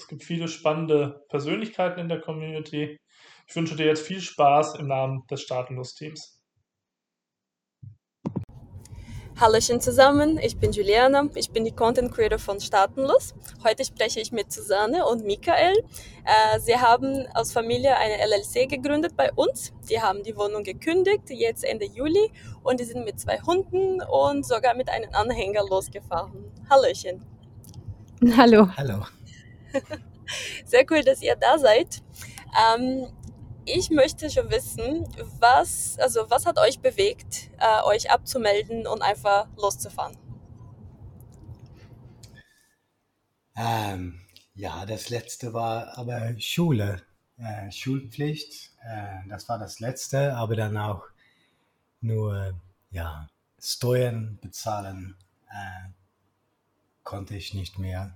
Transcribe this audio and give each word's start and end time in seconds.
Es 0.00 0.08
gibt 0.08 0.24
viele 0.24 0.48
spannende 0.48 1.26
Persönlichkeiten 1.28 2.00
in 2.00 2.08
der 2.08 2.22
Community. 2.22 2.98
Ich 3.46 3.54
wünsche 3.54 3.76
dir 3.76 3.84
jetzt 3.84 4.06
viel 4.06 4.22
Spaß 4.22 4.76
im 4.76 4.88
Namen 4.88 5.26
des 5.30 5.42
Staatenlos-Teams. 5.42 6.40
Hallöchen 9.38 9.80
zusammen, 9.80 10.38
ich 10.38 10.56
bin 10.56 10.72
Juliana, 10.72 11.28
ich 11.34 11.50
bin 11.50 11.66
die 11.66 11.72
Content 11.72 12.12
Creator 12.12 12.38
von 12.38 12.60
Staatenlos. 12.60 13.34
Heute 13.62 13.84
spreche 13.84 14.20
ich 14.20 14.32
mit 14.32 14.50
Susanne 14.50 15.06
und 15.06 15.24
Michael. 15.24 15.76
Äh, 16.24 16.60
sie 16.60 16.76
haben 16.76 17.26
als 17.34 17.52
Familie 17.52 17.96
eine 17.96 18.16
LLC 18.26 18.70
gegründet 18.70 19.16
bei 19.16 19.30
uns. 19.34 19.72
Die 19.90 20.00
haben 20.00 20.22
die 20.22 20.34
Wohnung 20.34 20.64
gekündigt, 20.64 21.28
jetzt 21.28 21.62
Ende 21.62 21.84
Juli, 21.84 22.30
und 22.62 22.80
die 22.80 22.84
sind 22.84 23.04
mit 23.04 23.20
zwei 23.20 23.38
Hunden 23.40 24.00
und 24.02 24.46
sogar 24.46 24.74
mit 24.74 24.88
einem 24.88 25.10
Anhänger 25.12 25.62
losgefahren. 25.68 26.50
Hallöchen. 26.70 27.22
Hallo. 28.36 28.68
Hallo. 28.76 29.04
Sehr 30.64 30.84
cool, 30.90 31.02
dass 31.02 31.22
ihr 31.22 31.36
da 31.36 31.58
seid. 31.58 32.02
Ähm, 32.74 33.06
ich 33.64 33.90
möchte 33.90 34.30
schon 34.30 34.50
wissen, 34.50 35.06
was, 35.38 35.98
also 35.98 36.28
was 36.30 36.46
hat 36.46 36.58
euch 36.58 36.80
bewegt, 36.80 37.50
äh, 37.58 37.82
euch 37.84 38.10
abzumelden 38.10 38.86
und 38.86 39.02
einfach 39.02 39.46
loszufahren? 39.56 40.16
Ähm, 43.56 44.20
ja, 44.54 44.86
das 44.86 45.10
letzte 45.10 45.52
war 45.52 45.96
aber 45.98 46.34
Schule, 46.38 47.02
äh, 47.38 47.70
Schulpflicht. 47.70 48.70
Äh, 48.82 49.28
das 49.28 49.48
war 49.48 49.58
das 49.58 49.80
letzte, 49.80 50.34
aber 50.34 50.56
dann 50.56 50.76
auch 50.76 51.04
nur 52.00 52.54
ja, 52.90 53.28
Steuern 53.60 54.38
bezahlen 54.40 55.16
äh, 55.50 55.90
konnte 57.02 57.36
ich 57.36 57.54
nicht 57.54 57.78
mehr. 57.78 58.14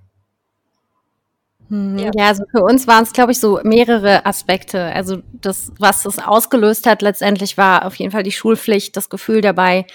Hm, 1.71 1.99
ja. 1.99 2.11
ja, 2.15 2.29
also 2.29 2.45
für 2.51 2.63
uns 2.63 2.87
waren 2.87 3.05
es, 3.05 3.13
glaube 3.13 3.33
ich, 3.33 3.41
so 3.41 3.61
mehrere 3.63 4.27
Aspekte. 4.27 4.83
Also 4.83 5.19
das, 5.33 5.73
was 5.79 6.05
es 6.05 6.19
ausgelöst 6.19 6.87
hat, 6.87 7.03
letztendlich 7.03 7.57
war 7.57 7.87
auf 7.87 7.95
jeden 7.97 8.13
Fall 8.13 8.23
die 8.23 8.33
Schulpflicht, 8.33 8.97
das 8.97 9.09
Gefühl 9.09 9.41
dabei, 9.41 9.87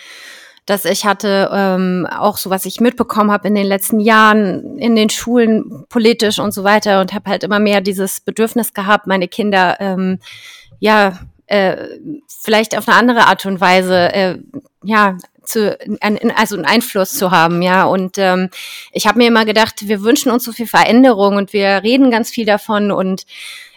dass 0.65 0.85
ich 0.85 1.05
hatte, 1.05 1.49
ähm, 1.51 2.07
auch 2.11 2.37
so 2.37 2.49
was 2.51 2.65
ich 2.65 2.79
mitbekommen 2.79 3.31
habe 3.31 3.47
in 3.47 3.55
den 3.55 3.65
letzten 3.65 3.99
Jahren 3.99 4.77
in 4.77 4.95
den 4.95 5.09
Schulen 5.09 5.85
politisch 5.89 6.37
und 6.37 6.53
so 6.53 6.63
weiter 6.63 7.01
und 7.01 7.13
habe 7.13 7.29
halt 7.29 7.43
immer 7.43 7.59
mehr 7.59 7.81
dieses 7.81 8.21
Bedürfnis 8.21 8.73
gehabt, 8.73 9.07
meine 9.07 9.27
Kinder 9.27 9.77
ähm, 9.79 10.19
ja 10.79 11.17
äh, 11.47 11.87
vielleicht 12.27 12.77
auf 12.77 12.87
eine 12.87 12.97
andere 12.97 13.25
Art 13.25 13.45
und 13.47 13.59
Weise 13.59 14.13
äh, 14.13 14.37
ja 14.83 15.17
zu, 15.49 15.77
also 16.35 16.55
einen 16.55 16.65
Einfluss 16.65 17.13
zu 17.13 17.31
haben, 17.31 17.61
ja. 17.61 17.83
Und 17.83 18.17
ähm, 18.17 18.49
ich 18.91 19.07
habe 19.07 19.17
mir 19.17 19.27
immer 19.27 19.45
gedacht, 19.45 19.87
wir 19.87 20.01
wünschen 20.01 20.31
uns 20.31 20.43
so 20.43 20.51
viel 20.51 20.67
Veränderung 20.67 21.35
und 21.35 21.53
wir 21.53 21.83
reden 21.83 22.11
ganz 22.11 22.29
viel 22.29 22.45
davon 22.45 22.91
und 22.91 23.25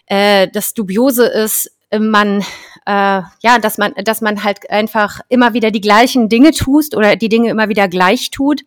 äh, 0.07 0.49
das 0.53 0.75
Dubiose 0.75 1.27
ist, 1.27 1.73
man 1.99 2.43
äh, 2.87 3.23
ja, 3.41 3.59
dass 3.61 3.79
man, 3.79 3.93
dass 4.05 4.21
man 4.21 4.45
halt 4.45 4.71
einfach 4.71 5.21
immer 5.29 5.55
wieder 5.55 5.71
die 5.71 5.81
gleichen 5.81 6.29
Dinge 6.29 6.53
tust 6.53 6.97
oder 6.97 7.17
die 7.17 7.29
Dinge 7.29 7.51
immer 7.51 7.69
wieder 7.69 7.89
gleich 7.89 8.31
tut, 8.31 8.63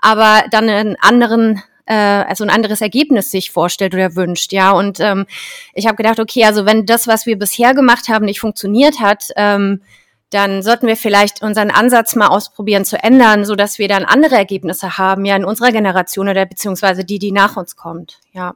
aber 0.00 0.44
dann 0.50 0.68
einen 0.68 0.96
anderen 1.00 1.62
äh, 1.86 1.94
also 1.94 2.44
ein 2.44 2.50
anderes 2.50 2.80
Ergebnis 2.80 3.30
sich 3.30 3.50
vorstellt 3.50 3.94
oder 3.94 4.14
wünscht, 4.14 4.52
ja. 4.52 4.72
Und 4.72 5.00
ähm, 5.00 5.26
ich 5.74 5.86
habe 5.86 5.96
gedacht, 5.96 6.20
okay, 6.20 6.44
also 6.44 6.66
wenn 6.66 6.86
das, 6.86 7.06
was 7.06 7.26
wir 7.26 7.38
bisher 7.38 7.74
gemacht 7.74 8.08
haben, 8.08 8.26
nicht 8.26 8.40
funktioniert 8.40 9.00
hat, 9.00 9.28
ähm, 9.36 9.82
dann 10.30 10.62
sollten 10.62 10.86
wir 10.86 10.96
vielleicht 10.96 11.42
unseren 11.42 11.70
Ansatz 11.70 12.14
mal 12.14 12.28
ausprobieren 12.28 12.84
zu 12.84 13.02
ändern, 13.02 13.44
so 13.44 13.54
dass 13.54 13.78
wir 13.78 13.88
dann 13.88 14.04
andere 14.04 14.36
Ergebnisse 14.36 14.98
haben, 14.98 15.24
ja, 15.24 15.36
in 15.36 15.44
unserer 15.44 15.72
Generation 15.72 16.28
oder 16.28 16.44
beziehungsweise 16.46 17.04
die, 17.04 17.18
die 17.18 17.32
nach 17.32 17.56
uns 17.56 17.76
kommt, 17.76 18.20
ja. 18.32 18.54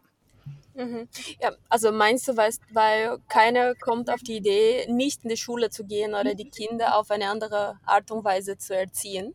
Mhm. 0.75 1.09
Ja, 1.41 1.53
also 1.69 1.93
meinst 1.93 2.29
du, 2.29 2.37
weil, 2.37 2.53
weil 2.73 3.19
keiner 3.29 3.75
kommt 3.75 4.11
auf 4.11 4.21
die 4.21 4.37
Idee, 4.37 4.87
nicht 4.89 5.23
in 5.25 5.31
die 5.31 5.37
Schule 5.37 5.71
zu 5.71 5.85
gehen 5.85 6.15
oder 6.15 6.35
die 6.35 6.49
Kinder 6.49 6.97
auf 6.97 7.11
eine 7.11 7.29
andere 7.29 7.77
Art 7.85 8.11
und 8.11 8.25
Weise 8.25 8.57
zu 8.57 8.75
erziehen? 8.75 9.35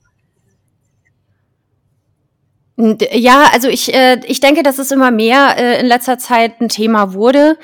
Ja, 2.78 3.50
also 3.52 3.70
ich, 3.70 3.92
äh, 3.92 4.20
ich 4.26 4.40
denke, 4.40 4.62
dass 4.62 4.78
es 4.78 4.92
immer 4.92 5.10
mehr 5.10 5.56
äh, 5.58 5.80
in 5.80 5.88
letzter 5.88 6.20
Zeit 6.20 6.62
ein 6.62 6.70
Thema 6.70 7.14
wurde. 7.14 7.58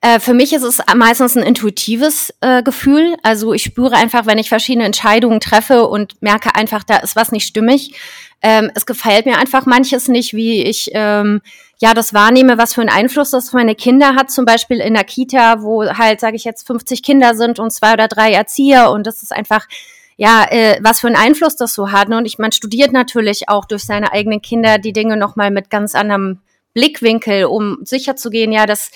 Äh, 0.00 0.20
für 0.20 0.34
mich 0.34 0.52
ist 0.52 0.62
es 0.62 0.78
meistens 0.94 1.36
ein 1.36 1.42
intuitives 1.42 2.32
äh, 2.40 2.62
Gefühl. 2.62 3.16
Also 3.22 3.52
ich 3.52 3.64
spüre 3.64 3.96
einfach, 3.96 4.26
wenn 4.26 4.38
ich 4.38 4.48
verschiedene 4.48 4.84
Entscheidungen 4.84 5.40
treffe 5.40 5.88
und 5.88 6.22
merke 6.22 6.54
einfach, 6.54 6.84
da 6.84 6.98
ist 6.98 7.16
was 7.16 7.32
nicht 7.32 7.46
stimmig. 7.46 7.94
Ähm, 8.40 8.70
es 8.76 8.86
gefällt 8.86 9.26
mir 9.26 9.38
einfach 9.38 9.66
manches 9.66 10.06
nicht, 10.06 10.34
wie 10.34 10.62
ich 10.62 10.90
ähm, 10.92 11.40
ja 11.80 11.94
das 11.94 12.14
wahrnehme, 12.14 12.58
was 12.58 12.74
für 12.74 12.80
einen 12.80 12.90
Einfluss 12.90 13.30
das 13.30 13.48
auf 13.48 13.54
meine 13.54 13.74
Kinder 13.74 14.14
hat. 14.14 14.30
Zum 14.30 14.44
Beispiel 14.44 14.78
in 14.78 14.94
der 14.94 15.02
Kita, 15.02 15.62
wo 15.62 15.84
halt, 15.84 16.20
sage 16.20 16.36
ich 16.36 16.44
jetzt, 16.44 16.66
50 16.68 17.02
Kinder 17.02 17.34
sind 17.34 17.58
und 17.58 17.72
zwei 17.72 17.94
oder 17.94 18.06
drei 18.06 18.32
Erzieher 18.32 18.92
und 18.92 19.04
das 19.04 19.24
ist 19.24 19.32
einfach 19.32 19.66
ja, 20.16 20.44
äh, 20.50 20.78
was 20.82 21.00
für 21.00 21.06
einen 21.06 21.16
Einfluss 21.16 21.56
das 21.56 21.74
so 21.74 21.92
hat. 21.92 22.08
Ne? 22.08 22.18
Und 22.18 22.26
ich, 22.26 22.38
man 22.38 22.50
studiert 22.50 22.92
natürlich 22.92 23.48
auch 23.48 23.64
durch 23.64 23.84
seine 23.84 24.12
eigenen 24.12 24.42
Kinder 24.42 24.78
die 24.78 24.92
Dinge 24.92 25.16
nochmal 25.16 25.52
mit 25.52 25.70
ganz 25.70 25.94
anderem 25.94 26.40
Blickwinkel, 26.74 27.44
um 27.44 27.78
sicherzugehen, 27.84 28.50
ja, 28.50 28.66
dass, 28.66 28.90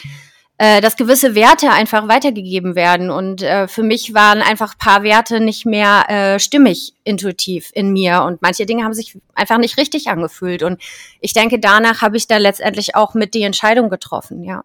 äh, 0.62 0.80
dass 0.80 0.96
gewisse 0.96 1.34
Werte 1.34 1.70
einfach 1.70 2.06
weitergegeben 2.06 2.76
werden. 2.76 3.10
Und 3.10 3.42
äh, 3.42 3.66
für 3.66 3.82
mich 3.82 4.14
waren 4.14 4.42
einfach 4.42 4.78
paar 4.78 5.02
Werte 5.02 5.40
nicht 5.40 5.66
mehr 5.66 6.08
äh, 6.08 6.38
stimmig 6.38 6.94
intuitiv 7.02 7.72
in 7.74 7.92
mir. 7.92 8.22
Und 8.22 8.42
manche 8.42 8.64
Dinge 8.64 8.84
haben 8.84 8.94
sich 8.94 9.18
einfach 9.34 9.58
nicht 9.58 9.76
richtig 9.76 10.06
angefühlt. 10.06 10.62
Und 10.62 10.80
ich 11.20 11.32
denke, 11.32 11.58
danach 11.58 12.00
habe 12.00 12.16
ich 12.16 12.28
da 12.28 12.36
letztendlich 12.36 12.94
auch 12.94 13.14
mit 13.14 13.34
die 13.34 13.42
Entscheidung 13.42 13.90
getroffen, 13.90 14.44
ja. 14.44 14.62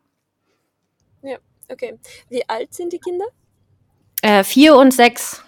Ja, 1.23 1.37
okay. 1.67 1.97
Wie 2.29 2.47
alt 2.47 2.75
sind 2.75 2.93
die 2.93 2.99
Kinder? 2.99 3.25
Äh, 4.21 4.43
vier 4.43 4.75
und 4.75 4.93
sechs. 4.93 5.43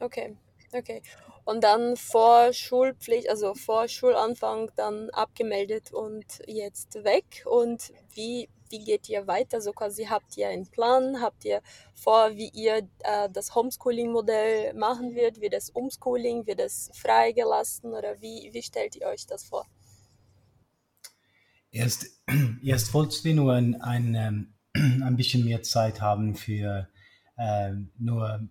Okay, 0.00 0.34
okay. 0.72 1.02
Und 1.44 1.62
dann 1.62 1.98
vor 1.98 2.54
Schulpflicht, 2.54 3.28
also 3.28 3.52
vor 3.52 3.86
Schulanfang 3.86 4.70
dann 4.76 5.10
abgemeldet 5.10 5.92
und 5.92 6.24
jetzt 6.46 7.04
weg. 7.04 7.44
Und 7.44 7.92
wie, 8.14 8.48
wie 8.70 8.84
geht 8.84 9.08
ihr 9.08 9.26
weiter? 9.26 9.60
So 9.60 9.72
quasi 9.72 10.04
habt 10.04 10.36
ihr 10.36 10.48
einen 10.48 10.66
Plan? 10.66 11.20
Habt 11.20 11.44
ihr 11.44 11.62
vor, 11.94 12.36
wie 12.36 12.50
ihr 12.50 12.88
äh, 13.00 13.28
das 13.30 13.54
Homeschooling-Modell 13.54 14.74
machen 14.74 15.14
wird? 15.14 15.40
Wird 15.40 15.54
das 15.54 15.70
Umschooling? 15.70 16.46
Wird 16.46 16.60
das 16.60 16.90
freigelassen? 16.94 17.92
Oder 17.92 18.20
wie, 18.20 18.50
wie 18.52 18.62
stellt 18.62 18.96
ihr 18.96 19.06
euch 19.06 19.26
das 19.26 19.44
vor? 19.44 19.66
Erst, 21.70 22.06
erst 22.62 22.94
wollten 22.94 23.24
wir 23.24 23.34
nur 23.34 23.52
ein, 23.54 23.80
ein, 23.80 24.14
ähm, 24.14 24.54
ein 25.02 25.16
bisschen 25.16 25.44
mehr 25.44 25.62
Zeit 25.62 26.00
haben 26.00 26.34
für 26.34 26.88
äh, 27.36 27.72
nur 27.98 28.48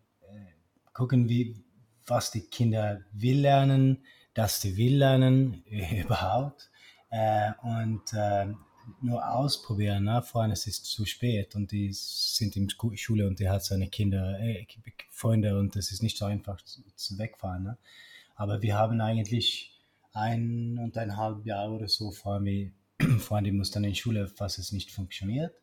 gucken, 0.97 1.29
wie, 1.29 1.63
was 2.07 2.31
die 2.31 2.47
Kinder 2.47 3.01
will 3.11 3.41
lernen, 3.41 4.03
dass 4.33 4.61
die 4.61 4.77
will 4.77 4.97
lernen 4.97 5.63
überhaupt 5.65 6.71
äh, 7.09 7.51
und 7.61 8.13
äh, 8.13 8.47
nur 9.01 9.27
ausprobieren. 9.29 10.05
Ne? 10.05 10.21
Vor 10.21 10.41
allem 10.41 10.51
es 10.51 10.67
ist 10.67 10.85
zu 10.85 11.05
spät 11.05 11.55
und 11.55 11.71
die 11.71 11.91
sind 11.93 12.55
in 12.55 12.69
Schule 12.95 13.27
und 13.27 13.39
die 13.39 13.49
hat 13.49 13.63
seine 13.63 13.87
Kinder, 13.87 14.39
äh, 14.39 14.65
Freunde 15.09 15.57
und 15.57 15.75
es 15.75 15.91
ist 15.91 16.03
nicht 16.03 16.17
so 16.17 16.25
einfach 16.25 16.61
zu, 16.61 16.81
zu 16.95 17.17
wegfahren. 17.17 17.63
Ne? 17.63 17.77
Aber 18.35 18.61
wir 18.61 18.77
haben 18.77 19.01
eigentlich 19.01 19.79
ein 20.13 20.77
und 20.79 20.97
ein 20.97 21.17
halb 21.17 21.45
Jahr 21.45 21.71
oder 21.71 21.87
so 21.87 22.11
vor 22.11 22.41
vor 23.19 23.37
allem 23.37 23.45
die 23.45 23.51
muss 23.51 23.71
dann 23.71 23.83
in 23.83 23.95
Schule, 23.95 24.31
was 24.37 24.57
es 24.57 24.71
nicht 24.71 24.91
funktioniert. 24.91 25.53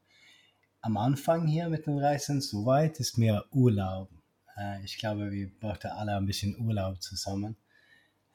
Am 0.80 0.96
Anfang 0.96 1.46
hier 1.46 1.68
mit 1.68 1.86
den 1.86 1.98
Reisen, 1.98 2.40
soweit 2.40 3.00
ist 3.00 3.18
mehr 3.18 3.44
Urlaub 3.50 4.10
äh, 4.56 4.84
ich 4.84 4.98
glaube, 4.98 5.30
wir 5.30 5.50
brauchten 5.58 5.88
alle 5.88 6.16
ein 6.16 6.26
bisschen 6.26 6.58
Urlaub 6.58 7.02
zusammen. 7.02 7.56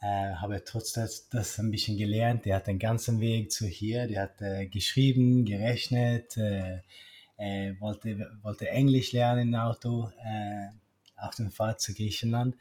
Äh, 0.01 0.33
habe 0.35 0.63
trotzdem 0.63 1.07
das, 1.31 1.59
ein 1.59 1.71
bisschen 1.71 1.97
gelernt. 1.97 2.45
Der 2.45 2.57
hat 2.57 2.67
den 2.67 2.79
ganzen 2.79 3.19
Weg 3.19 3.51
zu 3.51 3.67
hier, 3.67 4.07
der 4.07 4.23
hat 4.23 4.41
äh, 4.41 4.65
geschrieben, 4.67 5.43
gerechnet, 5.45 6.37
äh, 6.37 6.81
äh 7.37 7.75
wollte, 7.79 8.31
wollte 8.41 8.69
Englisch 8.69 9.11
lernen 9.11 9.49
im 9.49 9.55
Auto, 9.55 10.09
äh, 10.23 10.69
auf 11.17 11.35
dem 11.35 11.51
Fahrt 11.51 11.81
zu 11.81 11.93
Griechenland. 11.93 12.55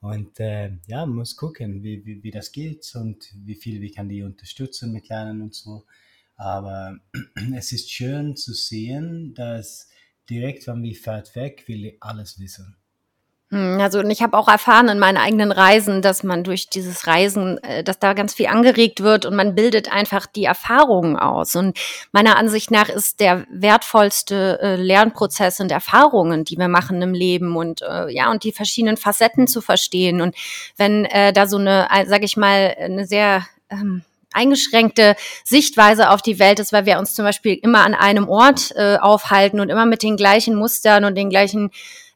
Und 0.00 0.40
ja, 0.88 1.06
muss 1.06 1.36
gucken, 1.36 1.84
wie, 1.84 2.04
wie, 2.04 2.24
wie 2.24 2.32
das 2.32 2.50
geht 2.50 2.92
und 2.96 3.24
wie 3.36 3.54
viel 3.54 3.80
wir 3.80 3.92
kann 3.92 4.08
die 4.08 4.24
unterstützen 4.24 4.90
mit 4.92 5.08
Lernen 5.08 5.42
und 5.42 5.54
so. 5.54 5.84
Aber 6.34 6.98
es 7.56 7.70
ist 7.70 7.88
schön 7.88 8.36
zu 8.36 8.52
sehen, 8.52 9.32
dass 9.34 9.88
direkt, 10.28 10.66
wenn 10.66 10.82
wir 10.82 10.96
fährt 10.96 11.36
weg, 11.36 11.68
will 11.68 11.96
alles 12.00 12.40
wissen. 12.40 12.76
Hm, 13.52 13.78
also 13.82 13.98
und 13.98 14.10
ich 14.10 14.22
habe 14.22 14.36
auch 14.38 14.48
erfahren 14.48 14.88
in 14.88 14.98
meinen 14.98 15.18
eigenen 15.18 15.52
Reisen, 15.52 16.00
dass 16.00 16.22
man 16.22 16.42
durch 16.42 16.70
dieses 16.70 17.06
Reisen, 17.06 17.62
äh, 17.62 17.84
dass 17.84 17.98
da 17.98 18.14
ganz 18.14 18.32
viel 18.32 18.46
angeregt 18.46 19.02
wird 19.02 19.26
und 19.26 19.36
man 19.36 19.54
bildet 19.54 19.92
einfach 19.92 20.26
die 20.26 20.44
Erfahrungen 20.44 21.16
aus. 21.18 21.54
Und 21.54 21.78
meiner 22.12 22.36
Ansicht 22.36 22.70
nach 22.70 22.88
ist 22.88 23.20
der 23.20 23.44
wertvollste 23.50 24.58
äh, 24.62 24.76
Lernprozess 24.76 25.60
und 25.60 25.70
Erfahrungen, 25.70 26.44
die 26.44 26.56
wir 26.56 26.68
machen 26.68 27.02
im 27.02 27.12
Leben 27.12 27.54
und 27.56 27.82
äh, 27.82 28.10
ja 28.10 28.30
und 28.30 28.42
die 28.42 28.52
verschiedenen 28.52 28.96
Facetten 28.96 29.46
zu 29.46 29.60
verstehen. 29.60 30.22
Und 30.22 30.34
wenn 30.78 31.04
äh, 31.04 31.34
da 31.34 31.46
so 31.46 31.58
eine, 31.58 31.88
sage 32.06 32.24
ich 32.24 32.38
mal, 32.38 32.74
eine 32.80 33.06
sehr 33.06 33.46
ähm, 33.68 34.02
eingeschränkte 34.32 35.14
Sichtweise 35.44 36.08
auf 36.08 36.22
die 36.22 36.38
Welt 36.38 36.58
ist, 36.58 36.72
weil 36.72 36.86
wir 36.86 36.98
uns 36.98 37.14
zum 37.14 37.26
Beispiel 37.26 37.58
immer 37.62 37.84
an 37.84 37.94
einem 37.94 38.30
Ort 38.30 38.72
äh, 38.76 38.96
aufhalten 38.96 39.60
und 39.60 39.68
immer 39.68 39.84
mit 39.84 40.02
den 40.02 40.16
gleichen 40.16 40.54
Mustern 40.54 41.04
und 41.04 41.16
den 41.16 41.28
gleichen 41.28 41.70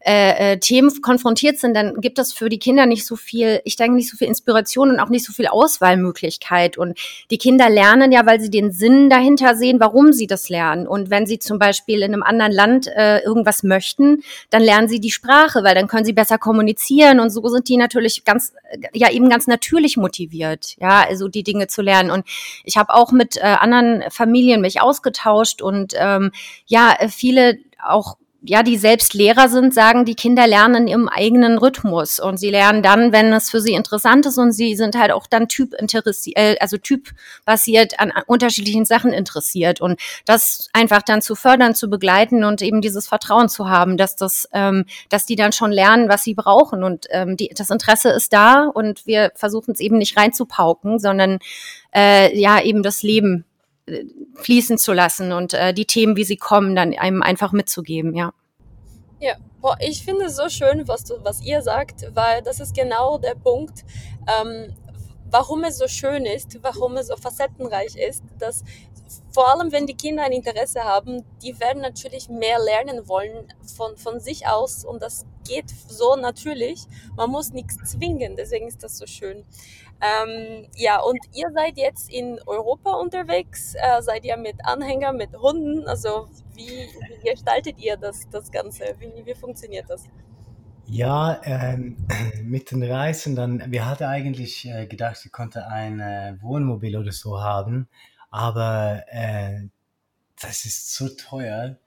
äh, 0.07 0.53
äh, 0.53 0.59
Themen 0.61 1.03
konfrontiert 1.03 1.59
sind, 1.59 1.75
dann 1.75 2.01
gibt 2.01 2.21
es 2.21 2.33
für 2.33 2.49
die 2.49 2.61
Kinder 2.61 2.87
nicht 2.87 3.05
so 3.05 3.17
viel, 3.17 3.61
ich 3.65 3.75
denke 3.75 3.97
nicht 3.97 4.09
so 4.09 4.17
viel 4.17 4.29
Inspiration 4.29 4.91
und 4.91 5.01
auch 5.01 5.09
nicht 5.09 5.25
so 5.25 5.33
viel 5.33 5.49
Auswahlmöglichkeit. 5.49 6.79
Und 6.79 6.97
die 7.33 7.39
Kinder 7.39 7.69
lernen 7.69 8.13
ja, 8.13 8.25
weil 8.25 8.41
sie 8.41 8.49
den 8.49 8.71
Sinn 8.71 9.11
dahinter 9.11 9.57
sehen, 9.57 9.81
warum 9.81 10.13
sie 10.13 10.29
das 10.29 10.49
lernen. 10.49 10.87
Und 10.87 11.11
wenn 11.11 11.27
sie 11.27 11.41
zum 11.41 11.59
Beispiel 11.59 12.03
in 12.03 12.15
einem 12.15 12.23
anderen 12.23 12.53
Land 12.53 12.87
äh, 12.87 13.19
irgendwas 13.19 13.65
möchten, 13.65 14.23
dann 14.51 14.63
lernen 14.63 14.87
sie 14.87 15.01
die 15.01 15.11
Sprache, 15.11 15.65
weil 15.65 15.75
dann 15.75 15.89
können 15.89 16.05
sie 16.05 16.13
besser 16.13 16.39
kommunizieren 16.39 17.19
und 17.19 17.31
so 17.31 17.45
sind 17.49 17.69
die 17.69 17.77
natürlich 17.77 18.25
ganz, 18.25 18.53
ja 18.93 19.11
eben 19.11 19.29
ganz 19.29 19.49
natürlich 19.49 19.97
motiviert, 19.97 20.77
ja, 20.79 21.05
also 21.05 21.27
die 21.27 21.43
Dinge 21.43 21.67
zu 21.67 21.83
lernen. 21.83 22.13
Und 22.13 22.25
ich 22.63 22.77
habe 22.77 22.95
auch 22.95 23.11
mit 23.11 23.39
äh, 23.39 23.41
anderen 23.41 24.05
Familien 24.11 24.61
mich 24.61 24.81
ausgetauscht 24.81 25.63
und 25.63 25.95
ähm, 25.99 26.31
ja, 26.67 26.97
viele 27.09 27.59
auch 27.83 28.19
ja, 28.47 28.63
die 28.63 28.77
selbst 28.77 29.15
Lehrer 29.15 29.49
sind, 29.49 29.75
sagen, 29.75 30.05
die 30.05 30.15
Kinder 30.15 30.47
lernen 30.47 30.89
im 30.89 31.09
eigenen 31.09 31.59
Rhythmus. 31.59 32.19
Und 32.21 32.39
sie 32.39 32.51
lernen 32.51 32.83
dann, 32.83 33.13
wenn 33.13 33.33
es 33.33 33.51
für 33.51 33.61
sie 33.61 33.75
interessant 33.75 34.27
ist 34.27 34.39
und 34.39 34.53
sie 34.53 34.77
sind 34.77 34.97
halt 34.97 35.13
auch 35.13 35.27
dann 35.27 35.49
Typ 35.49 35.75
interessiert, 35.75 36.39
äh, 36.39 36.57
also 36.61 36.77
typbasiert 36.77 37.99
an 38.01 38.13
unterschiedlichen 38.27 38.85
Sachen 38.85 39.13
interessiert. 39.13 39.81
Und 39.81 40.01
das 40.25 40.69
einfach 40.73 41.03
dann 41.03 41.23
zu 41.23 41.35
fördern, 41.35 41.75
zu 41.75 41.91
begleiten 41.91 42.45
und 42.45 42.63
eben 42.63 42.81
dieses 42.81 43.09
Vertrauen 43.09 43.49
zu 43.49 43.69
haben, 43.69 43.97
dass 43.97 44.17
das, 44.17 44.49
ähm, 44.53 44.85
dass 45.09 45.27
die 45.27 45.37
dann 45.37 45.53
schon 45.53 45.73
lernen, 45.73 46.09
was 46.09 46.23
sie 46.23 46.35
brauchen. 46.35 46.85
Und 46.85 47.07
ähm, 47.11 47.37
die, 47.37 47.51
das 47.57 47.71
Interesse 47.71 48.11
ist 48.11 48.33
da 48.33 48.67
und 48.67 49.07
wir 49.07 49.33
versuchen 49.35 49.73
es 49.73 49.81
eben 49.81 49.99
nicht 49.99 50.17
reinzupauken, 50.17 50.99
sondern 50.99 51.39
äh, 51.95 52.39
ja 52.39 52.63
eben 52.63 52.83
das 52.83 53.03
Leben 53.03 53.45
fließen 54.35 54.79
zu 54.79 54.93
lassen 54.93 55.33
und 55.33 55.55
äh, 55.55 55.73
die 55.73 55.87
Themen, 55.87 56.17
wie 56.17 56.25
sie 56.25 56.37
kommen, 56.37 56.75
dann 56.75 56.95
einem 56.95 57.23
einfach 57.23 57.53
mitzugeben, 57.53 58.15
ja. 58.15 58.33
Ja, 59.21 59.37
boah, 59.61 59.77
ich 59.81 60.05
finde 60.05 60.27
es 60.27 60.37
so 60.37 60.49
schön, 60.49 60.87
was, 60.89 61.05
du, 61.05 61.15
was 61.23 61.43
ihr 61.43 61.63
sagt, 61.63 62.07
weil 62.15 62.43
das 62.43 62.61
ist 62.61 62.75
genau 62.75 63.19
der 63.19 63.35
Punkt, 63.35 63.85
ähm, 64.41 64.75
warum 65.31 65.65
es 65.65 65.79
so 65.79 65.89
schön 65.89 66.27
ist, 66.27 66.59
warum 66.63 66.97
es 66.97 67.09
so 67.09 67.17
facettenreich 67.17 67.97
ist, 67.97 68.23
dass 68.39 68.65
vor 69.33 69.49
allem 69.51 69.71
wenn 69.73 69.87
die 69.87 69.97
Kinder 69.97 70.25
ein 70.25 70.33
Interesse 70.33 70.83
haben, 70.83 71.25
die 71.43 71.59
werden 71.61 71.83
natürlich 71.83 72.29
mehr 72.29 72.59
lernen 72.59 73.09
wollen 73.09 73.53
von, 73.77 73.97
von 73.97 74.19
sich 74.19 74.47
aus 74.47 74.85
und 74.85 75.03
das 75.03 75.27
geht 75.47 75.71
so 75.89 76.17
natürlich. 76.17 76.83
Man 77.17 77.31
muss 77.31 77.53
nichts 77.53 77.77
zwingen, 77.85 78.37
deswegen 78.37 78.67
ist 78.67 78.83
das 78.83 78.99
so 78.99 79.07
schön. 79.07 79.45
Ähm, 80.01 80.69
ja, 80.77 81.01
und 81.01 81.19
ihr 81.33 81.51
seid 81.55 81.79
jetzt 81.79 82.11
in 82.13 82.39
Europa 82.47 82.93
unterwegs, 82.93 83.75
äh, 83.77 84.03
seid 84.03 84.25
ihr 84.25 84.37
mit 84.37 84.57
Anhängern, 84.65 85.17
mit 85.17 85.35
Hunden, 85.35 85.87
also 85.89 86.29
wie, 86.55 86.69
wie 86.69 87.31
gestaltet 87.31 87.79
ihr 87.79 87.97
das, 87.97 88.29
das 88.29 88.51
Ganze? 88.51 88.95
Wie, 88.99 89.25
wie 89.25 89.35
funktioniert 89.35 89.89
das? 89.89 90.05
Ja, 90.87 91.41
ähm, 91.45 91.97
mit 92.45 92.71
den 92.71 92.83
Reisen, 92.83 93.35
dann, 93.37 93.73
wir 93.73 93.87
hatten 93.87 94.05
eigentlich 94.05 94.69
äh, 94.69 94.87
gedacht, 94.87 95.25
wir 95.25 95.33
konnten 95.33 95.61
ein 95.61 96.01
äh, 96.01 96.37
Wohnmobil 96.41 96.97
oder 96.97 97.13
so 97.13 97.41
haben, 97.41 97.89
aber 98.31 99.03
äh, 99.09 99.63
das 100.41 100.65
ist 100.67 100.95
so 100.95 101.09
teuer. 101.09 101.79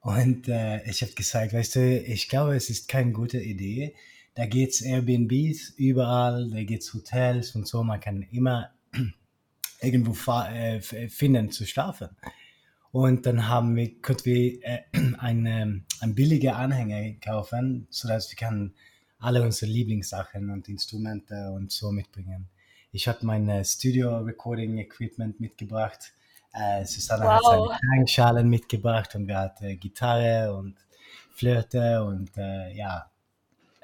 Und 0.00 0.48
äh, 0.48 0.84
ich 0.84 1.02
habe 1.02 1.12
gesagt, 1.12 1.52
weißt 1.52 1.76
du, 1.76 2.00
ich 2.00 2.28
glaube, 2.28 2.54
es 2.54 2.70
ist 2.70 2.88
keine 2.88 3.10
gute 3.12 3.40
Idee, 3.40 3.96
da 4.36 4.44
geht's 4.44 4.82
Airbnbs 4.82 5.70
überall, 5.78 6.50
da 6.50 6.62
geht's 6.62 6.92
Hotels 6.92 7.56
und 7.56 7.66
so. 7.66 7.82
Man 7.82 8.00
kann 8.00 8.20
immer 8.30 8.70
irgendwo 9.80 10.14
äh, 10.42 10.80
finden 10.80 11.50
zu 11.50 11.66
schlafen. 11.66 12.10
Und 12.92 13.24
dann 13.24 13.48
haben 13.48 13.74
wir, 13.76 14.00
konnten 14.02 14.24
wir 14.26 14.62
äh, 14.62 14.82
eine, 15.18 15.82
ein 16.00 16.14
billiger 16.14 16.56
Anhänger 16.56 17.18
kaufen, 17.18 17.86
sodass 17.88 18.30
wir 18.30 18.36
kann 18.36 18.74
alle 19.18 19.42
unsere 19.42 19.72
Lieblingssachen 19.72 20.50
und 20.50 20.68
Instrumente 20.68 21.50
und 21.52 21.72
so 21.72 21.90
mitbringen. 21.90 22.50
Ich 22.92 23.08
habe 23.08 23.24
mein 23.24 23.64
Studio 23.64 24.18
Recording 24.18 24.76
Equipment 24.76 25.40
mitgebracht. 25.40 26.12
Äh, 26.52 26.84
Susanne 26.84 27.24
wow. 27.24 27.32
hat 27.32 27.42
seine 27.44 27.78
Klangschalen 27.78 28.48
mitgebracht 28.50 29.14
und 29.14 29.28
wir 29.28 29.38
hatten 29.38 29.80
Gitarre 29.80 30.54
und 30.54 30.76
Flöte 31.32 32.04
und 32.04 32.36
äh, 32.36 32.74
ja, 32.74 33.10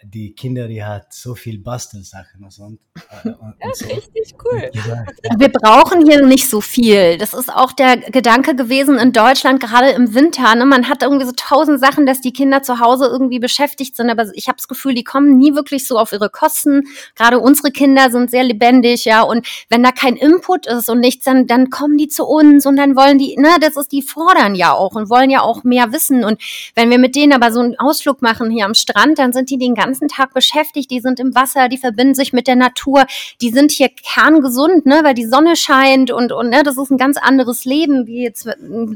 die 0.05 0.35
Kinder, 0.35 0.69
die 0.69 0.85
hat 0.85 1.13
so 1.13 1.35
viel 1.35 1.59
Bastelsachen 1.59 2.45
und, 2.45 2.59
und, 2.59 2.79
äh, 3.25 3.29
und 3.29 3.55
ja, 3.63 3.71
so. 3.73 3.87
richtig 3.87 4.35
cool. 4.45 4.71
Ja. 4.75 5.05
Wir 5.39 5.49
brauchen 5.49 6.05
hier 6.05 6.25
nicht 6.27 6.49
so 6.49 6.61
viel. 6.61 7.19
Das 7.19 7.35
ist 7.35 7.53
auch 7.53 7.73
der 7.73 7.97
Gedanke 7.97 8.57
gewesen 8.57 8.99
in 8.99 9.13
Deutschland, 9.13 9.61
gerade 9.61 9.91
im 9.91 10.15
Winter. 10.15 10.55
Ne? 10.55 10.67
Man 10.67 10.89
hat 10.89 11.03
irgendwie 11.03 11.27
so 11.27 11.33
tausend 11.37 11.81
Sachen, 11.81 12.07
dass 12.07 12.21
die 12.21 12.33
Kinder 12.33 12.63
zu 12.63 12.81
Hause 12.81 13.07
irgendwie 13.07 13.39
beschäftigt 13.39 13.97
sind, 13.97 14.11
aber 14.11 14.27
ich 14.35 14.49
habe 14.49 14.57
das 14.57 14.69
Gefühl, 14.69 14.95
die 14.95 15.05
kommen 15.05 15.39
nie 15.39 15.55
wirklich 15.55 15.87
so 15.87 15.99
auf 15.99 16.13
ihre 16.13 16.31
Kosten. 16.31 16.85
Gerade 17.15 17.39
unsere 17.39 17.71
Kinder 17.71 18.11
sind 18.11 18.31
sehr 18.31 18.45
lebendig, 18.45 19.05
ja. 19.05 19.23
Und 19.23 19.47
wenn 19.69 19.83
da 19.83 19.93
kein 19.93 20.17
Input 20.17 20.67
ist 20.67 20.89
und 20.91 21.01
nichts, 21.01 21.25
dann, 21.25 21.47
dann 21.47 21.71
kommen 21.71 21.97
die 21.97 22.09
zu 22.09 22.25
uns 22.25 22.67
und 22.67 22.77
dann 22.77 22.97
wollen 22.97 23.19
die, 23.19 23.37
ne, 23.37 23.51
das 23.61 23.77
ist, 23.77 23.93
die 23.93 24.03
fordern 24.03 24.55
ja 24.55 24.73
auch 24.73 24.95
und 24.95 25.11
wollen 25.11 25.31
ja 25.31 25.43
auch 25.43 25.65
mehr 25.65 25.93
wissen. 25.93 26.25
Und 26.25 26.41
wenn 26.75 26.91
wir 26.91 26.99
mit 26.99 27.15
denen 27.15 27.33
aber 27.33 27.53
so 27.53 27.61
einen 27.61 27.79
Ausflug 27.79 28.21
machen 28.21 28.51
hier 28.51 28.65
am 28.65 28.75
Strand, 28.75 29.19
dann 29.19 29.33
sind 29.33 29.51
die 29.51 29.59
den 29.59 29.75
ganzen 29.75 29.92
ganzen 29.93 30.09
Tag 30.09 30.33
beschäftigt, 30.33 30.91
die 30.91 31.01
sind 31.01 31.21
im 31.21 31.35
Wasser, 31.35 31.69
die 31.69 31.77
verbinden 31.77 32.15
sich 32.15 32.33
mit 32.33 32.47
der 32.47 32.57
Natur, 32.57 33.05
die 33.43 33.51
sind 33.51 33.73
hier 33.73 33.91
kerngesund, 33.91 34.87
ne, 34.87 35.01
weil 35.05 35.13
die 35.13 35.27
Sonne 35.27 35.55
scheint 35.55 36.11
und, 36.11 36.33
und 36.33 36.49
ne, 36.49 36.63
das 36.63 36.79
ist 36.79 36.91
ein 36.91 36.97
ganz 36.97 37.19
anderes 37.19 37.67
Leben 37.67 38.07
wie 38.07 38.23
jetzt 38.23 38.49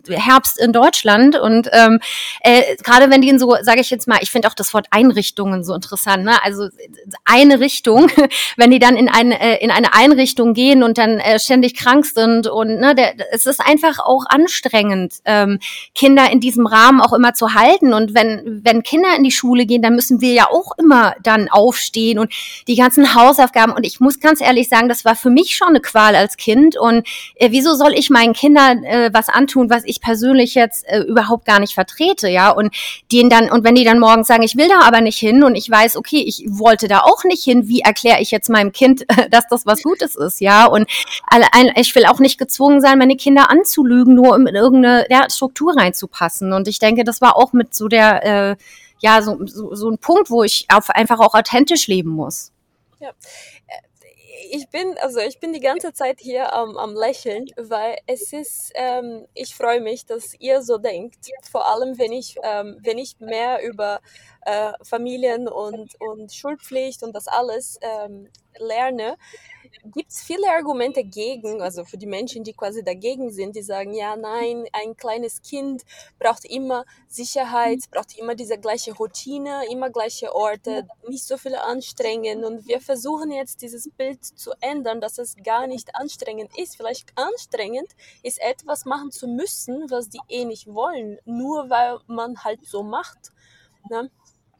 Herbst 0.08 0.58
in 0.58 0.72
Deutschland. 0.72 1.38
Und 1.38 1.68
ähm, 1.72 2.00
äh, 2.40 2.76
gerade 2.82 3.10
wenn 3.10 3.20
die 3.20 3.28
in 3.28 3.38
so, 3.38 3.54
sage 3.60 3.80
ich 3.80 3.90
jetzt 3.90 4.08
mal, 4.08 4.18
ich 4.22 4.30
finde 4.30 4.48
auch 4.48 4.54
das 4.54 4.72
Wort 4.72 4.86
Einrichtungen 4.90 5.64
so 5.64 5.74
interessant, 5.74 6.24
ne? 6.24 6.42
Also 6.42 6.68
eine 7.26 7.60
Richtung, 7.60 8.10
wenn 8.56 8.70
die 8.70 8.78
dann 8.78 8.96
in 8.96 9.10
eine, 9.10 9.38
äh, 9.38 9.62
in 9.62 9.70
eine 9.70 9.92
Einrichtung 9.92 10.54
gehen 10.54 10.82
und 10.82 10.96
dann 10.96 11.18
äh, 11.18 11.38
ständig 11.38 11.74
krank 11.74 12.06
sind 12.06 12.46
und 12.46 12.80
ne, 12.80 12.94
der, 12.94 13.12
es 13.32 13.44
ist 13.44 13.60
einfach 13.60 13.98
auch 13.98 14.24
anstrengend, 14.26 15.16
ähm, 15.26 15.58
Kinder 15.94 16.30
in 16.30 16.40
diesem 16.40 16.66
Rahmen 16.66 17.02
auch 17.02 17.12
immer 17.12 17.34
zu 17.34 17.52
halten. 17.52 17.92
Und 17.92 18.14
wenn, 18.14 18.62
wenn 18.64 18.82
Kinder 18.82 19.14
in 19.14 19.24
die 19.24 19.30
Schule 19.30 19.66
gehen, 19.66 19.82
dann 19.82 19.94
müssen 19.94 20.22
wir 20.22 20.32
ja 20.32 20.46
auch 20.50 20.72
immer 20.78 20.85
dann 21.22 21.48
aufstehen 21.48 22.18
und 22.18 22.32
die 22.66 22.76
ganzen 22.76 23.14
Hausaufgaben. 23.14 23.72
Und 23.72 23.84
ich 23.84 24.00
muss 24.00 24.20
ganz 24.20 24.40
ehrlich 24.40 24.68
sagen, 24.68 24.88
das 24.88 25.04
war 25.04 25.16
für 25.16 25.30
mich 25.30 25.56
schon 25.56 25.68
eine 25.68 25.80
Qual 25.80 26.14
als 26.14 26.36
Kind. 26.36 26.76
Und 26.76 27.06
äh, 27.36 27.50
wieso 27.50 27.74
soll 27.74 27.92
ich 27.94 28.10
meinen 28.10 28.32
Kindern 28.32 28.84
äh, 28.84 29.10
was 29.12 29.28
antun, 29.28 29.70
was 29.70 29.82
ich 29.84 30.00
persönlich 30.00 30.54
jetzt 30.54 30.84
äh, 30.86 31.00
überhaupt 31.00 31.44
gar 31.44 31.60
nicht 31.60 31.74
vertrete, 31.74 32.28
ja? 32.28 32.50
Und 32.50 32.74
denen 33.12 33.30
dann, 33.30 33.50
und 33.50 33.64
wenn 33.64 33.74
die 33.74 33.84
dann 33.84 33.98
morgens 33.98 34.28
sagen, 34.28 34.42
ich 34.42 34.56
will 34.56 34.68
da 34.68 34.80
aber 34.80 35.00
nicht 35.00 35.18
hin 35.18 35.44
und 35.44 35.54
ich 35.54 35.70
weiß, 35.70 35.96
okay, 35.96 36.22
ich 36.26 36.44
wollte 36.48 36.88
da 36.88 37.00
auch 37.00 37.24
nicht 37.24 37.42
hin, 37.42 37.68
wie 37.68 37.80
erkläre 37.80 38.20
ich 38.20 38.30
jetzt 38.30 38.48
meinem 38.48 38.72
Kind, 38.72 39.04
dass 39.30 39.46
das 39.48 39.66
was 39.66 39.82
Gutes 39.82 40.16
ist, 40.16 40.40
ja? 40.40 40.66
Und 40.66 40.88
ich 41.76 41.94
will 41.94 42.06
auch 42.06 42.18
nicht 42.18 42.38
gezwungen 42.38 42.80
sein, 42.80 42.98
meine 42.98 43.16
Kinder 43.16 43.50
anzulügen, 43.50 44.14
nur 44.14 44.34
um 44.34 44.46
in 44.46 44.54
irgendeine 44.54 45.06
ja, 45.10 45.28
Struktur 45.30 45.76
reinzupassen. 45.76 46.52
Und 46.52 46.68
ich 46.68 46.78
denke, 46.78 47.04
das 47.04 47.20
war 47.20 47.36
auch 47.36 47.52
mit 47.52 47.74
so 47.74 47.88
der 47.88 48.24
äh, 48.24 48.56
ja, 49.00 49.22
so, 49.22 49.38
so, 49.46 49.74
so 49.74 49.90
ein 49.90 49.98
Punkt, 49.98 50.30
wo 50.30 50.42
ich 50.42 50.66
auf, 50.72 50.90
einfach 50.90 51.20
auch 51.20 51.34
authentisch 51.34 51.86
leben 51.86 52.10
muss. 52.10 52.52
Ja. 53.00 53.10
Ich 54.50 54.68
bin, 54.68 54.96
also 55.00 55.18
ich 55.18 55.40
bin 55.40 55.52
die 55.52 55.60
ganze 55.60 55.92
Zeit 55.92 56.20
hier 56.20 56.52
am, 56.52 56.76
am 56.76 56.94
Lächeln, 56.94 57.46
weil 57.56 57.96
es 58.06 58.32
ist, 58.32 58.70
ähm, 58.74 59.26
ich 59.34 59.54
freue 59.54 59.80
mich, 59.80 60.06
dass 60.06 60.34
ihr 60.38 60.62
so 60.62 60.78
denkt. 60.78 61.26
Vor 61.50 61.66
allem, 61.66 61.98
wenn 61.98 62.12
ich, 62.12 62.36
ähm, 62.42 62.78
wenn 62.82 62.98
ich 62.98 63.18
mehr 63.18 63.62
über 63.66 64.00
äh, 64.42 64.72
Familien 64.82 65.48
und, 65.48 66.00
und 66.00 66.32
Schulpflicht 66.32 67.02
und 67.02 67.14
das 67.14 67.26
alles 67.26 67.78
ähm, 67.80 68.28
lerne, 68.58 69.16
gibt 69.84 70.10
es 70.10 70.22
viele 70.22 70.48
Argumente 70.50 71.04
gegen, 71.04 71.60
also 71.62 71.84
für 71.84 71.98
die 71.98 72.06
Menschen, 72.06 72.44
die 72.44 72.52
quasi 72.52 72.82
dagegen 72.82 73.30
sind, 73.30 73.56
die 73.56 73.62
sagen, 73.62 73.94
ja, 73.94 74.16
nein, 74.16 74.64
ein 74.72 74.96
kleines 74.96 75.42
Kind 75.42 75.82
braucht 76.18 76.44
immer 76.44 76.84
Sicherheit, 77.08 77.80
braucht 77.90 78.18
immer 78.18 78.34
diese 78.34 78.58
gleiche 78.58 78.94
Routine, 78.94 79.62
immer 79.70 79.90
gleiche 79.90 80.34
Orte, 80.34 80.86
nicht 81.08 81.24
so 81.24 81.36
viele 81.36 81.62
anstrengen. 81.64 82.44
Und 82.44 82.66
wir 82.66 82.80
versuchen 82.80 83.30
jetzt 83.30 83.62
dieses 83.62 83.88
Bild 83.90 84.24
zu 84.24 84.52
ändern, 84.60 85.00
dass 85.00 85.18
es 85.18 85.36
gar 85.42 85.66
nicht 85.66 85.94
anstrengend 85.94 86.56
ist. 86.58 86.76
Vielleicht 86.76 87.12
anstrengend 87.16 87.88
ist 88.22 88.40
etwas 88.40 88.84
machen 88.84 89.10
zu 89.10 89.28
müssen, 89.28 89.90
was 89.90 90.08
die 90.08 90.20
eh 90.28 90.44
nicht 90.44 90.66
wollen, 90.66 91.18
nur 91.24 91.70
weil 91.70 91.98
man 92.06 92.44
halt 92.44 92.64
so 92.64 92.82
macht. 92.82 93.32
Ne? 93.88 94.10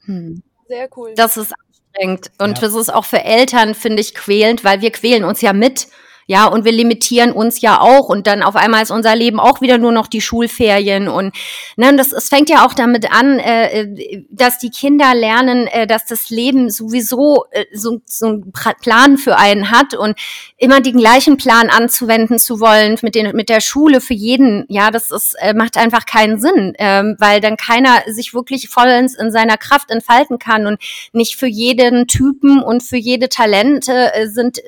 Hm. 0.04 0.42
Sehr 0.68 0.88
cool. 0.96 1.14
Das 1.14 1.36
ist 1.36 1.52
anstrengend. 1.96 2.30
Und 2.38 2.58
ja. 2.58 2.60
das 2.60 2.74
ist 2.74 2.92
auch 2.92 3.04
für 3.04 3.22
Eltern, 3.22 3.74
finde 3.74 4.00
ich, 4.00 4.14
quälend, 4.14 4.64
weil 4.64 4.80
wir 4.80 4.90
quälen 4.90 5.24
uns 5.24 5.40
ja 5.40 5.52
mit. 5.52 5.88
Ja, 6.26 6.46
und 6.46 6.64
wir 6.64 6.72
limitieren 6.72 7.32
uns 7.32 7.60
ja 7.60 7.80
auch. 7.80 8.08
Und 8.08 8.26
dann 8.26 8.42
auf 8.42 8.56
einmal 8.56 8.82
ist 8.82 8.90
unser 8.90 9.14
Leben 9.14 9.38
auch 9.38 9.60
wieder 9.60 9.78
nur 9.78 9.92
noch 9.92 10.08
die 10.08 10.20
Schulferien. 10.20 11.08
Und 11.08 11.34
ne, 11.76 11.94
das 11.96 12.12
es 12.12 12.28
fängt 12.28 12.48
ja 12.50 12.66
auch 12.66 12.74
damit 12.74 13.12
an, 13.12 13.38
äh, 13.38 13.82
äh 13.82 14.26
dass 14.30 14.58
die 14.58 14.70
Kinder 14.70 15.14
lernen, 15.14 15.66
äh, 15.68 15.86
dass 15.86 16.06
das 16.06 16.30
Leben 16.30 16.70
sowieso 16.70 17.44
äh, 17.50 17.64
so, 17.72 18.00
so 18.04 18.26
einen 18.26 18.52
Plan 18.52 19.18
für 19.18 19.36
einen 19.36 19.70
hat 19.70 19.94
und 19.94 20.18
immer 20.56 20.80
den 20.80 20.96
gleichen 20.96 21.36
Plan 21.36 21.70
anzuwenden 21.70 22.38
zu 22.38 22.60
wollen 22.60 22.98
mit 23.02 23.14
den 23.14 23.34
mit 23.36 23.48
der 23.48 23.60
Schule 23.60 24.00
für 24.00 24.14
jeden, 24.14 24.64
ja, 24.68 24.90
das 24.90 25.10
ist 25.10 25.36
äh, 25.38 25.54
macht 25.54 25.76
einfach 25.76 26.06
keinen 26.06 26.40
Sinn, 26.40 26.74
ähm, 26.78 27.16
weil 27.18 27.40
dann 27.40 27.56
keiner 27.56 28.02
sich 28.08 28.34
wirklich 28.34 28.68
vollends 28.68 29.14
in 29.14 29.30
seiner 29.30 29.56
Kraft 29.56 29.90
entfalten 29.90 30.38
kann. 30.38 30.66
Und 30.66 30.80
nicht 31.12 31.36
für 31.36 31.46
jeden 31.46 32.06
Typen 32.06 32.62
und 32.62 32.82
für 32.82 32.96
jede 32.96 33.28
Talente 33.28 34.14
äh, 34.14 34.28
sind 34.28 34.60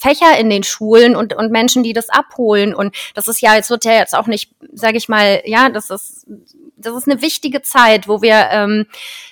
Fächer 0.00 0.38
in 0.38 0.50
den 0.50 0.62
Schulen 0.62 1.14
und, 1.14 1.34
und 1.34 1.52
Menschen, 1.52 1.82
die 1.82 1.92
das 1.92 2.08
abholen. 2.08 2.74
Und 2.74 2.96
das 3.14 3.28
ist 3.28 3.40
ja, 3.40 3.54
jetzt 3.54 3.70
wird 3.70 3.84
ja 3.84 3.92
jetzt 3.92 4.14
auch 4.14 4.26
nicht, 4.26 4.50
sage 4.72 4.96
ich 4.96 5.08
mal, 5.08 5.42
ja, 5.44 5.68
das 5.68 5.90
ist 5.90 6.26
das 6.82 6.96
ist 6.96 7.08
eine 7.08 7.20
wichtige 7.20 7.62
Zeit, 7.62 8.08
wo 8.08 8.22
wir, 8.22 8.48
ähm, 8.50 8.86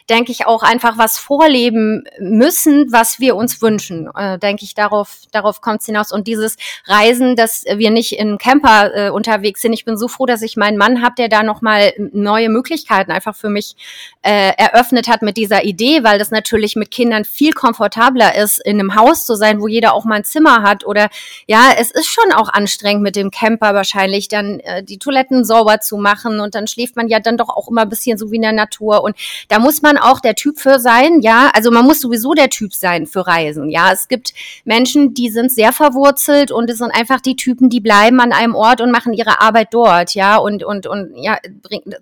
denke 0.09 0.33
ich, 0.33 0.47
auch 0.47 0.63
einfach 0.63 0.99
was 0.99 1.19
vorleben 1.19 2.05
müssen, 2.19 2.91
was 2.91 3.21
wir 3.21 3.37
uns 3.37 3.61
wünschen. 3.61 4.09
Äh, 4.17 4.39
denke 4.39 4.65
ich, 4.65 4.75
darauf, 4.75 5.19
darauf 5.33 5.61
kommt 5.61 5.81
es 5.81 5.87
hinaus. 5.87 6.13
Und 6.13 6.27
dieses 6.27 6.57
Reisen, 6.87 7.37
dass 7.37 7.65
wir 7.65 7.91
nicht 7.91 8.19
in 8.19 8.39
Camper 8.39 8.95
äh, 8.95 9.11
unterwegs 9.11 9.63
sind. 9.63 9.73
Ich 9.73 9.85
bin 9.85 9.97
so 9.97 10.09
froh, 10.09 10.27
dass 10.27 10.43
ich 10.43 10.57
meinen 10.57 10.79
Mann 10.79 11.03
habe, 11.03 11.15
der 11.17 11.29
da 11.29 11.43
nochmal 11.43 11.93
neue 12.13 12.49
Möglichkeiten 12.49 13.11
einfach 13.11 13.37
für 13.37 13.51
mich 13.51 13.77
äh, 14.23 14.53
eröffnet 14.57 15.09
hat 15.09 15.23
mit 15.23 15.37
dieser 15.37 15.65
Idee, 15.65 16.05
weil 16.05 16.19
das 16.19 16.31
natürlich 16.31 16.77
mit 16.77 16.91
Kindern 16.91 17.25
viel 17.25 17.53
komfortabler 17.53 18.35
ist, 18.35 18.65
in 18.65 18.81
einem 18.81 18.95
Haus 18.95 19.27
zu 19.27 19.35
sein, 19.35 19.61
wo 19.61 19.69
jeder 19.69 19.95
auch 19.95 20.05
mal 20.05 20.17
ein 20.17 20.25
Zimmer 20.25 20.63
hat. 20.63 20.87
Oder 20.87 21.09
ja, 21.47 21.73
es 21.79 21.91
ist 21.91 22.07
schon 22.07 22.33
auch 22.33 22.49
anstrengend 22.49 23.03
mit 23.03 23.17
dem 23.17 23.31
Camper 23.31 23.75
wahrscheinlich, 23.75 24.29
dann 24.29 24.61
äh, 24.61 24.83
die 24.83 24.99
Toiletten 24.99 25.45
sauber 25.45 25.81
zu 25.81 25.97
machen 25.99 26.41
und 26.41 26.55
dann 26.55 26.67
schläft 26.67 26.97
man 26.97 27.09
ja 27.09 27.21
dann 27.21 27.37
doch 27.37 27.49
auch 27.51 27.69
immer 27.69 27.83
ein 27.83 27.89
bisschen 27.89 28.19
so 28.19 28.31
wie 28.31 28.37
in 28.37 28.43
der 28.43 28.53
Natur. 28.53 29.03
Und 29.03 29.17
da 29.49 29.59
muss 29.59 29.83
man 29.83 29.98
auch 29.99 30.21
der 30.21 30.35
Typ 30.35 30.59
für 30.59 30.79
sein, 30.79 31.21
ja. 31.21 31.51
Also 31.55 31.71
man 31.71 31.85
muss 31.85 32.01
sowieso 32.01 32.35
der 32.35 32.51
Typ 32.51 32.75
sein 32.75 33.07
für 33.07 33.27
Reisen, 33.27 33.71
ja. 33.71 33.93
Es 33.93 34.09
gibt 34.09 34.33
Menschen, 34.65 35.15
die 35.15 35.31
sind 35.31 35.53
sehr 35.53 35.73
verwurzelt 35.73 36.51
und 36.51 36.71
es 36.71 36.79
sind 36.79 36.91
einfach 36.91 37.21
die 37.21 37.37
Typen, 37.37 37.69
die 37.71 37.81
bleiben 37.81 38.21
an 38.21 38.33
einem 38.33 38.55
Ort 38.55 38.81
und 38.81 38.91
machen 38.91 39.13
ihre 39.13 39.41
Arbeit 39.41 39.69
dort, 39.73 40.15
ja. 40.15 40.37
Und, 40.37 40.65
und, 40.65 40.87
und 40.87 41.13
ja, 41.17 41.39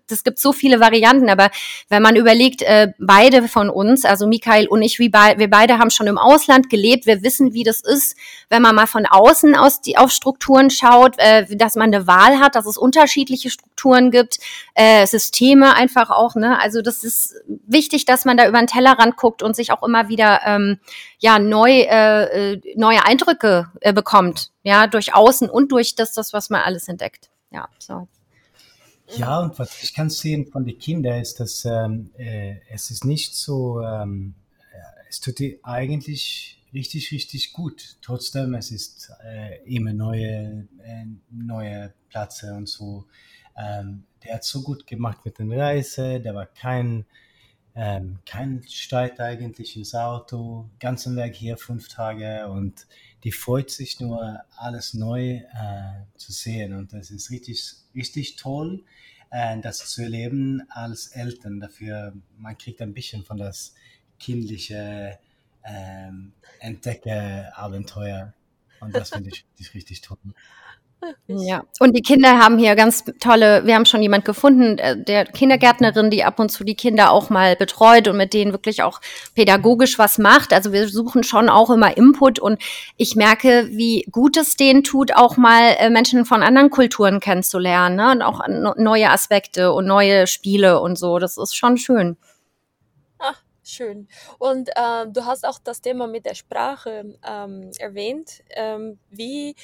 das 0.09 0.25
gibt 0.25 0.39
so 0.39 0.53
viele 0.53 0.81
Varianten. 0.81 1.29
Aber 1.29 1.51
wenn 1.89 2.03
man 2.03 2.17
überlegt, 2.17 2.63
äh, 2.63 2.93
beide 2.99 3.49
von 3.49 3.71
uns, 3.71 4.05
also 4.05 4.27
Michael 4.27 4.69
und 4.69 4.83
ich, 4.83 4.99
wie 4.99 5.09
be 5.09 5.19
wir 5.37 5.51
beide 5.51 5.79
haben 5.79 5.91
schon 5.91 6.07
im 6.07 6.19
Ausland 6.19 6.71
gelebt, 6.71 7.07
wir 7.07 7.23
wissen, 7.23 7.53
wie 7.53 7.65
das 7.65 7.81
ist, 7.81 8.17
wenn 8.49 8.63
man 8.63 8.75
mal 8.75 8.87
von 8.87 9.07
außen 9.07 9.55
aus 9.55 9.81
die, 9.81 9.97
auf 9.97 10.11
Strukturen 10.11 10.71
schaut, 10.71 11.15
äh, 11.19 11.47
dass 11.57 11.75
man 11.75 11.93
eine 11.93 12.07
Wahl 12.07 12.39
hat, 12.39 12.55
dass 12.55 12.67
es 12.67 12.77
unterschiedliche 12.77 13.51
Strukturen 13.51 14.11
gibt, 14.11 14.39
äh, 14.75 15.07
Systeme 15.07 15.75
einfach 15.75 16.11
auch. 16.11 16.35
Ne? 16.35 16.59
Also 16.61 16.83
das 16.83 17.05
ist 17.05 17.35
wichtig, 17.47 17.86
dass 17.89 18.25
man 18.25 18.37
da 18.37 18.49
über 18.49 18.59
den 18.59 18.67
Tellerrand 18.67 19.17
guckt 19.17 19.43
und 19.43 19.57
sich 19.57 19.73
auch 19.73 19.83
immer 19.83 20.09
wieder 20.09 20.41
ähm, 20.45 20.79
ja 21.19 21.39
neu 21.39 21.71
äh, 21.71 22.53
äh, 22.53 22.61
neue 22.77 23.05
Eindrücke 23.05 23.71
äh, 23.81 23.93
bekommt, 23.93 24.51
ja 24.63 24.87
durch 24.87 25.15
Außen 25.15 25.49
und 25.49 25.73
durch 25.73 25.95
das, 25.95 26.13
das 26.13 26.33
was 26.33 26.51
man 26.51 26.63
alles 26.63 26.89
entdeckt. 26.89 27.31
Ja, 27.51 27.69
so. 27.79 28.09
Ja, 29.17 29.41
und 29.41 29.59
was 29.59 29.83
ich 29.83 29.95
kann 29.95 30.11
sehen 30.11 30.47
von 30.47 30.65
den 30.65 30.79
Kindern 30.79 31.21
ist, 31.21 31.39
dass 31.39 31.65
ähm, 31.65 32.11
äh, 32.19 32.57
es 32.71 32.91
ist 32.91 33.05
nicht 33.05 33.35
so, 33.37 33.81
ähm, 33.81 34.35
es 35.09 35.21
tut 35.21 35.39
die 35.39 35.61
eigentlich 35.63 36.57
richtig, 36.75 37.13
richtig 37.13 37.53
gut. 37.53 37.97
Trotzdem, 38.03 38.55
es 38.55 38.71
ist 38.71 39.11
äh, 39.25 39.63
immer 39.65 39.93
neue, 39.93 40.67
äh, 40.83 41.07
neue 41.31 41.93
Plätze 42.09 42.53
und 42.55 42.69
so. 42.69 43.07
Ähm, 43.57 44.05
der 44.25 44.35
hat 44.35 44.45
so 44.45 44.63
gut 44.63 44.87
gemacht 44.87 45.25
mit 45.25 45.39
den 45.39 45.53
Reise, 45.53 46.21
der 46.21 46.35
war 46.35 46.47
kein, 46.47 47.07
ähm, 47.77 48.19
kein 48.25 48.65
Streit 48.67 49.21
eigentlich 49.21 49.77
ins 49.77 49.95
Auto, 49.95 50.69
ganzen 50.81 51.15
Weg 51.15 51.35
hier 51.35 51.59
fünf 51.59 51.89
Tage 51.89 52.49
und 52.49 52.87
die 53.23 53.33
freut 53.33 53.71
sich 53.71 54.01
nur, 54.01 54.41
alles 54.57 54.95
neu 54.95 55.37
äh, 55.37 55.43
zu 56.17 56.33
sehen 56.33 56.73
und 56.73 56.95
das 56.95 57.11
ist 57.11 57.31
richtig, 57.31 57.75
richtig 57.95 58.37
toll, 58.37 58.83
äh, 59.31 59.61
das 59.61 59.91
zu 59.91 60.03
erleben 60.03 60.63
als 60.71 61.09
Eltern. 61.09 61.61
Dafür, 61.61 62.15
man 62.39 62.57
kriegt 62.57 62.81
ein 62.81 62.95
bisschen 62.95 63.25
von 63.25 63.37
das 63.37 63.75
kindliche 64.19 65.19
ähm, 65.63 66.33
Entdecke-Abenteuer 66.61 68.33
und 68.81 68.95
das 68.95 69.11
finde 69.11 69.31
ich, 69.31 69.45
ich 69.59 69.75
richtig 69.75 70.01
toll. 70.01 70.19
Ja, 71.29 71.63
und 71.79 71.95
die 71.95 72.03
Kinder 72.03 72.39
haben 72.39 72.59
hier 72.59 72.75
ganz 72.75 73.05
tolle, 73.21 73.65
wir 73.67 73.75
haben 73.75 73.85
schon 73.85 74.03
jemand 74.03 74.25
gefunden, 74.25 74.79
äh, 74.79 74.97
der 75.01 75.25
Kindergärtnerin, 75.27 76.11
die 76.11 76.25
ab 76.25 76.39
und 76.41 76.51
zu 76.51 76.65
die 76.65 76.75
Kinder 76.75 77.11
auch 77.11 77.31
mal 77.31 77.55
betreut 77.55 78.09
und 78.09 78.17
mit 78.17 78.33
denen 78.33 78.53
wirklich 78.53 78.83
auch 78.83 79.01
pädagogisch 79.35 79.99
was 79.99 80.19
macht. 80.19 80.53
Also 80.53 80.73
wir 80.73 80.89
suchen 80.89 81.23
schon 81.23 81.49
auch 81.49 81.71
immer 81.71 81.97
Input 81.97 82.39
und 82.39 82.61
ich 82.97 83.15
merke, 83.15 83.69
wie 83.71 84.07
gut 84.11 84.37
es 84.37 84.57
denen 84.57 84.85
tut, 84.85 85.15
auch 85.15 85.37
mal 85.37 85.77
äh, 85.79 85.91
Menschen 85.91 86.25
von 86.25 86.43
anderen 86.43 86.71
Kulturen 86.71 87.21
kennenzulernen 87.21 87.97
ne? 87.97 88.13
und 88.13 88.23
auch 88.23 88.41
neue 88.77 89.11
Aspekte 89.11 89.73
und 89.73 89.87
neue 89.87 90.27
Spiele 90.27 90.81
und 90.81 90.99
so. 90.99 91.19
Das 91.19 91.37
ist 91.37 91.55
schon 91.55 91.77
schön. 91.77 92.17
Ach, 93.19 93.41
schön. 93.63 94.09
Und 94.39 94.71
äh, 94.71 95.07
du 95.09 95.25
hast 95.25 95.47
auch 95.47 95.59
das 95.63 95.83
Thema 95.83 96.07
mit 96.07 96.25
der 96.27 96.35
Sprache 96.35 97.17
ähm, 97.25 97.71
erwähnt. 97.79 98.43
Ähm, 98.51 98.99
wie 99.11 99.55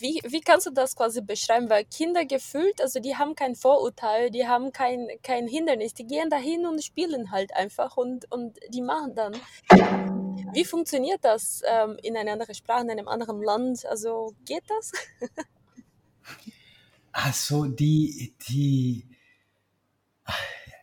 wie, 0.00 0.20
wie 0.24 0.40
kannst 0.40 0.66
du 0.66 0.70
das 0.70 0.94
quasi 0.96 1.20
beschreiben? 1.20 1.68
Weil 1.70 1.84
Kinder 1.84 2.24
gefühlt, 2.24 2.80
also 2.80 3.00
die 3.00 3.16
haben 3.16 3.34
kein 3.34 3.54
Vorurteil, 3.54 4.30
die 4.30 4.46
haben 4.46 4.72
kein, 4.72 5.08
kein 5.22 5.46
Hindernis, 5.46 5.94
die 5.94 6.06
gehen 6.06 6.30
dahin 6.30 6.66
und 6.66 6.84
spielen 6.84 7.30
halt 7.30 7.54
einfach 7.54 7.96
und, 7.96 8.30
und 8.30 8.58
die 8.70 8.82
machen 8.82 9.14
dann. 9.14 9.34
Wie 10.52 10.64
funktioniert 10.64 11.24
das 11.24 11.62
ähm, 11.66 11.96
in 12.02 12.16
einer 12.16 12.32
anderen 12.32 12.54
Sprache, 12.54 12.82
in 12.82 12.90
einem 12.90 13.08
anderen 13.08 13.42
Land? 13.42 13.84
Also 13.86 14.34
geht 14.44 14.64
das? 14.68 14.92
also 17.12 17.66
die, 17.66 18.34
die, 18.48 19.06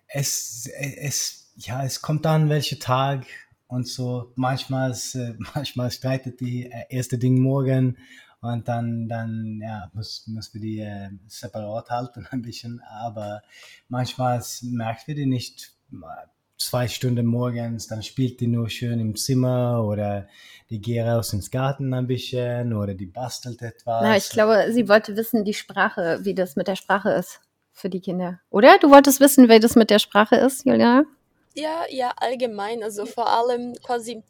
es, 0.07 0.67
es, 0.67 1.51
ja, 1.55 1.83
es 1.83 2.01
kommt 2.01 2.25
an, 2.25 2.49
welcher 2.49 2.79
Tag 2.79 3.25
und 3.67 3.87
so. 3.87 4.31
Manchmal, 4.35 4.91
äh, 4.91 5.33
manchmal 5.55 5.91
streitet 5.91 6.39
die 6.39 6.65
äh, 6.65 6.85
erste 6.89 7.17
Ding 7.17 7.41
morgen 7.41 7.97
und 8.43 8.67
dann, 8.67 9.07
dann 9.07 9.59
ja, 9.61 9.89
muss, 9.93 10.27
muss 10.27 10.53
wir 10.53 10.61
die 10.61 10.79
äh, 10.79 11.09
separat 11.27 11.89
halten 11.89 12.27
ein 12.31 12.41
bisschen. 12.41 12.81
Aber 12.81 13.41
manchmal 13.87 14.43
merkt 14.61 15.07
wir 15.07 15.15
die 15.15 15.25
nicht 15.25 15.71
zwei 16.57 16.87
Stunden 16.87 17.25
morgens, 17.25 17.87
dann 17.87 18.03
spielt 18.03 18.39
die 18.39 18.47
nur 18.47 18.69
schön 18.69 18.99
im 18.99 19.15
Zimmer 19.15 19.83
oder 19.83 20.27
die 20.69 20.79
geht 20.79 21.05
raus 21.05 21.33
ins 21.33 21.51
Garten 21.51 21.93
ein 21.93 22.07
bisschen 22.07 22.73
oder 22.73 22.93
die 22.93 23.05
bastelt 23.05 23.61
etwas. 23.61 24.03
Na, 24.03 24.17
ich 24.17 24.29
glaube, 24.29 24.71
sie 24.71 24.87
wollte 24.87 25.15
wissen, 25.15 25.43
die 25.43 25.53
Sprache, 25.53 26.19
wie 26.23 26.33
das 26.33 26.55
mit 26.55 26.67
der 26.67 26.75
Sprache 26.75 27.11
ist 27.11 27.41
für 27.71 27.89
die 27.89 28.01
Kinder. 28.01 28.39
Oder? 28.49 28.77
Du 28.79 28.89
wolltest 28.89 29.19
wissen, 29.19 29.49
wie 29.49 29.59
das 29.59 29.75
mit 29.75 29.89
der 29.89 29.99
Sprache 29.99 30.35
ist, 30.35 30.65
Julia? 30.65 31.03
Ja, 31.55 31.83
ja, 31.89 32.11
allgemein. 32.17 32.83
Also 32.83 33.05
vor 33.05 33.29
allem 33.29 33.73
quasi, 33.83 34.23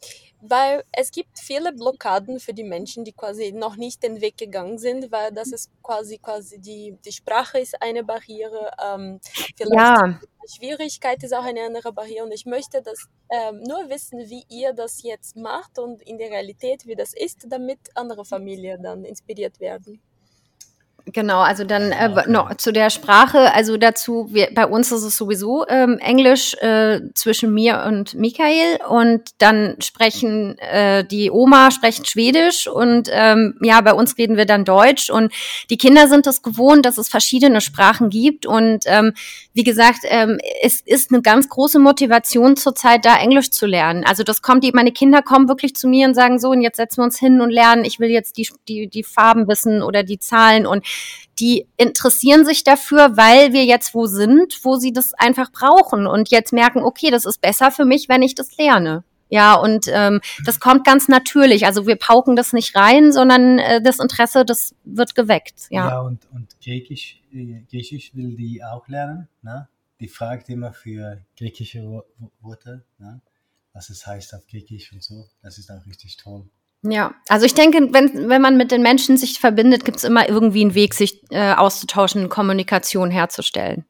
weil 0.50 0.84
es 0.92 1.10
gibt 1.10 1.38
viele 1.38 1.72
Blockaden 1.72 2.38
für 2.40 2.52
die 2.54 2.64
Menschen, 2.64 3.04
die 3.04 3.12
quasi 3.12 3.52
noch 3.52 3.76
nicht 3.76 4.02
den 4.02 4.20
Weg 4.20 4.36
gegangen 4.36 4.78
sind, 4.78 5.10
weil 5.12 5.32
das 5.32 5.52
ist 5.52 5.70
quasi 5.82 6.18
quasi 6.18 6.58
die, 6.60 6.96
die 7.04 7.12
Sprache 7.12 7.58
ist 7.58 7.80
eine 7.82 8.04
Barriere, 8.04 8.70
ähm, 8.84 9.20
vielleicht 9.56 9.72
Ja, 9.72 10.20
die 10.44 10.52
Schwierigkeit 10.56 11.22
ist 11.22 11.34
auch 11.34 11.44
eine 11.44 11.62
andere 11.62 11.92
Barriere 11.92 12.24
und 12.24 12.32
ich 12.32 12.46
möchte 12.46 12.82
das 12.82 13.08
ähm, 13.30 13.62
nur 13.62 13.88
wissen, 13.88 14.18
wie 14.28 14.44
ihr 14.48 14.72
das 14.74 15.02
jetzt 15.02 15.36
macht 15.36 15.78
und 15.78 16.02
in 16.02 16.18
der 16.18 16.30
Realität, 16.30 16.86
wie 16.86 16.96
das 16.96 17.14
ist, 17.14 17.46
damit 17.48 17.78
andere 17.94 18.24
Familien 18.24 18.82
dann 18.82 19.04
inspiriert 19.04 19.60
werden. 19.60 20.02
Genau, 21.12 21.40
also 21.40 21.64
dann 21.64 21.92
äh, 21.92 22.08
okay. 22.10 22.30
noch 22.30 22.56
zu 22.56 22.72
der 22.72 22.88
Sprache, 22.88 23.52
also 23.52 23.76
dazu, 23.76 24.28
wir, 24.30 24.48
bei 24.54 24.66
uns 24.66 24.90
ist 24.90 25.02
es 25.02 25.18
sowieso 25.18 25.66
ähm, 25.68 25.98
Englisch 25.98 26.54
äh, 26.62 27.00
zwischen 27.12 27.52
mir 27.52 27.84
und 27.86 28.14
Michael. 28.14 28.78
Und 28.88 29.20
dann 29.36 29.76
sprechen 29.80 30.56
äh, 30.58 31.04
die 31.04 31.30
Oma 31.30 31.70
sprechen 31.72 32.06
Schwedisch. 32.06 32.66
Und 32.66 33.10
ähm, 33.12 33.58
ja, 33.60 33.82
bei 33.82 33.92
uns 33.92 34.16
reden 34.16 34.38
wir 34.38 34.46
dann 34.46 34.64
Deutsch. 34.64 35.10
Und 35.10 35.30
die 35.68 35.76
Kinder 35.76 36.08
sind 36.08 36.26
es 36.26 36.40
gewohnt, 36.40 36.86
dass 36.86 36.96
es 36.96 37.10
verschiedene 37.10 37.60
Sprachen 37.60 38.08
gibt. 38.08 38.46
Und 38.46 38.84
ähm, 38.86 39.12
wie 39.52 39.64
gesagt, 39.64 40.00
ähm, 40.04 40.38
es 40.62 40.80
ist 40.80 41.12
eine 41.12 41.20
ganz 41.20 41.50
große 41.50 41.80
Motivation 41.80 42.56
zurzeit, 42.56 43.04
da 43.04 43.18
Englisch 43.18 43.50
zu 43.50 43.66
lernen. 43.66 44.04
Also 44.06 44.22
das 44.22 44.40
kommt, 44.40 44.64
die, 44.64 44.72
meine 44.72 44.92
Kinder 44.92 45.20
kommen 45.20 45.48
wirklich 45.48 45.76
zu 45.76 45.86
mir 45.86 46.08
und 46.08 46.14
sagen 46.14 46.38
so, 46.38 46.48
und 46.48 46.62
jetzt 46.62 46.76
setzen 46.76 47.02
wir 47.02 47.04
uns 47.04 47.18
hin 47.18 47.42
und 47.42 47.50
lernen, 47.50 47.84
ich 47.84 48.00
will 48.00 48.08
jetzt 48.08 48.38
die, 48.38 48.48
die, 48.68 48.88
die 48.88 49.04
Farben 49.04 49.46
wissen 49.48 49.82
oder 49.82 50.02
die 50.02 50.18
Zahlen. 50.18 50.66
Und 50.66 50.93
die 51.40 51.66
interessieren 51.76 52.44
sich 52.44 52.64
dafür, 52.64 53.16
weil 53.16 53.52
wir 53.52 53.64
jetzt 53.64 53.94
wo 53.94 54.06
sind, 54.06 54.60
wo 54.62 54.76
sie 54.76 54.92
das 54.92 55.12
einfach 55.14 55.50
brauchen 55.50 56.06
und 56.06 56.30
jetzt 56.30 56.52
merken, 56.52 56.82
okay, 56.82 57.10
das 57.10 57.24
ist 57.24 57.40
besser 57.40 57.70
für 57.70 57.84
mich, 57.84 58.08
wenn 58.08 58.22
ich 58.22 58.34
das 58.34 58.56
lerne. 58.56 59.04
Ja, 59.30 59.54
und 59.54 59.86
ähm, 59.88 60.20
das 60.44 60.60
kommt 60.60 60.84
ganz 60.84 61.08
natürlich. 61.08 61.66
Also 61.66 61.86
wir 61.86 61.96
pauken 61.96 62.36
das 62.36 62.52
nicht 62.52 62.76
rein, 62.76 63.10
sondern 63.10 63.58
äh, 63.58 63.82
das 63.82 63.98
Interesse, 63.98 64.44
das 64.44 64.74
wird 64.84 65.14
geweckt. 65.14 65.66
Ja, 65.70 65.88
ja 65.88 66.00
und, 66.02 66.20
und 66.32 66.54
Griechisch, 66.62 67.20
äh, 67.32 67.62
Griechisch 67.68 68.14
will 68.14 68.36
die 68.36 68.62
auch 68.62 68.86
lernen. 68.86 69.28
Ne? 69.42 69.68
Die 69.98 70.08
fragt 70.08 70.48
immer 70.50 70.72
für 70.72 71.24
griechische 71.36 72.04
Worte, 72.40 72.84
ne? 72.98 73.20
was 73.72 73.90
es 73.90 74.06
heißt 74.06 74.34
auf 74.34 74.46
Griechisch 74.46 74.92
und 74.92 75.02
so. 75.02 75.26
Das 75.42 75.58
ist 75.58 75.70
auch 75.70 75.84
richtig 75.86 76.16
toll. 76.16 76.48
Ja, 76.86 77.14
also 77.28 77.46
ich 77.46 77.54
denke, 77.54 77.94
wenn, 77.94 78.28
wenn 78.28 78.42
man 78.42 78.58
mit 78.58 78.70
den 78.70 78.82
Menschen 78.82 79.16
sich 79.16 79.40
verbindet, 79.40 79.86
gibt 79.86 79.96
es 79.96 80.04
immer 80.04 80.28
irgendwie 80.28 80.60
einen 80.60 80.74
Weg, 80.74 80.92
sich 80.92 81.22
äh, 81.30 81.54
auszutauschen, 81.54 82.28
Kommunikation 82.28 83.10
herzustellen. 83.10 83.86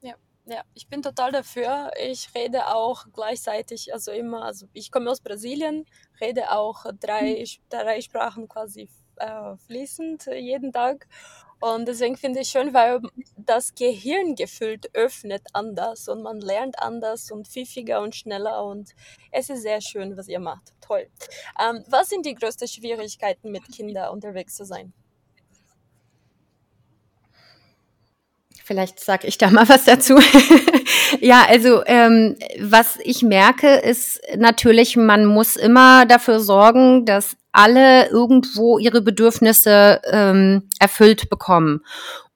Ja, 0.00 0.14
ja, 0.46 0.62
ich 0.74 0.88
bin 0.88 1.02
total 1.02 1.30
dafür. 1.30 1.92
Ich 2.04 2.28
rede 2.34 2.66
auch 2.66 3.04
gleichzeitig, 3.12 3.94
also 3.94 4.10
immer, 4.10 4.44
also 4.44 4.66
ich 4.72 4.90
komme 4.90 5.08
aus 5.08 5.20
Brasilien, 5.20 5.86
rede 6.20 6.50
auch 6.50 6.86
drei, 7.00 7.44
drei 7.68 8.00
Sprachen 8.00 8.48
quasi 8.48 8.88
äh, 9.18 9.56
fließend 9.68 10.26
jeden 10.26 10.72
Tag. 10.72 11.06
Und 11.60 11.88
deswegen 11.88 12.16
finde 12.16 12.40
ich 12.40 12.48
schön, 12.48 12.74
weil 12.74 13.00
das 13.36 13.74
Gehirn 13.74 14.34
gefühlt 14.34 14.94
öffnet 14.94 15.42
anders 15.54 16.08
und 16.08 16.22
man 16.22 16.40
lernt 16.40 16.78
anders 16.78 17.30
und 17.30 17.48
pfiffiger 17.48 18.02
und 18.02 18.14
schneller 18.14 18.64
und 18.64 18.90
es 19.32 19.48
ist 19.48 19.62
sehr 19.62 19.80
schön, 19.80 20.16
was 20.16 20.28
ihr 20.28 20.40
macht. 20.40 20.74
Toll. 20.80 21.08
Ähm, 21.58 21.82
was 21.88 22.10
sind 22.10 22.26
die 22.26 22.34
größten 22.34 22.68
Schwierigkeiten, 22.68 23.50
mit 23.50 23.64
Kindern 23.74 24.10
unterwegs 24.10 24.54
zu 24.54 24.64
sein? 24.64 24.92
Vielleicht 28.62 28.98
sage 28.98 29.28
ich 29.28 29.38
da 29.38 29.48
mal 29.48 29.68
was 29.68 29.84
dazu. 29.84 30.18
ja, 31.20 31.46
also 31.48 31.84
ähm, 31.86 32.36
was 32.58 32.98
ich 33.02 33.22
merke, 33.22 33.76
ist 33.76 34.20
natürlich, 34.36 34.96
man 34.96 35.24
muss 35.24 35.54
immer 35.54 36.04
dafür 36.04 36.40
sorgen, 36.40 37.06
dass 37.06 37.36
alle 37.56 38.08
irgendwo 38.08 38.78
ihre 38.78 39.00
Bedürfnisse 39.00 40.00
ähm, 40.12 40.68
erfüllt 40.78 41.30
bekommen. 41.30 41.80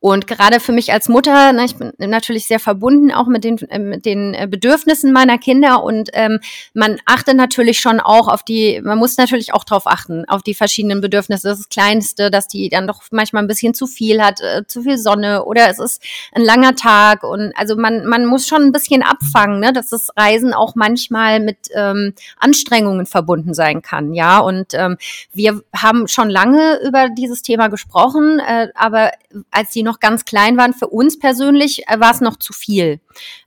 Und 0.00 0.26
gerade 0.26 0.60
für 0.60 0.72
mich 0.72 0.92
als 0.92 1.10
Mutter, 1.10 1.52
na, 1.52 1.64
ich 1.66 1.76
bin 1.76 1.92
natürlich 1.98 2.46
sehr 2.46 2.58
verbunden 2.58 3.12
auch 3.12 3.26
mit 3.26 3.44
den, 3.44 3.58
äh, 3.68 3.78
mit 3.78 4.06
den 4.06 4.32
äh, 4.32 4.48
Bedürfnissen 4.50 5.12
meiner 5.12 5.36
Kinder 5.36 5.84
und 5.84 6.08
ähm, 6.14 6.40
man 6.72 6.98
achtet 7.04 7.36
natürlich 7.36 7.80
schon 7.80 8.00
auch 8.00 8.26
auf 8.26 8.42
die, 8.42 8.80
man 8.82 8.96
muss 8.96 9.18
natürlich 9.18 9.52
auch 9.52 9.62
drauf 9.62 9.86
achten, 9.86 10.24
auf 10.26 10.42
die 10.42 10.54
verschiedenen 10.54 11.02
Bedürfnisse. 11.02 11.48
Das 11.48 11.68
Kleinste, 11.68 12.30
dass 12.30 12.48
die 12.48 12.70
dann 12.70 12.86
doch 12.86 13.02
manchmal 13.10 13.42
ein 13.44 13.46
bisschen 13.46 13.74
zu 13.74 13.86
viel 13.86 14.22
hat, 14.22 14.40
äh, 14.40 14.66
zu 14.66 14.82
viel 14.82 14.96
Sonne 14.96 15.44
oder 15.44 15.68
es 15.68 15.78
ist 15.78 16.02
ein 16.32 16.42
langer 16.42 16.76
Tag 16.76 17.22
und 17.22 17.52
also 17.54 17.76
man, 17.76 18.06
man 18.06 18.24
muss 18.24 18.48
schon 18.48 18.62
ein 18.62 18.72
bisschen 18.72 19.02
abfangen, 19.02 19.60
ne, 19.60 19.74
dass 19.74 19.90
das 19.90 20.08
Reisen 20.16 20.54
auch 20.54 20.76
manchmal 20.76 21.40
mit 21.40 21.58
ähm, 21.74 22.14
Anstrengungen 22.38 23.04
verbunden 23.04 23.52
sein 23.52 23.82
kann, 23.82 24.14
ja. 24.14 24.38
Und 24.38 24.72
ähm, 24.72 24.96
wir 25.34 25.60
haben 25.76 26.08
schon 26.08 26.30
lange 26.30 26.80
über 26.86 27.10
dieses 27.10 27.42
Thema 27.42 27.68
gesprochen, 27.68 28.40
äh, 28.40 28.68
aber 28.74 29.10
als 29.50 29.72
die 29.72 29.89
noch 29.90 30.00
ganz 30.00 30.24
klein 30.24 30.56
waren, 30.56 30.72
für 30.72 30.86
uns 30.86 31.18
persönlich 31.18 31.88
äh, 31.88 31.98
war 31.98 32.12
es 32.12 32.20
noch 32.20 32.36
zu 32.36 32.52
viel. 32.52 33.00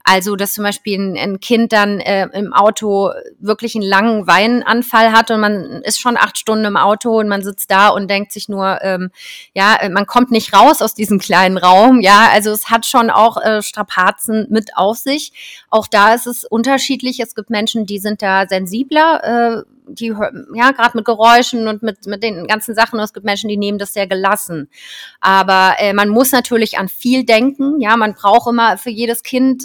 Also, 0.04 0.36
dass 0.36 0.52
zum 0.52 0.64
Beispiel 0.64 0.98
ein, 0.98 1.16
ein 1.16 1.40
Kind 1.40 1.72
dann 1.72 1.98
äh, 2.00 2.28
im 2.32 2.52
Auto 2.52 3.10
wirklich 3.38 3.74
einen 3.74 3.84
langen 3.84 4.26
Weinanfall 4.26 5.12
hat 5.12 5.30
und 5.30 5.40
man 5.40 5.82
ist 5.82 6.00
schon 6.00 6.16
acht 6.16 6.38
Stunden 6.38 6.66
im 6.66 6.76
Auto 6.76 7.18
und 7.18 7.28
man 7.28 7.42
sitzt 7.42 7.70
da 7.70 7.88
und 7.88 8.08
denkt 8.08 8.32
sich 8.32 8.48
nur, 8.48 8.82
ähm, 8.82 9.10
ja, 9.54 9.76
äh, 9.76 9.88
man 9.88 10.06
kommt 10.06 10.30
nicht 10.30 10.52
raus 10.52 10.82
aus 10.82 10.94
diesem 10.94 11.18
kleinen 11.18 11.56
Raum. 11.56 12.00
Ja, 12.00 12.28
also 12.32 12.50
es 12.50 12.70
hat 12.70 12.84
schon 12.84 13.10
auch 13.10 13.36
äh, 13.42 13.62
Strapazen 13.62 14.46
mit 14.50 14.76
auf 14.76 14.98
sich. 14.98 15.64
Auch 15.70 15.86
da 15.86 16.14
ist 16.14 16.26
es 16.26 16.44
unterschiedlich. 16.44 17.20
Es 17.20 17.34
gibt 17.34 17.48
Menschen, 17.50 17.86
die 17.86 17.98
sind 17.98 18.20
da 18.20 18.46
sensibler. 18.46 19.64
Äh, 19.88 19.94
die 19.94 20.14
ja 20.54 20.70
gerade 20.72 20.96
mit 20.96 21.04
Geräuschen 21.04 21.68
und 21.68 21.82
mit 21.82 22.06
mit 22.06 22.22
den 22.22 22.46
ganzen 22.46 22.74
Sachen. 22.74 22.98
Es 23.00 23.12
gibt 23.12 23.26
Menschen, 23.26 23.48
die 23.48 23.56
nehmen 23.56 23.78
das 23.78 23.92
sehr 23.92 24.06
gelassen. 24.06 24.68
Aber 25.20 25.76
äh, 25.78 25.92
man 25.92 26.08
muss 26.08 26.32
natürlich 26.32 26.78
an 26.78 26.88
viel 26.88 27.24
denken. 27.24 27.80
Ja, 27.80 27.96
man 27.96 28.14
braucht 28.14 28.48
immer 28.50 28.78
für 28.78 28.90
jedes 28.90 29.22
Kind 29.22 29.64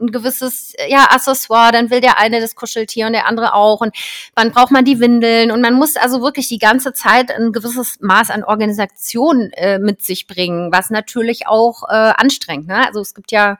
ein 0.00 0.10
gewisses 0.10 0.74
ja 0.88 1.08
Accessoire, 1.10 1.72
dann 1.72 1.90
will 1.90 2.00
der 2.00 2.18
eine 2.18 2.40
das 2.40 2.54
Kuscheltier 2.54 3.06
und 3.06 3.12
der 3.12 3.26
andere 3.26 3.54
auch 3.54 3.80
und 3.80 3.94
wann 4.34 4.52
braucht 4.52 4.70
man 4.70 4.84
die 4.84 5.00
Windeln 5.00 5.50
und 5.50 5.60
man 5.60 5.74
muss 5.74 5.96
also 5.96 6.22
wirklich 6.22 6.48
die 6.48 6.58
ganze 6.58 6.92
Zeit 6.92 7.30
ein 7.30 7.52
gewisses 7.52 7.98
Maß 8.00 8.30
an 8.30 8.44
Organisation 8.44 9.50
äh, 9.52 9.78
mit 9.78 10.02
sich 10.02 10.26
bringen, 10.26 10.72
was 10.72 10.90
natürlich 10.90 11.46
auch 11.46 11.84
äh, 11.88 11.94
anstrengt. 11.94 12.66
Ne? 12.66 12.86
Also 12.86 13.00
es 13.00 13.14
gibt 13.14 13.32
ja 13.32 13.58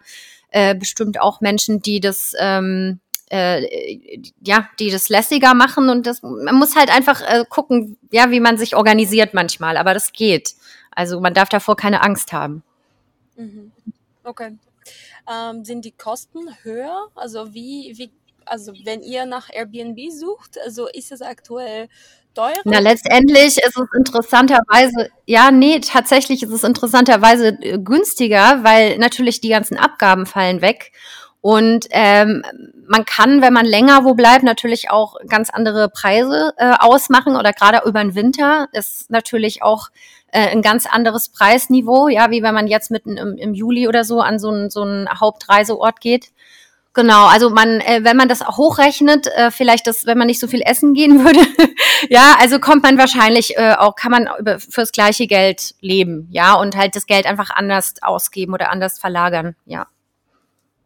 äh, 0.50 0.74
bestimmt 0.74 1.20
auch 1.20 1.40
Menschen, 1.40 1.80
die 1.82 2.00
das 2.00 2.32
ähm, 2.38 3.00
äh, 3.30 4.20
ja, 4.42 4.68
die 4.78 4.90
das 4.90 5.08
lässiger 5.08 5.54
machen 5.54 5.88
und 5.88 6.06
das, 6.06 6.22
man 6.22 6.54
muss 6.54 6.76
halt 6.76 6.90
einfach 6.94 7.20
äh, 7.22 7.44
gucken, 7.48 7.96
ja, 8.10 8.30
wie 8.30 8.40
man 8.40 8.58
sich 8.58 8.76
organisiert 8.76 9.34
manchmal, 9.34 9.76
aber 9.76 9.94
das 9.94 10.12
geht. 10.12 10.54
Also 10.90 11.20
man 11.20 11.34
darf 11.34 11.48
davor 11.48 11.76
keine 11.76 12.02
Angst 12.02 12.32
haben. 12.32 12.62
Mhm. 13.36 13.72
Okay. 14.24 14.56
Ähm, 15.30 15.64
sind 15.64 15.84
die 15.84 15.92
Kosten 15.92 16.48
höher? 16.62 17.08
Also 17.14 17.54
wie, 17.54 17.92
wie, 17.96 18.10
also 18.44 18.72
wenn 18.84 19.02
ihr 19.02 19.26
nach 19.26 19.48
Airbnb 19.52 20.10
sucht, 20.10 20.58
also 20.64 20.88
ist 20.88 21.12
es 21.12 21.22
aktuell 21.22 21.88
teurer? 22.34 22.60
Na, 22.64 22.78
letztendlich 22.78 23.58
ist 23.58 23.76
es 23.76 23.86
interessanterweise, 23.96 25.10
ja, 25.26 25.50
nee, 25.50 25.80
tatsächlich 25.80 26.42
ist 26.42 26.50
es 26.50 26.64
interessanterweise 26.64 27.54
günstiger, 27.78 28.64
weil 28.64 28.98
natürlich 28.98 29.40
die 29.40 29.50
ganzen 29.50 29.76
Abgaben 29.76 30.26
fallen 30.26 30.62
weg 30.62 30.92
und 31.40 31.86
ähm, 31.90 32.42
man 32.88 33.04
kann, 33.04 33.42
wenn 33.42 33.52
man 33.52 33.66
länger 33.66 34.04
wo 34.04 34.14
bleibt, 34.14 34.42
natürlich 34.42 34.90
auch 34.90 35.16
ganz 35.28 35.50
andere 35.50 35.88
Preise 35.88 36.52
äh, 36.56 36.74
ausmachen 36.78 37.36
oder 37.36 37.52
gerade 37.52 37.82
über 37.86 38.00
den 38.00 38.14
Winter 38.14 38.68
ist 38.72 39.10
natürlich 39.10 39.62
auch 39.62 39.88
äh, 40.32 40.48
ein 40.48 40.62
ganz 40.62 40.86
anderes 40.86 41.28
Preisniveau, 41.28 42.08
ja, 42.08 42.30
wie 42.30 42.42
wenn 42.42 42.54
man 42.54 42.66
jetzt 42.66 42.90
mitten 42.90 43.16
im, 43.16 43.36
im 43.36 43.54
Juli 43.54 43.86
oder 43.86 44.04
so 44.04 44.20
an 44.20 44.38
so 44.38 44.50
einen 44.50 44.70
so 44.70 44.82
einen 44.82 45.08
Hauptreiseort 45.08 46.00
geht. 46.00 46.32
Genau, 46.92 47.26
also 47.26 47.50
man, 47.50 47.80
äh, 47.80 48.00
wenn 48.02 48.16
man 48.16 48.28
das 48.28 48.44
hochrechnet, 48.44 49.28
äh, 49.28 49.52
vielleicht 49.52 49.86
das, 49.86 50.06
wenn 50.06 50.18
man 50.18 50.26
nicht 50.26 50.40
so 50.40 50.48
viel 50.48 50.62
essen 50.62 50.94
gehen 50.94 51.24
würde, 51.24 51.40
ja, 52.08 52.34
also 52.40 52.58
kommt 52.58 52.82
man 52.82 52.98
wahrscheinlich 52.98 53.56
äh, 53.56 53.74
auch, 53.78 53.94
kann 53.94 54.10
man 54.10 54.28
über, 54.40 54.58
fürs 54.58 54.90
gleiche 54.90 55.28
Geld 55.28 55.76
leben, 55.80 56.26
ja, 56.32 56.54
und 56.54 56.76
halt 56.76 56.96
das 56.96 57.06
Geld 57.06 57.26
einfach 57.26 57.50
anders 57.50 57.94
ausgeben 58.02 58.52
oder 58.52 58.70
anders 58.70 58.98
verlagern, 58.98 59.54
ja. 59.64 59.86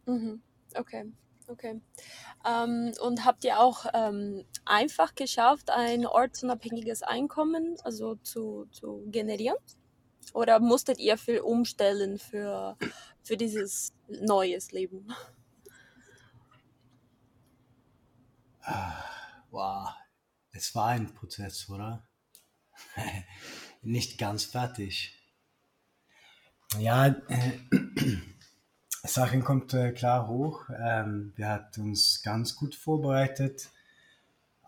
Mhm. 0.05 0.42
Okay, 0.75 1.11
okay. 1.47 1.81
Ähm, 2.45 2.93
und 3.01 3.25
habt 3.25 3.43
ihr 3.43 3.59
auch 3.59 3.85
ähm, 3.93 4.45
einfach 4.65 5.15
geschafft, 5.15 5.69
ein 5.69 6.05
ortsunabhängiges 6.05 7.03
Einkommen 7.03 7.77
also 7.83 8.15
zu, 8.15 8.65
zu 8.71 9.03
generieren? 9.07 9.57
Oder 10.33 10.59
musstet 10.59 10.99
ihr 10.99 11.17
viel 11.17 11.39
umstellen 11.39 12.17
für, 12.17 12.77
für 13.21 13.37
dieses 13.37 13.93
neues 14.07 14.71
Leben? 14.71 15.07
Ah, 18.61 19.03
wow, 19.51 19.89
es 20.51 20.73
war 20.73 20.87
ein 20.89 21.13
Prozess, 21.13 21.69
oder? 21.69 22.07
Nicht 23.81 24.17
ganz 24.17 24.45
fertig. 24.45 25.19
Ja, 26.79 27.07
äh, 27.07 27.59
Sachen 29.05 29.43
kommt 29.43 29.73
äh, 29.73 29.91
klar 29.91 30.27
hoch. 30.27 30.69
Ähm, 30.69 31.33
wir 31.35 31.49
hatten 31.49 31.81
uns 31.81 32.23
ganz 32.23 32.55
gut 32.55 32.73
vorbereitet, 32.73 33.69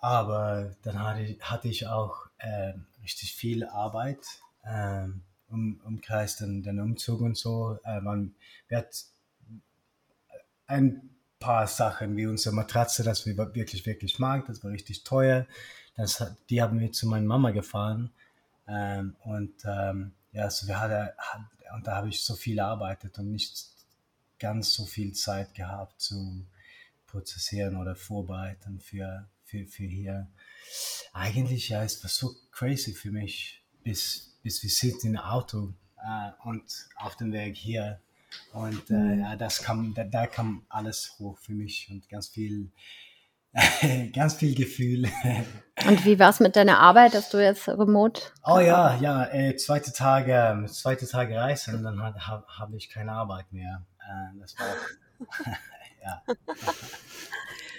aber 0.02 0.76
dann 0.84 1.00
hatte, 1.00 1.38
hatte 1.39 1.69
ich 1.69 1.88
auch 1.88 2.28
äh, 2.39 2.74
richtig 3.02 3.34
viel 3.34 3.65
Arbeit 3.65 4.26
ähm, 4.65 5.21
um, 5.50 5.80
umkreist, 5.86 6.41
den, 6.41 6.63
den 6.63 6.82
Umzug 6.82 7.21
und 7.21 7.38
so. 7.38 7.80
Äh, 7.86 8.02
man, 8.02 8.36
wir 8.67 8.80
hatten 8.80 9.62
ein 10.67 11.10
paar 11.39 11.67
Sachen 11.67 12.17
wie 12.17 12.28
unsere 12.28 12.54
Matratze, 12.54 13.04
das 13.04 13.26
wir 13.26 13.38
wirklich, 13.38 13.86
wirklich 13.86 14.19
mag, 14.19 14.48
das 14.48 14.63
war 14.63 14.71
richtig 14.71 15.04
teuer. 15.06 15.45
Das, 15.95 16.21
die 16.50 16.62
haben 16.62 16.80
wir 16.82 16.91
zu 16.91 17.08
meiner 17.08 17.26
Mama 17.26 17.52
gefahren 17.52 18.12
ähm, 18.67 19.15
und 19.24 19.54
ähm, 19.63 20.12
ja, 20.34 20.50
so 20.50 20.67
wir 20.67 20.78
hatten, 20.82 21.10
und 21.74 21.88
da 21.88 21.95
habe 21.95 22.10
ich 22.10 22.21
so 22.21 22.36
viel 22.36 22.56
gearbeitet 22.56 23.17
und 23.17 23.32
nicht 23.32 23.75
ganz 24.39 24.74
so 24.74 24.86
viel 24.86 25.13
Zeit 25.13 25.54
gehabt 25.54 26.00
zu 26.02 26.45
prozessieren 27.08 27.78
oder 27.78 27.95
vorbereiten 27.95 28.80
für, 28.80 29.30
für, 29.43 29.65
für 29.65 29.84
hier. 29.86 30.28
Eigentlich, 31.13 31.69
ja, 31.69 31.84
ist 31.84 32.04
das 32.04 32.15
so 32.15 32.36
crazy 32.52 32.93
für 32.93 33.12
mich, 33.12 33.63
bis, 33.84 34.38
bis 34.43 34.62
wir 34.63 34.69
sitzen 34.69 35.15
im 35.15 35.17
Auto 35.17 35.74
äh, 36.04 36.32
und 36.48 36.63
auf 36.98 37.15
dem 37.15 37.32
Weg 37.32 37.56
hier. 37.56 38.02
Und 38.52 38.89
äh, 38.89 38.93
mhm. 38.93 39.19
ja, 39.21 39.36
das 39.36 39.62
kam, 39.62 39.93
da, 39.93 40.04
da 40.04 40.28
kam 40.28 40.65
alles 40.67 41.15
hoch 41.19 41.38
für 41.38 41.54
mich 41.54 41.88
und 41.89 42.10
ganz 42.10 42.28
viel 42.28 42.71
ganz 44.13 44.34
viel 44.34 44.54
Gefühl. 44.54 45.10
Und 45.88 46.06
wie 46.06 46.19
war 46.19 46.30
es 46.30 46.39
mit 46.39 46.56
deiner 46.56 46.80
Arbeit, 46.80 47.13
dass 47.13 47.30
du 47.30 47.38
jetzt 47.38 47.67
remote? 47.67 48.21
Oh 48.43 48.60
ja, 48.60 48.95
ja, 48.95 49.26
äh, 49.26 49.56
zweite 49.56 49.93
Tage, 49.93 50.65
zweite 50.67 51.08
Tage 51.08 51.38
reisen, 51.38 51.84
dann 51.84 52.02
habe 52.02 52.45
hab 52.48 52.74
ich 52.74 52.89
keine 52.89 53.12
Arbeit 53.12 53.52
mehr. 53.52 53.86
Äh, 54.06 54.39
das 54.39 54.56
war, 54.58 54.68
ja. 56.04 56.22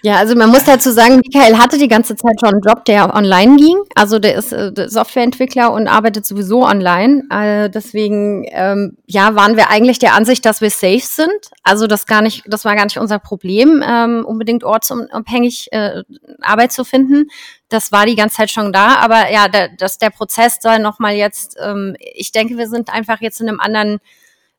Ja, 0.03 0.17
also 0.17 0.35
man 0.35 0.49
muss 0.49 0.63
dazu 0.63 0.91
sagen, 0.91 1.21
Michael 1.25 1.57
hatte 1.57 1.77
die 1.77 1.87
ganze 1.87 2.15
Zeit 2.15 2.39
schon 2.39 2.49
einen 2.49 2.61
Job, 2.61 2.85
der 2.85 3.13
online 3.15 3.57
ging. 3.57 3.77
Also 3.95 4.19
der 4.19 4.35
ist 4.35 4.53
äh, 4.53 4.71
Softwareentwickler 4.87 5.71
und 5.71 5.87
arbeitet 5.87 6.25
sowieso 6.25 6.65
online. 6.65 7.23
Äh, 7.29 7.69
deswegen 7.69 8.45
ähm, 8.51 8.97
ja, 9.07 9.35
waren 9.35 9.57
wir 9.57 9.69
eigentlich 9.69 9.99
der 9.99 10.13
Ansicht, 10.13 10.45
dass 10.45 10.61
wir 10.61 10.69
safe 10.69 11.01
sind. 11.01 11.51
Also 11.63 11.87
das 11.87 12.05
gar 12.05 12.21
nicht, 12.21 12.43
das 12.47 12.63
war 12.63 12.75
gar 12.75 12.85
nicht 12.85 12.99
unser 12.99 13.19
Problem, 13.19 13.83
ähm, 13.85 14.23
unbedingt 14.25 14.63
ortsunabhängig 14.63 15.69
äh, 15.71 16.03
Arbeit 16.41 16.71
zu 16.71 16.85
finden. 16.85 17.29
Das 17.69 17.91
war 17.91 18.05
die 18.05 18.15
ganze 18.15 18.37
Zeit 18.37 18.51
schon 18.51 18.71
da. 18.71 18.97
Aber 18.97 19.31
ja, 19.31 19.47
der, 19.47 19.69
dass 19.77 19.97
der 19.97 20.11
Prozess 20.11 20.59
da 20.59 20.77
nochmal 20.79 21.15
jetzt, 21.15 21.57
ähm, 21.59 21.95
ich 22.13 22.31
denke, 22.31 22.57
wir 22.57 22.67
sind 22.67 22.93
einfach 22.93 23.19
jetzt 23.21 23.41
in 23.41 23.49
einem 23.49 23.59
anderen 23.59 23.99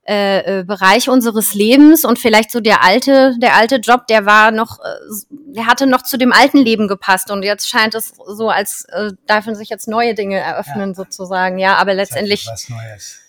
äh, 0.09 0.61
äh, 0.61 0.65
Bereich 0.65 1.11
unseres 1.11 1.53
Lebens 1.53 2.07
und 2.07 2.19
vielleicht 2.19 2.51
so 2.51 2.61
der 2.61 2.83
alte, 2.83 3.37
der 3.39 3.57
alte 3.57 3.77
Job, 3.77 4.07
der 4.07 4.25
war 4.25 4.51
noch, 4.51 4.79
äh, 4.81 5.27
der 5.31 5.67
hatte 5.67 5.87
noch 5.87 6.03
zu 6.03 6.17
dem 6.17 6.33
alten 6.33 6.57
Leben 6.57 6.89
gepasst 6.89 7.31
und 7.31 7.43
jetzt 7.43 7.69
scheint 7.69 7.95
es 7.95 8.15
so, 8.27 8.49
als 8.49 8.87
äh, 8.91 9.11
dürfen 9.29 9.55
sich 9.55 9.69
jetzt 9.69 9.87
neue 9.87 10.15
Dinge 10.15 10.39
eröffnen 10.39 10.91
ja. 10.91 10.95
sozusagen, 10.95 11.59
ja, 11.59 11.77
aber 11.77 11.93
letztendlich, 11.93 12.49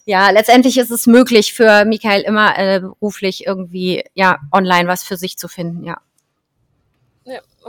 ja, 0.06 0.30
letztendlich 0.30 0.78
ist 0.78 0.90
es 0.90 1.06
möglich 1.06 1.54
für 1.54 1.84
Michael 1.84 2.22
immer 2.22 2.58
äh, 2.58 2.80
beruflich 2.80 3.46
irgendwie, 3.46 4.06
ja, 4.14 4.38
online 4.54 4.88
was 4.88 5.04
für 5.04 5.18
sich 5.18 5.38
zu 5.38 5.50
finden, 5.50 5.84
ja. 5.84 5.98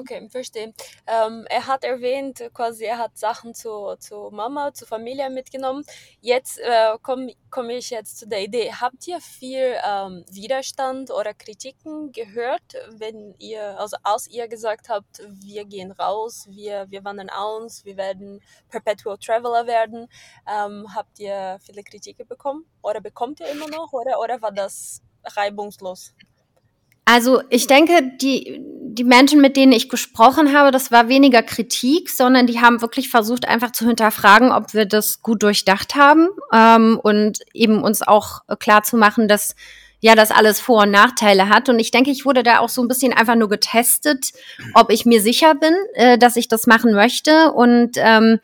Okay, 0.00 0.28
verstehe. 0.30 0.72
Ähm, 1.06 1.44
er 1.50 1.66
hat 1.66 1.84
erwähnt, 1.84 2.42
quasi 2.54 2.84
er 2.84 2.96
hat 2.96 3.18
Sachen 3.18 3.52
zu, 3.54 3.96
zu 3.98 4.30
Mama, 4.32 4.72
zu 4.72 4.86
Familie 4.86 5.28
mitgenommen. 5.28 5.84
Jetzt 6.22 6.58
äh, 6.58 6.96
komme 7.02 7.34
komm 7.50 7.68
ich 7.68 7.90
jetzt 7.90 8.18
zu 8.18 8.26
der 8.26 8.42
Idee. 8.42 8.72
Habt 8.72 9.06
ihr 9.06 9.20
viel 9.20 9.76
ähm, 9.86 10.24
Widerstand 10.30 11.10
oder 11.10 11.34
Kritiken 11.34 12.12
gehört, 12.12 12.62
wenn 12.92 13.34
ihr, 13.38 13.78
also 13.78 13.98
als 14.02 14.26
ihr 14.28 14.48
gesagt 14.48 14.88
habt, 14.88 15.20
wir 15.28 15.66
gehen 15.66 15.92
raus, 15.92 16.46
wir, 16.48 16.86
wir 16.90 17.04
wandern 17.04 17.28
aus, 17.28 17.84
wir 17.84 17.98
werden 17.98 18.40
Perpetual 18.70 19.18
Traveler 19.18 19.66
werden? 19.66 20.08
Ähm, 20.48 20.86
habt 20.94 21.18
ihr 21.18 21.58
viele 21.62 21.82
Kritiken 21.82 22.26
bekommen? 22.26 22.64
Oder 22.80 23.02
bekommt 23.02 23.40
ihr 23.40 23.50
immer 23.50 23.68
noch? 23.68 23.92
Oder, 23.92 24.18
oder 24.18 24.40
war 24.40 24.52
das 24.52 25.02
reibungslos? 25.24 26.14
Also 27.12 27.42
ich 27.50 27.66
denke, 27.66 28.12
die, 28.20 28.60
die 28.62 29.02
Menschen, 29.02 29.40
mit 29.40 29.56
denen 29.56 29.72
ich 29.72 29.88
gesprochen 29.88 30.56
habe, 30.56 30.70
das 30.70 30.92
war 30.92 31.08
weniger 31.08 31.42
Kritik, 31.42 32.08
sondern 32.08 32.46
die 32.46 32.60
haben 32.60 32.82
wirklich 32.82 33.08
versucht, 33.08 33.48
einfach 33.48 33.72
zu 33.72 33.84
hinterfragen, 33.84 34.52
ob 34.52 34.74
wir 34.74 34.86
das 34.86 35.20
gut 35.20 35.42
durchdacht 35.42 35.96
haben 35.96 36.28
ähm, 36.52 37.00
und 37.02 37.40
eben 37.52 37.82
uns 37.82 38.02
auch 38.02 38.42
klar 38.60 38.84
zu 38.84 38.96
machen, 38.96 39.26
dass 39.26 39.56
ja 39.98 40.14
das 40.14 40.30
alles 40.30 40.60
Vor- 40.60 40.82
und 40.82 40.92
Nachteile 40.92 41.48
hat. 41.48 41.68
Und 41.68 41.80
ich 41.80 41.90
denke, 41.90 42.12
ich 42.12 42.24
wurde 42.24 42.44
da 42.44 42.60
auch 42.60 42.68
so 42.68 42.80
ein 42.80 42.86
bisschen 42.86 43.12
einfach 43.12 43.34
nur 43.34 43.48
getestet, 43.48 44.30
ob 44.74 44.92
ich 44.92 45.04
mir 45.04 45.20
sicher 45.20 45.56
bin, 45.56 45.74
äh, 45.94 46.16
dass 46.16 46.36
ich 46.36 46.46
das 46.46 46.68
machen 46.68 46.94
möchte. 46.94 47.50
Und 47.50 47.96
ähm, 47.96 48.38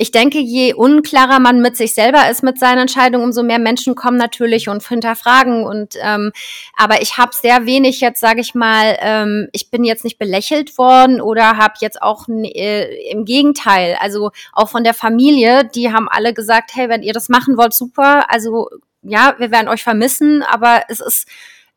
ich 0.00 0.12
denke, 0.12 0.38
je 0.38 0.72
unklarer 0.72 1.40
man 1.40 1.60
mit 1.60 1.76
sich 1.76 1.92
selber 1.92 2.30
ist 2.30 2.42
mit 2.42 2.58
seinen 2.58 2.78
Entscheidungen, 2.78 3.22
umso 3.22 3.42
mehr 3.42 3.58
Menschen 3.58 3.94
kommen 3.94 4.16
natürlich 4.16 4.70
und 4.70 4.82
hinterfragen. 4.86 5.62
Und 5.62 5.94
ähm, 6.00 6.32
aber 6.74 7.02
ich 7.02 7.18
habe 7.18 7.34
sehr 7.34 7.66
wenig 7.66 8.00
jetzt, 8.00 8.18
sage 8.18 8.40
ich 8.40 8.54
mal, 8.54 8.96
ähm, 9.00 9.48
ich 9.52 9.70
bin 9.70 9.84
jetzt 9.84 10.04
nicht 10.04 10.18
belächelt 10.18 10.78
worden 10.78 11.20
oder 11.20 11.58
habe 11.58 11.74
jetzt 11.80 12.00
auch 12.00 12.26
äh, 12.28 13.10
im 13.10 13.26
Gegenteil, 13.26 13.98
also 14.00 14.30
auch 14.54 14.70
von 14.70 14.84
der 14.84 14.94
Familie, 14.94 15.68
die 15.74 15.92
haben 15.92 16.08
alle 16.08 16.32
gesagt, 16.32 16.70
hey, 16.72 16.88
wenn 16.88 17.02
ihr 17.02 17.12
das 17.12 17.28
machen 17.28 17.58
wollt, 17.58 17.74
super. 17.74 18.24
Also 18.30 18.70
ja, 19.02 19.34
wir 19.36 19.50
werden 19.50 19.68
euch 19.68 19.82
vermissen, 19.82 20.42
aber 20.42 20.84
es 20.88 21.00
ist 21.00 21.28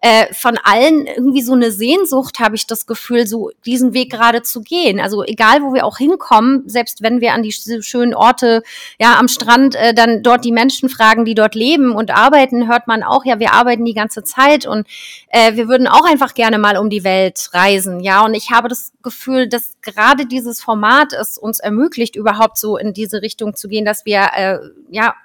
äh, 0.04 0.34
von 0.34 0.58
allen 0.62 1.08
irgendwie 1.08 1.42
so 1.42 1.54
eine 1.54 1.72
Sehnsucht, 1.72 2.39
habe 2.42 2.58
ich 2.58 2.68
das 2.68 2.86
Gefühl, 2.88 3.26
so 3.26 3.52
diesen 3.66 3.94
Weg 3.94 4.12
gerade 4.12 4.42
zu 4.42 4.60
gehen. 4.60 5.00
Also 5.00 5.24
egal, 5.24 5.62
wo 5.62 5.74
wir 5.74 5.86
auch 5.86 5.98
hinkommen, 5.98 6.63
selbst 6.66 7.02
wenn 7.02 7.22
wir 7.22 7.34
an 7.34 7.42
die 7.42 7.54
schönen 7.54 8.13
Orte, 8.13 8.63
ja, 9.00 9.18
am 9.18 9.30
Strand, 9.30 9.76
äh, 9.76 9.94
dann 9.94 10.22
dort 10.22 10.44
die 10.44 10.52
Menschen 10.52 10.89
fragen, 10.89 11.24
die 11.24 11.36
dort 11.36 11.56
leben 11.56 11.94
und 11.96 12.12
arbeiten, 12.12 12.68
hört 12.68 12.86
man 12.86 13.02
auch, 13.02 13.24
ja, 13.24 13.39
wir 13.39 13.54
arbeiten 13.54 13.86
die 13.86 13.94
ganze 13.94 14.26
Zeit 14.26 14.66
und 14.66 14.86
äh, 15.30 15.56
wir 15.56 15.70
würden 15.70 15.88
auch 15.88 16.04
einfach 16.04 16.34
gerne 16.34 16.58
mal 16.58 16.76
um 16.76 16.89
die 16.89 17.06
Welt 17.06 17.52
reisen, 17.54 18.02
ja. 18.02 18.26
Und 18.26 18.34
ich 18.34 18.52
habe 18.52 18.68
das 18.68 18.92
Gefühl, 19.04 19.48
dass 19.48 19.72
gerade 19.82 20.26
dieses 20.26 20.62
Format 20.62 21.13
es 21.13 21.38
uns 21.38 21.60
ermöglicht, 21.60 22.18
überhaupt 22.18 22.58
so 22.58 22.76
in 22.76 22.92
diese 22.92 23.22
Richtung 23.22 23.56
zu 23.56 23.70
gehen, 23.70 23.86
dass 23.86 24.04
wir, 24.04 24.30
äh, 24.36 24.60
ja, 24.89 25.16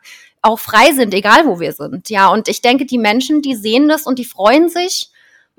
auch 0.43 0.59
frei 0.59 0.93
sind, 0.93 1.15
egal 1.15 1.47
wo 1.47 1.61
wir 1.61 1.73
sind. 1.73 2.11
Ja, 2.11 2.29
und 2.29 2.49
ich 2.49 2.63
denke, 2.63 2.87
die 2.87 2.99
Menschen, 2.99 3.43
die 3.43 3.55
sehen 3.55 3.89
das 3.89 4.07
und 4.07 4.19
die 4.19 4.25
freuen 4.25 4.69
sich. 4.69 5.11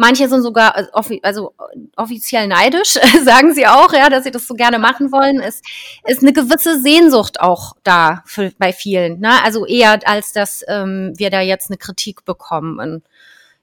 Manche 0.02 0.30
sind 0.30 0.44
sogar 0.44 0.78
äh, 0.78 1.20
also 1.24 1.54
offiziell 1.98 2.48
neidisch, 2.48 2.94
sagen 3.24 3.54
sie 3.54 3.68
auch, 3.68 3.92
ja, 3.92 4.10
dass 4.10 4.24
sie 4.24 4.32
das 4.32 4.48
so 4.48 4.54
gerne 4.54 4.80
machen 4.80 5.12
wollen. 5.12 5.42
Es 5.42 5.62
ist 6.06 6.22
eine 6.22 6.32
gewisse 6.32 6.80
Sehnsucht 6.80 7.42
auch 7.42 7.74
da 7.84 8.24
für, 8.26 8.52
bei 8.58 8.72
vielen. 8.72 9.20
Ne? 9.20 9.44
Also 9.44 9.66
eher 9.66 10.00
als 10.08 10.32
dass 10.32 10.64
ähm, 10.70 11.14
wir 11.18 11.30
da 11.30 11.42
jetzt 11.42 11.70
eine 11.70 11.78
Kritik 11.78 12.24
bekommen. 12.24 12.80
Und 12.80 13.04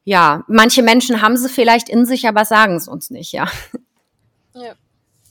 ja, 0.05 0.45
manche 0.47 0.83
Menschen 0.83 1.23
haben 1.23 1.39
sie 1.39 1.49
vielleicht 1.49 1.89
in 1.89 2.05
sich, 2.05 2.29
aber 2.29 2.45
sagen 2.45 2.77
es 2.77 2.87
uns 2.87 3.09
nicht, 3.09 3.33
ja. 3.33 3.49
Ja, 4.55 4.75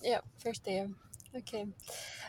ja, 0.02 0.20
verstehe. 0.38 0.90
Okay. 1.34 1.68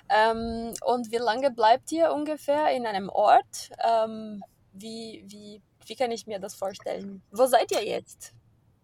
Ähm, 0.09 0.75
und 0.85 1.11
wie 1.11 1.17
lange 1.17 1.51
bleibt 1.51 1.91
ihr 1.93 2.13
ungefähr 2.13 2.71
in 2.75 2.87
einem 2.87 3.09
Ort? 3.09 3.71
Ähm, 3.85 4.43
wie, 4.73 5.25
wie, 5.27 5.63
wie 5.87 5.97
kann 5.97 6.11
ich 6.11 6.27
mir 6.27 6.39
das 6.39 6.55
vorstellen? 6.55 7.23
Wo 7.31 7.47
seid 7.47 7.73
ihr 7.73 7.85
jetzt? 7.85 8.33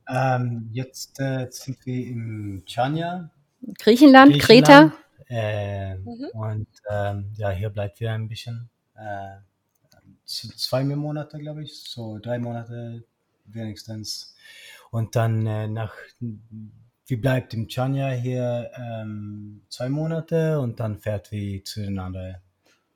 Ähm, 0.08 0.68
jetzt 0.72 1.20
äh, 1.20 1.48
sind 1.50 1.84
wir 1.86 2.06
im 2.06 2.64
Chania. 2.66 3.30
Griechenland, 3.78 4.32
Griechenland. 4.40 4.92
Kreta. 4.92 5.02
Äh, 5.28 5.94
mhm. 5.96 6.28
Und 6.32 6.68
ähm, 6.90 7.32
ja, 7.36 7.50
hier 7.50 7.70
bleibt 7.70 8.00
wir 8.00 8.12
ein 8.12 8.28
bisschen. 8.28 8.68
Äh, 8.94 9.36
zwei 10.24 10.84
Monate, 10.84 11.38
glaube 11.38 11.62
ich, 11.62 11.74
so 11.74 12.18
drei 12.18 12.38
Monate 12.38 13.04
wenigstens. 13.46 14.34
Und 14.90 15.16
dann 15.16 15.46
äh, 15.46 15.68
nach 15.68 15.94
wir 17.12 17.20
bleibt 17.20 17.52
im 17.52 17.68
Chania 17.68 18.08
hier 18.08 18.70
ähm, 18.74 19.60
zwei 19.68 19.90
Monate 19.90 20.58
und 20.60 20.80
dann 20.80 20.96
fährt 20.96 21.30
wir 21.30 21.62
zu 21.62 21.82
den 21.82 21.98
anderen 21.98 22.36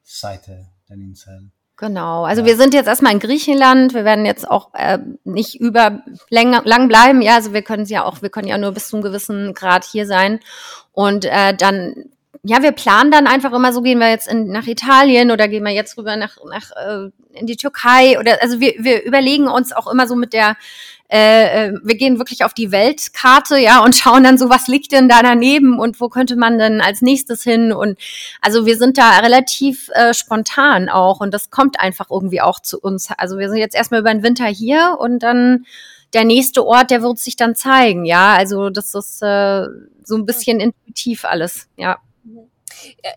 Seite 0.02 0.68
der 0.88 0.96
Insel. 0.96 1.50
Genau, 1.76 2.24
also 2.24 2.40
ja. 2.40 2.46
wir 2.46 2.56
sind 2.56 2.72
jetzt 2.72 2.86
erstmal 2.86 3.12
in 3.12 3.18
Griechenland. 3.18 3.92
Wir 3.92 4.06
werden 4.06 4.24
jetzt 4.24 4.50
auch 4.50 4.72
äh, 4.72 5.00
nicht 5.24 5.60
über 5.60 6.00
länger, 6.30 6.62
lang 6.64 6.88
bleiben. 6.88 7.20
Ja, 7.20 7.34
also 7.34 7.52
wir 7.52 7.60
können 7.60 7.84
ja 7.84 8.06
auch, 8.06 8.22
wir 8.22 8.30
können 8.30 8.48
ja 8.48 8.56
nur 8.56 8.72
bis 8.72 8.88
zu 8.88 8.96
einem 8.96 9.04
gewissen 9.04 9.52
Grad 9.52 9.84
hier 9.84 10.06
sein. 10.06 10.40
Und 10.92 11.26
äh, 11.26 11.54
dann, 11.54 12.06
ja, 12.42 12.62
wir 12.62 12.72
planen 12.72 13.10
dann 13.10 13.26
einfach 13.26 13.52
immer 13.52 13.74
so, 13.74 13.82
gehen 13.82 13.98
wir 13.98 14.08
jetzt 14.08 14.28
in, 14.28 14.46
nach 14.46 14.66
Italien 14.66 15.30
oder 15.30 15.46
gehen 15.46 15.62
wir 15.62 15.72
jetzt 15.72 15.98
rüber 15.98 16.16
nach, 16.16 16.38
nach 16.50 16.70
äh, 16.70 17.10
in 17.38 17.46
die 17.46 17.56
Türkei 17.56 18.18
oder 18.18 18.38
also 18.40 18.60
wir, 18.60 18.76
wir 18.78 19.04
überlegen 19.04 19.46
uns 19.46 19.72
auch 19.72 19.92
immer 19.92 20.08
so 20.08 20.16
mit 20.16 20.32
der 20.32 20.56
äh, 21.08 21.68
äh, 21.68 21.72
wir 21.82 21.96
gehen 21.96 22.18
wirklich 22.18 22.44
auf 22.44 22.54
die 22.54 22.72
Weltkarte, 22.72 23.58
ja, 23.58 23.82
und 23.84 23.94
schauen 23.96 24.24
dann 24.24 24.38
so, 24.38 24.50
was 24.50 24.68
liegt 24.68 24.92
denn 24.92 25.08
da 25.08 25.22
daneben 25.22 25.78
und 25.78 26.00
wo 26.00 26.08
könnte 26.08 26.36
man 26.36 26.58
denn 26.58 26.80
als 26.80 27.02
nächstes 27.02 27.42
hin? 27.42 27.72
Und 27.72 27.98
also 28.40 28.66
wir 28.66 28.76
sind 28.76 28.98
da 28.98 29.18
relativ 29.18 29.88
äh, 29.94 30.14
spontan 30.14 30.88
auch 30.88 31.20
und 31.20 31.32
das 31.32 31.50
kommt 31.50 31.80
einfach 31.80 32.10
irgendwie 32.10 32.40
auch 32.40 32.60
zu 32.60 32.78
uns. 32.80 33.08
Also 33.16 33.38
wir 33.38 33.48
sind 33.48 33.58
jetzt 33.58 33.74
erstmal 33.74 34.00
über 34.00 34.12
den 34.12 34.22
Winter 34.22 34.46
hier 34.46 34.96
und 34.98 35.20
dann 35.20 35.66
der 36.12 36.24
nächste 36.24 36.64
Ort, 36.64 36.90
der 36.90 37.02
wird 37.02 37.18
sich 37.18 37.36
dann 37.36 37.54
zeigen, 37.54 38.04
ja. 38.04 38.34
Also 38.34 38.70
das 38.70 38.94
ist 38.94 39.22
äh, 39.22 39.66
so 40.04 40.16
ein 40.16 40.26
bisschen 40.26 40.60
intuitiv 40.60 41.24
alles, 41.24 41.68
ja. 41.76 41.98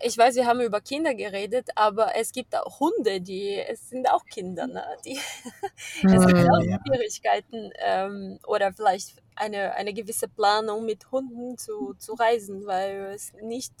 Ich 0.02 0.16
weiß, 0.16 0.34
wir 0.36 0.46
haben 0.46 0.60
über 0.60 0.80
Kinder 0.80 1.14
geredet, 1.14 1.70
aber 1.74 2.16
es 2.16 2.32
gibt 2.32 2.56
auch 2.56 2.80
Hunde, 2.80 3.20
die, 3.20 3.56
es 3.56 3.88
sind 3.88 4.08
auch 4.10 4.24
Kinder, 4.26 4.66
ne? 4.66 4.84
die, 5.04 5.18
es 6.02 6.26
gibt 6.26 6.50
auch 6.50 6.62
ja. 6.62 6.78
Schwierigkeiten 6.86 7.70
ähm, 7.78 8.38
oder 8.46 8.72
vielleicht 8.72 9.22
eine, 9.36 9.74
eine 9.74 9.92
gewisse 9.94 10.28
Planung 10.28 10.84
mit 10.84 11.10
Hunden 11.10 11.56
zu, 11.56 11.94
zu 11.98 12.14
reisen, 12.14 12.66
weil 12.66 13.12
es 13.14 13.32
nicht 13.42 13.72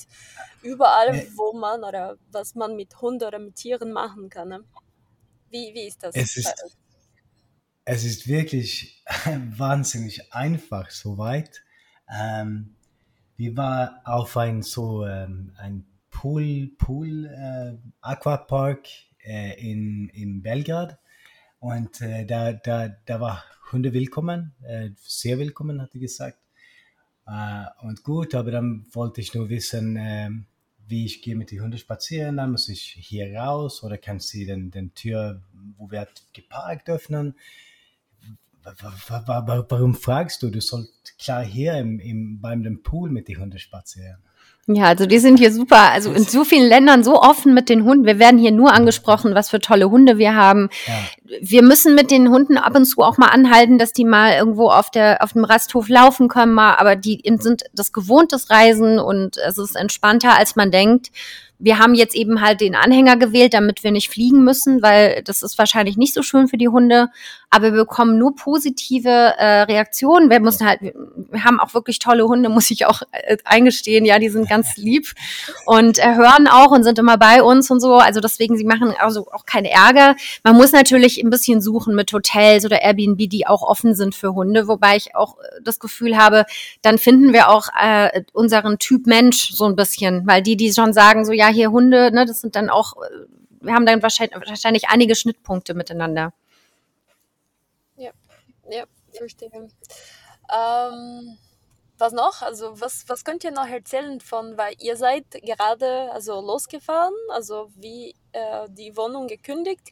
überall, 0.62 1.26
wo 1.36 1.52
man 1.52 1.84
oder 1.84 2.16
was 2.32 2.54
man 2.54 2.76
mit 2.76 3.00
Hunden 3.00 3.24
oder 3.24 3.38
mit 3.38 3.56
Tieren 3.56 3.92
machen 3.92 4.30
kann. 4.30 4.48
Ne? 4.48 4.64
Wie, 5.50 5.74
wie 5.74 5.86
ist 5.86 6.02
das? 6.02 6.14
Es 6.14 6.36
ist, 6.36 6.54
es 7.84 8.04
ist 8.04 8.28
wirklich 8.28 9.04
wahnsinnig 9.56 10.32
einfach 10.32 10.90
soweit. 10.90 11.62
Ähm, 12.08 12.76
wir 13.40 13.56
waren 13.56 13.88
auf 14.04 14.36
ein 14.36 14.60
so 14.60 15.06
ähm, 15.06 15.54
ein 15.56 15.86
Pool, 16.10 16.72
Pool 16.76 17.24
äh, 17.24 17.78
Aquapark 18.02 18.86
äh, 19.24 19.58
in, 19.58 20.10
in 20.10 20.42
Belgrad 20.42 20.98
und 21.58 22.02
äh, 22.02 22.26
da, 22.26 22.52
da, 22.52 22.88
da 22.88 23.18
war 23.18 23.42
Hunde 23.72 23.94
willkommen, 23.94 24.52
äh, 24.62 24.90
sehr 24.96 25.38
willkommen, 25.38 25.80
hat 25.80 25.94
er 25.94 26.00
gesagt. 26.00 26.38
Äh, 27.26 27.64
und 27.80 28.02
gut, 28.02 28.34
aber 28.34 28.50
dann 28.50 28.84
wollte 28.92 29.22
ich 29.22 29.32
nur 29.32 29.48
wissen, 29.48 29.96
ähm, 29.98 30.44
wie 30.86 31.06
ich 31.06 31.22
gehe 31.22 31.34
mit 31.34 31.50
den 31.50 31.62
Hunden 31.62 31.78
spazieren, 31.78 32.36
dann 32.36 32.50
muss 32.50 32.68
ich 32.68 32.82
hier 32.82 33.34
raus 33.34 33.82
oder 33.82 33.96
kann 33.96 34.20
sie 34.20 34.44
den, 34.44 34.70
den 34.70 34.92
Tür, 34.92 35.40
wo 35.78 35.90
wir 35.90 36.06
geparkt 36.34 36.90
öffnen. 36.90 37.34
Warum 39.68 39.94
fragst 39.94 40.42
du? 40.42 40.50
Du 40.50 40.60
sollst 40.60 41.18
klar 41.18 41.42
hier 41.42 41.74
im, 41.74 41.98
im, 41.98 42.40
beim 42.40 42.62
dem 42.62 42.82
Pool 42.82 43.10
mit 43.10 43.28
den 43.28 43.40
Hunden 43.40 43.58
spazieren. 43.58 44.18
Ja, 44.66 44.84
also 44.84 45.06
die 45.06 45.18
sind 45.18 45.38
hier 45.38 45.52
super, 45.52 45.90
also 45.90 46.12
in 46.12 46.24
so 46.24 46.44
vielen 46.44 46.68
Ländern 46.68 47.02
so 47.02 47.20
offen 47.20 47.54
mit 47.54 47.68
den 47.68 47.84
Hunden. 47.84 48.04
Wir 48.04 48.18
werden 48.18 48.38
hier 48.38 48.52
nur 48.52 48.72
angesprochen, 48.72 49.34
was 49.34 49.50
für 49.50 49.58
tolle 49.58 49.90
Hunde 49.90 50.18
wir 50.18 50.36
haben. 50.36 50.68
Ja. 50.86 51.38
Wir 51.40 51.62
müssen 51.62 51.94
mit 51.94 52.10
den 52.10 52.28
Hunden 52.28 52.56
ab 52.56 52.76
und 52.76 52.84
zu 52.84 53.00
auch 53.00 53.18
mal 53.18 53.28
anhalten, 53.28 53.78
dass 53.78 53.92
die 53.92 54.04
mal 54.04 54.34
irgendwo 54.34 54.68
auf 54.68 54.90
der 54.90 55.24
auf 55.24 55.32
dem 55.32 55.44
Rasthof 55.44 55.88
laufen 55.88 56.28
können, 56.28 56.52
mal, 56.52 56.76
aber 56.76 56.94
die 56.94 57.22
sind 57.40 57.62
das 57.72 57.92
gewohntes 57.92 58.50
Reisen 58.50 58.98
und 58.98 59.38
es 59.38 59.58
ist 59.58 59.74
entspannter, 59.74 60.36
als 60.36 60.54
man 60.54 60.70
denkt 60.70 61.10
wir 61.60 61.78
haben 61.78 61.94
jetzt 61.94 62.14
eben 62.14 62.40
halt 62.40 62.60
den 62.60 62.74
Anhänger 62.74 63.16
gewählt, 63.16 63.54
damit 63.54 63.84
wir 63.84 63.92
nicht 63.92 64.10
fliegen 64.10 64.42
müssen, 64.42 64.82
weil 64.82 65.22
das 65.24 65.42
ist 65.42 65.58
wahrscheinlich 65.58 65.96
nicht 65.96 66.14
so 66.14 66.22
schön 66.22 66.48
für 66.48 66.56
die 66.56 66.68
Hunde. 66.68 67.08
Aber 67.50 67.72
wir 67.72 67.82
bekommen 67.82 68.16
nur 68.16 68.34
positive 68.34 69.08
äh, 69.08 69.62
Reaktionen. 69.62 70.30
Wir 70.30 70.40
müssen 70.40 70.66
halt, 70.66 70.80
wir 70.80 71.44
haben 71.44 71.60
auch 71.60 71.74
wirklich 71.74 71.98
tolle 71.98 72.24
Hunde, 72.24 72.48
muss 72.48 72.70
ich 72.70 72.86
auch 72.86 73.02
äh, 73.12 73.36
eingestehen. 73.44 74.04
Ja, 74.04 74.18
die 74.18 74.28
sind 74.28 74.48
ganz 74.48 74.76
lieb 74.76 75.12
und 75.66 75.98
äh, 75.98 76.14
hören 76.14 76.48
auch 76.48 76.70
und 76.70 76.84
sind 76.84 76.98
immer 76.98 77.18
bei 77.18 77.42
uns 77.42 77.70
und 77.70 77.80
so. 77.80 77.94
Also 77.94 78.20
deswegen, 78.20 78.56
sie 78.56 78.64
machen 78.64 78.94
also 78.98 79.26
auch 79.32 79.44
keinen 79.44 79.66
Ärger. 79.66 80.16
Man 80.44 80.56
muss 80.56 80.72
natürlich 80.72 81.22
ein 81.22 81.28
bisschen 81.28 81.60
suchen 81.60 81.94
mit 81.94 82.12
Hotels 82.12 82.64
oder 82.64 82.82
Airbnb, 82.82 83.28
die 83.28 83.46
auch 83.46 83.62
offen 83.62 83.94
sind 83.94 84.14
für 84.14 84.32
Hunde, 84.34 84.66
wobei 84.66 84.96
ich 84.96 85.14
auch 85.14 85.36
äh, 85.38 85.60
das 85.62 85.78
Gefühl 85.78 86.16
habe, 86.16 86.46
dann 86.82 86.98
finden 86.98 87.32
wir 87.32 87.50
auch 87.50 87.68
äh, 87.78 88.22
unseren 88.32 88.78
Typ 88.78 89.06
Mensch 89.06 89.50
so 89.52 89.66
ein 89.66 89.76
bisschen, 89.76 90.26
weil 90.26 90.40
die, 90.42 90.56
die 90.56 90.72
schon 90.72 90.92
sagen, 90.92 91.24
so 91.24 91.32
ja, 91.32 91.49
hier 91.50 91.70
Hunde, 91.70 92.10
ne, 92.12 92.24
das 92.26 92.40
sind 92.40 92.56
dann 92.56 92.70
auch, 92.70 92.96
äh, 93.02 93.26
wir 93.60 93.74
haben 93.74 93.86
dann 93.86 94.02
wahrscheinlich, 94.02 94.36
wahrscheinlich 94.48 94.88
einige 94.88 95.14
Schnittpunkte 95.14 95.74
miteinander. 95.74 96.32
Ja, 97.96 98.12
ja, 98.70 98.84
verstehe. 99.12 99.50
Ähm, 100.52 101.38
was 102.00 102.12
noch? 102.12 102.42
Also 102.42 102.80
was, 102.80 103.08
was 103.08 103.24
könnt 103.24 103.44
ihr 103.44 103.50
noch 103.50 103.68
erzählen 103.68 104.20
von, 104.20 104.56
weil 104.56 104.74
ihr 104.78 104.96
seid 104.96 105.30
gerade 105.42 106.10
also 106.12 106.40
losgefahren, 106.40 107.14
also 107.30 107.70
wie 107.76 108.14
äh, 108.32 108.68
die 108.70 108.96
Wohnung 108.96 109.28
gekündigt. 109.28 109.90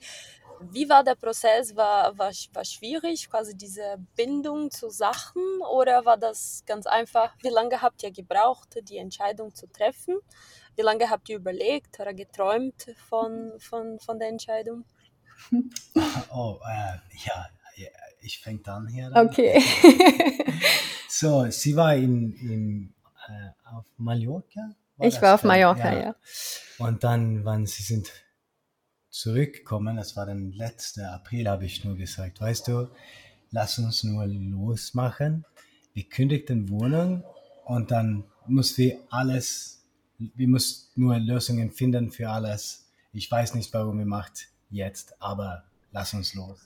Wie 0.61 0.89
war 0.89 1.05
der 1.05 1.15
Prozess? 1.15 1.77
War, 1.77 2.19
war, 2.19 2.33
war 2.53 2.65
schwierig, 2.65 3.31
quasi 3.31 3.57
diese 3.57 3.97
Bindung 4.17 4.71
zu 4.71 4.89
Sachen 4.91 5.43
oder 5.71 6.05
war 6.05 6.17
das 6.17 6.65
ganz 6.67 6.87
einfach? 6.87 7.33
Wie 7.43 7.49
lange 7.51 7.81
habt 7.81 8.03
ihr 8.03 8.11
gebraucht, 8.11 8.79
die 8.83 8.97
Entscheidung 8.97 9.55
zu 9.55 9.71
treffen? 9.71 10.19
Wie 10.79 10.83
lange 10.83 11.11
habt 11.11 11.29
ihr 11.29 11.37
überlegt 11.37 11.99
oder 11.99 12.15
geträumt 12.15 12.95
von, 13.09 13.53
von, 13.59 13.99
von 13.99 14.19
der 14.21 14.29
Entscheidung? 14.29 14.85
Oh, 16.31 16.59
äh, 16.65 16.99
ja, 17.27 17.47
ich 18.21 18.41
fange 18.41 18.59
dann 18.59 18.87
hier 18.87 19.07
an. 19.07 19.27
Okay. 19.29 19.61
so, 21.09 21.51
sie 21.51 21.75
war 21.75 21.95
in, 21.95 22.33
in, 22.35 22.95
äh, 23.29 23.51
auf 23.75 23.87
Mallorca? 23.97 24.77
War 24.97 25.07
ich 25.07 25.21
war 25.23 25.35
auf 25.35 25.45
Mallorca, 25.45 25.93
ja. 25.93 26.01
ja. 26.01 26.17
Und 26.79 27.03
dann, 27.03 27.45
wann 27.45 27.67
sie 27.67 27.83
sind 27.83 28.11
zurückgekommen, 29.11 29.97
das 29.97 30.17
war 30.17 30.27
dann 30.27 30.53
letzte 30.53 31.09
April, 31.11 31.49
habe 31.49 31.65
ich 31.65 31.85
nur 31.85 31.97
gesagt, 31.97 32.41
weißt 32.41 32.69
du, 32.69 32.89
lass 33.51 33.79
uns 33.79 34.05
nur 34.05 34.27
losmachen. 34.27 35.45
Wir 35.93 36.09
kündigen 36.09 36.69
Wohnung 36.69 37.25
und 37.65 37.91
dann 37.91 38.25
muss 38.47 38.77
wir 38.79 38.99
alles 39.11 39.78
wir 40.19 40.49
müssen 40.49 40.89
nur 40.97 41.19
Lösungen 41.19 41.71
finden 41.71 42.11
für 42.11 42.29
alles. 42.29 42.87
Ich 43.13 43.31
weiß 43.31 43.55
nicht, 43.55 43.73
warum 43.73 44.01
ihr 44.01 44.07
macht 44.07 44.49
jetzt, 44.71 45.21
aber 45.23 45.65
lass 45.93 46.15
uns 46.15 46.35
los. 46.35 46.61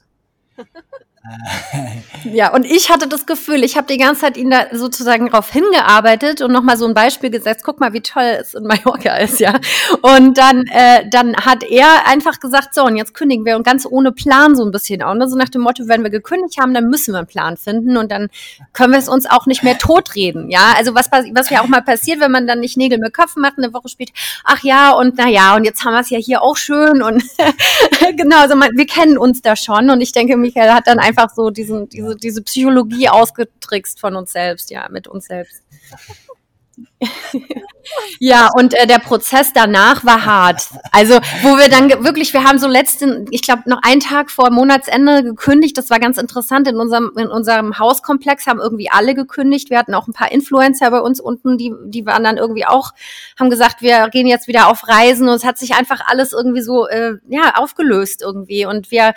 ja, 2.24 2.52
und 2.52 2.64
ich 2.66 2.90
hatte 2.90 3.06
das 3.06 3.26
Gefühl, 3.26 3.62
ich 3.62 3.76
habe 3.76 3.87
die 3.87 3.96
ganze 3.96 4.22
Zeit 4.22 4.37
ihn 4.37 4.50
da 4.50 4.66
sozusagen 4.72 5.30
darauf 5.30 5.50
hingearbeitet 5.50 6.42
und 6.42 6.50
nochmal 6.50 6.76
so 6.76 6.85
ein 6.85 6.94
Beispiel 6.94 7.30
gesetzt, 7.30 7.62
guck 7.64 7.78
mal, 7.78 7.92
wie 7.92 8.00
toll 8.00 8.38
es 8.40 8.54
in 8.54 8.64
Mallorca 8.64 9.16
ist, 9.18 9.38
ja. 9.38 9.54
Und 10.02 10.37
dann, 10.37 10.66
äh, 10.66 11.08
dann 11.08 11.37
hat 11.37 11.62
er 11.62 12.08
einfach 12.08 12.40
gesagt, 12.40 12.74
so, 12.74 12.85
und 12.85 12.96
jetzt 12.96 13.14
kündigen 13.14 13.44
wir 13.44 13.54
und 13.54 13.64
ganz 13.64 13.87
ohne 13.88 14.11
Plan 14.11 14.56
so 14.56 14.64
ein 14.64 14.72
bisschen 14.72 15.00
auch. 15.02 15.14
Ne? 15.14 15.28
So 15.28 15.37
nach 15.37 15.48
dem 15.48 15.61
Motto, 15.61 15.87
wenn 15.87 16.02
wir 16.02 16.11
gekündigt 16.11 16.58
haben, 16.61 16.74
dann 16.74 16.88
müssen 16.88 17.12
wir 17.12 17.18
einen 17.18 17.28
Plan 17.28 17.56
finden 17.56 17.96
und 17.96 18.11
dann 18.11 18.28
können 18.72 18.92
wir 18.92 18.98
es 18.98 19.08
uns 19.08 19.26
auch 19.26 19.46
nicht 19.46 19.62
mehr 19.62 19.78
totreden, 19.78 20.50
ja. 20.50 20.74
Also 20.76 20.96
was, 20.96 21.08
was 21.12 21.50
ja 21.50 21.62
auch 21.62 21.68
mal 21.68 21.82
passiert, 21.82 22.18
wenn 22.18 22.32
man 22.32 22.48
dann 22.48 22.58
nicht 22.58 22.76
Nägel 22.76 22.98
mit 22.98 23.14
Köpfen 23.14 23.42
macht, 23.42 23.58
eine 23.58 23.72
Woche 23.72 23.88
später, 23.88 24.12
ach 24.42 24.64
ja, 24.64 24.90
und 24.90 25.14
na 25.18 25.28
ja, 25.28 25.54
und 25.54 25.64
jetzt 25.64 25.85
haben 25.85 25.92
wir 25.92 26.00
es 26.00 26.11
ja 26.11 26.18
hier 26.18 26.42
auch 26.42 26.56
schön 26.56 27.00
und 27.00 27.22
genau, 28.16 28.40
also 28.40 28.56
man, 28.56 28.70
wir 28.74 28.87
kennen 28.87 29.16
uns 29.18 29.40
da 29.40 29.54
schon 29.54 29.88
und 29.88 30.00
ich 30.00 30.11
denke, 30.11 30.37
Michael 30.37 30.72
hat 30.72 30.88
dann 30.88 30.98
einfach 30.98 31.12
einfach 31.18 31.35
so 31.35 31.51
diesen, 31.51 31.88
diese, 31.88 32.16
diese 32.16 32.42
Psychologie 32.42 33.09
ausgetrickst 33.09 34.01
von 34.01 34.16
uns 34.16 34.33
selbst, 34.33 34.70
ja, 34.70 34.88
mit 34.88 35.09
uns 35.09 35.27
selbst. 35.27 35.62
ja, 38.18 38.48
und 38.54 38.74
äh, 38.74 38.86
der 38.86 38.98
Prozess 38.98 39.52
danach 39.52 40.04
war 40.04 40.24
hart. 40.24 40.68
Also, 40.92 41.14
wo 41.42 41.58
wir 41.58 41.68
dann 41.68 42.04
wirklich, 42.04 42.32
wir 42.32 42.44
haben 42.44 42.58
so 42.58 42.68
letzten, 42.68 43.26
ich 43.30 43.42
glaube, 43.42 43.62
noch 43.66 43.80
einen 43.82 44.00
Tag 44.00 44.30
vor 44.30 44.50
Monatsende 44.50 45.22
gekündigt. 45.22 45.76
Das 45.76 45.90
war 45.90 45.98
ganz 45.98 46.18
interessant. 46.18 46.68
In 46.68 46.76
unserem, 46.76 47.12
in 47.16 47.28
unserem 47.28 47.78
Hauskomplex 47.78 48.46
haben 48.46 48.60
irgendwie 48.60 48.90
alle 48.90 49.14
gekündigt. 49.14 49.70
Wir 49.70 49.78
hatten 49.78 49.94
auch 49.94 50.06
ein 50.06 50.12
paar 50.12 50.32
Influencer 50.32 50.90
bei 50.90 51.00
uns 51.00 51.20
unten, 51.20 51.58
die, 51.58 51.72
die 51.86 52.06
waren 52.06 52.24
dann 52.24 52.36
irgendwie 52.36 52.66
auch, 52.66 52.92
haben 53.38 53.50
gesagt, 53.50 53.82
wir 53.82 54.08
gehen 54.08 54.26
jetzt 54.26 54.48
wieder 54.48 54.68
auf 54.68 54.88
Reisen 54.88 55.28
und 55.28 55.34
es 55.34 55.44
hat 55.44 55.58
sich 55.58 55.74
einfach 55.74 56.00
alles 56.06 56.32
irgendwie 56.32 56.62
so, 56.62 56.86
äh, 56.88 57.14
ja, 57.28 57.54
aufgelöst 57.56 58.22
irgendwie. 58.22 58.66
Und 58.66 58.90
wir 58.90 59.14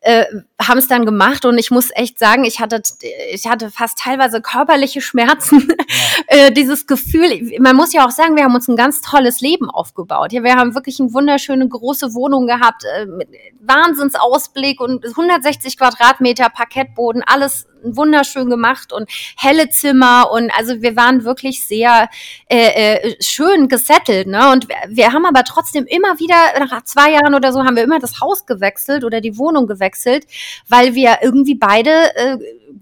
äh, 0.00 0.24
haben 0.60 0.78
es 0.78 0.88
dann 0.88 1.04
gemacht 1.04 1.44
und 1.44 1.58
ich 1.58 1.70
muss 1.70 1.90
echt 1.94 2.18
sagen, 2.18 2.44
ich 2.44 2.60
hatte, 2.60 2.82
ich 3.32 3.46
hatte 3.46 3.70
fast 3.70 3.98
teilweise 3.98 4.40
körperliche 4.40 5.00
Schmerzen. 5.00 5.68
Äh, 6.26 6.52
dieses 6.52 6.86
Gefühl, 6.86 7.27
man 7.60 7.76
muss 7.76 7.92
ja 7.92 8.06
auch 8.06 8.10
sagen, 8.10 8.36
wir 8.36 8.44
haben 8.44 8.54
uns 8.54 8.68
ein 8.68 8.76
ganz 8.76 9.00
tolles 9.00 9.40
Leben 9.40 9.70
aufgebaut. 9.70 10.32
Ja, 10.32 10.42
wir 10.42 10.54
haben 10.56 10.74
wirklich 10.74 11.00
eine 11.00 11.12
wunderschöne 11.12 11.68
große 11.68 12.14
Wohnung 12.14 12.46
gehabt, 12.46 12.84
äh, 12.84 13.06
mit 13.06 13.28
Wahnsinnsausblick 13.60 14.80
und 14.80 15.04
160 15.04 15.78
Quadratmeter 15.78 16.48
Parkettboden, 16.50 17.22
alles 17.26 17.66
wunderschön 17.82 18.50
gemacht 18.50 18.92
und 18.92 19.08
helle 19.36 19.70
Zimmer 19.70 20.30
und 20.30 20.50
also 20.56 20.80
wir 20.82 20.96
waren 20.96 21.24
wirklich 21.24 21.66
sehr 21.66 22.08
äh, 22.48 22.96
äh, 22.96 23.16
schön 23.22 23.68
gesettelt, 23.68 24.26
ne? 24.26 24.50
Und 24.50 24.68
wir, 24.88 25.12
haben 25.12 25.24
aber 25.24 25.44
trotzdem 25.44 25.86
immer 25.86 26.18
wieder 26.18 26.36
nach 26.58 26.84
zwei 26.84 27.12
Jahren 27.12 27.34
oder 27.34 27.52
so 27.52 27.64
haben 27.64 27.76
wir 27.76 27.82
immer 27.82 27.98
das 27.98 28.20
Haus 28.20 28.46
gewechselt 28.46 29.04
oder 29.04 29.20
die 29.20 29.38
Wohnung 29.38 29.66
gewechselt, 29.66 30.26
weil 30.68 30.94
wir 30.94 31.18
irgendwie 31.22 31.54
beide 31.54 32.14
äh, 32.16 32.38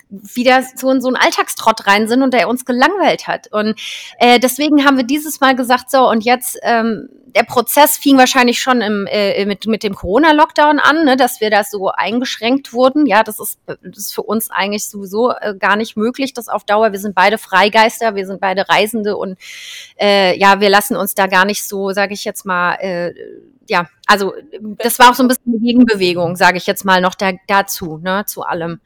wieder 0.08 0.62
so 0.74 0.90
in 0.90 1.00
so 1.00 1.08
einen 1.08 1.16
Alltagstrott 1.16 1.86
rein 1.86 2.08
sind 2.08 2.22
und 2.22 2.34
der 2.34 2.48
uns 2.48 2.64
gelangweilt 2.64 3.26
hat. 3.26 3.52
Und 3.52 3.78
äh, 4.18 4.38
deswegen 4.38 4.84
haben 4.84 4.96
wir 4.96 5.04
dieses 5.04 5.40
Mal 5.40 5.54
gesagt, 5.54 5.90
so 5.90 6.08
und 6.08 6.24
jetzt 6.24 6.58
ähm, 6.62 7.08
der 7.36 7.42
Prozess 7.42 7.98
fing 7.98 8.16
wahrscheinlich 8.16 8.60
schon 8.60 8.80
im, 8.80 9.06
äh, 9.06 9.44
mit, 9.44 9.66
mit 9.66 9.82
dem 9.82 9.94
Corona-Lockdown 9.94 10.78
an, 10.78 11.04
ne, 11.04 11.16
dass 11.16 11.40
wir 11.40 11.50
da 11.50 11.64
so 11.64 11.90
eingeschränkt 11.90 12.72
wurden. 12.72 13.04
Ja, 13.04 13.22
das 13.22 13.38
ist, 13.38 13.58
das 13.66 13.78
ist 13.98 14.14
für 14.14 14.22
uns 14.22 14.50
eigentlich 14.50 14.85
sowieso 14.90 15.32
äh, 15.32 15.54
gar 15.58 15.76
nicht 15.76 15.96
möglich, 15.96 16.34
das 16.34 16.48
auf 16.48 16.64
Dauer. 16.64 16.92
Wir 16.92 16.98
sind 16.98 17.14
beide 17.14 17.38
Freigeister, 17.38 18.14
wir 18.14 18.26
sind 18.26 18.40
beide 18.40 18.68
Reisende 18.68 19.16
und 19.16 19.38
äh, 20.00 20.38
ja, 20.38 20.60
wir 20.60 20.70
lassen 20.70 20.96
uns 20.96 21.14
da 21.14 21.26
gar 21.26 21.44
nicht 21.44 21.66
so, 21.66 21.92
sage 21.92 22.14
ich 22.14 22.24
jetzt 22.24 22.44
mal, 22.44 22.74
äh, 22.74 23.14
ja, 23.68 23.88
also 24.06 24.34
das 24.78 24.98
war 24.98 25.10
auch 25.10 25.14
so 25.14 25.22
ein 25.22 25.28
bisschen 25.28 25.52
eine 25.52 25.58
Gegenbewegung, 25.60 26.36
sage 26.36 26.58
ich 26.58 26.66
jetzt 26.66 26.84
mal 26.84 27.00
noch 27.00 27.14
da, 27.14 27.32
dazu, 27.46 27.98
ne, 27.98 28.24
zu 28.26 28.42
allem. 28.42 28.80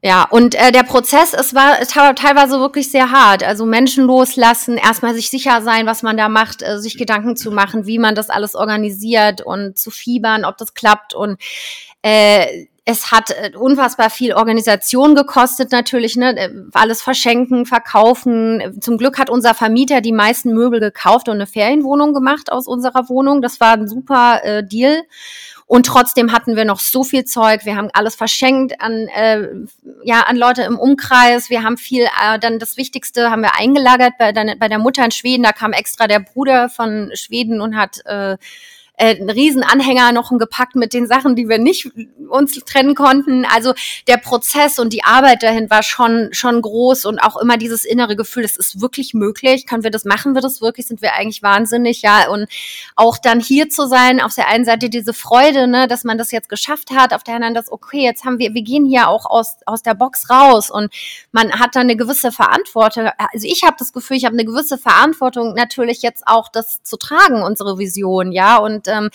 Ja, 0.00 0.28
und 0.30 0.54
äh, 0.54 0.70
der 0.70 0.84
Prozess, 0.84 1.34
es 1.34 1.56
war 1.56 1.84
teilweise 1.84 2.60
wirklich 2.60 2.92
sehr 2.92 3.10
hart. 3.10 3.42
Also 3.42 3.66
Menschen 3.66 4.04
loslassen, 4.04 4.76
erstmal 4.76 5.12
sich 5.12 5.28
sicher 5.28 5.60
sein, 5.62 5.86
was 5.86 6.04
man 6.04 6.16
da 6.16 6.28
macht, 6.28 6.62
äh, 6.62 6.78
sich 6.78 6.96
Gedanken 6.96 7.34
zu 7.34 7.50
machen, 7.50 7.84
wie 7.86 7.98
man 7.98 8.14
das 8.14 8.30
alles 8.30 8.54
organisiert 8.54 9.40
und 9.40 9.76
zu 9.76 9.90
fiebern, 9.90 10.44
ob 10.44 10.56
das 10.56 10.74
klappt. 10.74 11.14
Und 11.14 11.40
äh, 12.02 12.66
es 12.90 13.12
hat 13.12 13.30
äh, 13.32 13.54
unfassbar 13.54 14.08
viel 14.08 14.32
Organisation 14.32 15.14
gekostet 15.14 15.72
natürlich, 15.72 16.16
ne? 16.16 16.34
Äh, 16.34 16.50
alles 16.72 17.02
verschenken, 17.02 17.66
verkaufen. 17.66 18.80
Zum 18.80 18.96
Glück 18.96 19.18
hat 19.18 19.28
unser 19.28 19.52
Vermieter 19.52 20.00
die 20.00 20.12
meisten 20.12 20.54
Möbel 20.54 20.80
gekauft 20.80 21.28
und 21.28 21.34
eine 21.34 21.46
Ferienwohnung 21.46 22.14
gemacht 22.14 22.50
aus 22.50 22.66
unserer 22.66 23.10
Wohnung. 23.10 23.42
Das 23.42 23.60
war 23.60 23.74
ein 23.74 23.88
super 23.88 24.40
äh, 24.42 24.66
Deal. 24.66 25.02
Und 25.66 25.84
trotzdem 25.84 26.32
hatten 26.32 26.56
wir 26.56 26.64
noch 26.64 26.80
so 26.80 27.04
viel 27.04 27.26
Zeug. 27.26 27.66
Wir 27.66 27.76
haben 27.76 27.90
alles 27.92 28.14
verschenkt 28.14 28.80
an, 28.80 29.06
äh, 29.08 29.48
ja, 30.02 30.22
an 30.22 30.38
Leute 30.38 30.62
im 30.62 30.78
Umkreis. 30.78 31.50
Wir 31.50 31.64
haben 31.64 31.76
viel, 31.76 32.04
äh, 32.04 32.38
dann 32.38 32.58
das 32.58 32.78
Wichtigste 32.78 33.30
haben 33.30 33.42
wir 33.42 33.54
eingelagert 33.54 34.14
bei, 34.18 34.32
bei 34.32 34.68
der 34.68 34.78
Mutter 34.78 35.04
in 35.04 35.10
Schweden. 35.10 35.42
Da 35.42 35.52
kam 35.52 35.74
extra 35.74 36.06
der 36.06 36.20
Bruder 36.20 36.70
von 36.70 37.10
Schweden 37.12 37.60
und 37.60 37.76
hat 37.76 37.98
äh, 38.06 38.38
äh, 38.98 39.16
einen 39.16 39.30
riesen 39.30 39.62
Anhänger 39.62 40.12
noch 40.12 40.30
gepackt 40.36 40.76
mit 40.76 40.92
den 40.92 41.06
Sachen, 41.06 41.36
die 41.36 41.48
wir 41.48 41.58
nicht 41.58 41.90
uns 42.28 42.52
trennen 42.52 42.94
konnten. 42.94 43.46
Also 43.46 43.72
der 44.06 44.18
Prozess 44.18 44.78
und 44.78 44.92
die 44.92 45.04
Arbeit 45.04 45.42
dahin 45.42 45.70
war 45.70 45.82
schon, 45.82 46.28
schon 46.32 46.60
groß 46.60 47.06
und 47.06 47.18
auch 47.18 47.36
immer 47.36 47.56
dieses 47.56 47.84
innere 47.84 48.16
Gefühl, 48.16 48.44
es 48.44 48.56
ist 48.56 48.80
wirklich 48.80 49.14
möglich. 49.14 49.66
Können 49.66 49.84
wir 49.84 49.90
das 49.90 50.04
machen? 50.04 50.34
Wir 50.34 50.42
das 50.42 50.60
wirklich? 50.60 50.86
Sind 50.86 51.00
wir 51.00 51.14
eigentlich 51.14 51.42
wahnsinnig? 51.42 52.02
Ja, 52.02 52.28
und 52.28 52.46
auch 52.96 53.18
dann 53.18 53.40
hier 53.40 53.68
zu 53.70 53.86
sein, 53.86 54.20
auf 54.20 54.34
der 54.34 54.48
einen 54.48 54.64
Seite 54.64 54.90
diese 54.90 55.14
Freude, 55.14 55.68
ne, 55.68 55.86
dass 55.86 56.04
man 56.04 56.18
das 56.18 56.32
jetzt 56.32 56.48
geschafft 56.48 56.90
hat, 56.90 57.14
auf 57.14 57.22
der 57.22 57.36
anderen 57.36 57.54
das, 57.54 57.70
okay, 57.70 58.02
jetzt 58.02 58.24
haben 58.24 58.38
wir, 58.38 58.52
wir 58.52 58.62
gehen 58.62 58.84
hier 58.84 59.08
auch 59.08 59.26
aus, 59.26 59.56
aus 59.64 59.82
der 59.82 59.94
Box 59.94 60.28
raus 60.28 60.70
und 60.70 60.92
man 61.32 61.52
hat 61.52 61.76
dann 61.76 61.82
eine 61.82 61.96
gewisse 61.96 62.32
Verantwortung. 62.32 63.08
Also 63.32 63.46
ich 63.46 63.62
habe 63.62 63.76
das 63.78 63.92
Gefühl, 63.92 64.16
ich 64.16 64.24
habe 64.24 64.34
eine 64.34 64.44
gewisse 64.44 64.76
Verantwortung 64.76 65.54
natürlich 65.54 66.02
jetzt 66.02 66.24
auch 66.26 66.48
das 66.48 66.82
zu 66.82 66.96
tragen, 66.96 67.42
unsere 67.42 67.78
Vision, 67.78 68.32
ja, 68.32 68.58
und 68.58 68.87
ähm, 68.88 69.10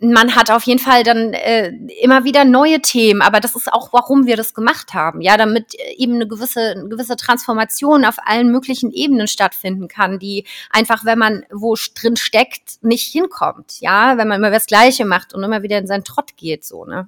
man 0.00 0.36
hat 0.36 0.50
auf 0.50 0.62
jeden 0.64 0.78
Fall 0.78 1.02
dann 1.02 1.32
äh, 1.32 1.68
immer 2.02 2.24
wieder 2.24 2.44
neue 2.44 2.80
Themen, 2.80 3.22
aber 3.22 3.40
das 3.40 3.56
ist 3.56 3.72
auch, 3.72 3.92
warum 3.92 4.26
wir 4.26 4.36
das 4.36 4.54
gemacht 4.54 4.94
haben, 4.94 5.20
ja, 5.20 5.36
damit 5.36 5.74
äh, 5.74 5.94
eben 5.96 6.14
eine 6.14 6.28
gewisse, 6.28 6.60
eine 6.60 6.88
gewisse 6.88 7.16
Transformation 7.16 8.04
auf 8.04 8.16
allen 8.24 8.50
möglichen 8.50 8.92
Ebenen 8.92 9.26
stattfinden 9.26 9.88
kann, 9.88 10.18
die 10.18 10.44
einfach, 10.70 11.04
wenn 11.04 11.18
man 11.18 11.44
wo 11.50 11.76
drin 11.94 12.16
steckt, 12.16 12.82
nicht 12.82 13.10
hinkommt, 13.10 13.80
ja, 13.80 14.16
wenn 14.18 14.28
man 14.28 14.38
immer 14.38 14.50
das 14.50 14.66
Gleiche 14.66 15.04
macht 15.04 15.34
und 15.34 15.42
immer 15.42 15.62
wieder 15.62 15.78
in 15.78 15.86
seinen 15.86 16.04
Trott 16.04 16.36
geht, 16.36 16.64
so, 16.64 16.84
ne. 16.84 17.06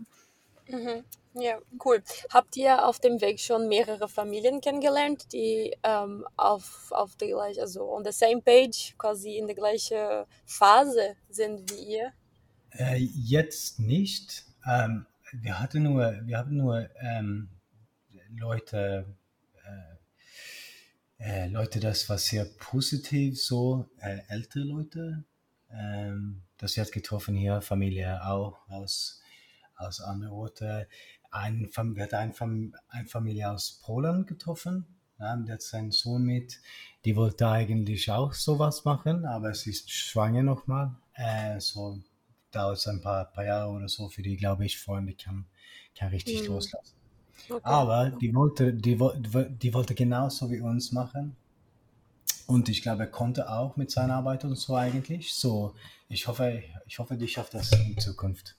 Mhm. 0.68 1.05
Ja, 1.34 1.58
cool. 1.84 2.02
Habt 2.30 2.56
ihr 2.56 2.84
auf 2.84 2.98
dem 2.98 3.20
Weg 3.20 3.38
schon 3.38 3.68
mehrere 3.68 4.08
Familien 4.08 4.60
kennengelernt, 4.60 5.32
die 5.32 5.76
ähm, 5.84 6.26
auf, 6.36 6.90
auf 6.90 7.14
der 7.16 7.28
gleichen, 7.28 7.60
also 7.60 7.88
on 7.88 8.04
the 8.04 8.10
same 8.10 8.42
page, 8.42 8.94
quasi 8.98 9.38
in 9.38 9.46
der 9.46 9.54
gleichen 9.54 10.24
Phase 10.44 11.14
sind 11.28 11.70
wie 11.70 11.98
ihr? 11.98 12.12
Äh, 12.72 12.96
jetzt 12.96 13.78
nicht. 13.78 14.44
Ähm, 14.66 15.06
wir 15.32 15.60
hatten 15.60 15.84
nur, 15.84 16.20
wir 16.24 16.38
haben 16.38 16.56
nur 16.56 16.88
ähm, 17.00 17.48
Leute, 18.36 19.06
äh, 21.18 21.44
äh, 21.44 21.46
Leute, 21.46 21.78
das 21.78 22.08
war 22.08 22.18
sehr 22.18 22.44
positiv, 22.44 23.40
so 23.40 23.86
äh, 24.00 24.18
ältere 24.28 24.64
Leute. 24.64 25.22
Ähm, 25.70 26.42
das 26.58 26.76
wird 26.76 26.90
getroffen 26.90 27.36
hier, 27.36 27.60
Familie 27.60 28.20
auch 28.24 28.68
aus, 28.68 29.20
aus 29.76 30.00
anderen 30.00 30.32
Orten 30.32 30.86
ein, 31.30 31.70
wir 31.74 32.02
hatten 32.04 32.14
ein, 32.16 32.74
ein 32.88 33.06
Familie 33.06 33.50
aus 33.50 33.80
Polen 33.84 34.26
getroffen. 34.26 34.86
Ja, 35.18 35.36
der 35.36 35.54
hat 35.54 35.62
seinen 35.62 35.90
Sohn 35.90 36.22
mit. 36.22 36.60
Die 37.04 37.14
wollte 37.14 37.48
eigentlich 37.48 38.10
auch 38.10 38.32
sowas 38.32 38.84
machen, 38.84 39.26
aber 39.26 39.54
sie 39.54 39.70
ist 39.70 39.90
schwanger 39.90 40.42
nochmal. 40.42 40.96
Äh, 41.14 41.60
so 41.60 41.98
dauert 42.50 42.78
es 42.78 42.86
ein 42.86 43.00
paar, 43.00 43.26
paar 43.26 43.44
Jahre 43.44 43.70
oder 43.70 43.88
so 43.88 44.08
für 44.08 44.22
die, 44.22 44.36
glaube 44.36 44.64
ich, 44.64 44.78
Freunde 44.78 45.14
kann, 45.14 45.46
kann 45.94 46.08
richtig 46.08 46.42
mhm. 46.42 46.54
loslassen. 46.54 46.96
Okay. 47.48 47.60
Aber 47.62 48.10
die 48.10 48.34
wollte, 48.34 48.72
die, 48.72 48.96
die 48.96 49.74
wollte 49.74 49.94
genauso 49.94 50.50
wie 50.50 50.60
uns 50.60 50.92
machen. 50.92 51.36
Und 52.46 52.68
ich 52.68 52.82
glaube, 52.82 53.04
er 53.04 53.10
konnte 53.10 53.50
auch 53.50 53.76
mit 53.76 53.90
seiner 53.90 54.16
Arbeit 54.16 54.44
und 54.44 54.56
so 54.56 54.74
eigentlich. 54.74 55.32
So, 55.32 55.74
ich 56.08 56.26
hoffe, 56.26 56.62
ich 56.86 56.98
hoffe, 56.98 57.16
die 57.16 57.28
schafft 57.28 57.54
das 57.54 57.72
in 57.72 57.96
Zukunft. 57.98 58.56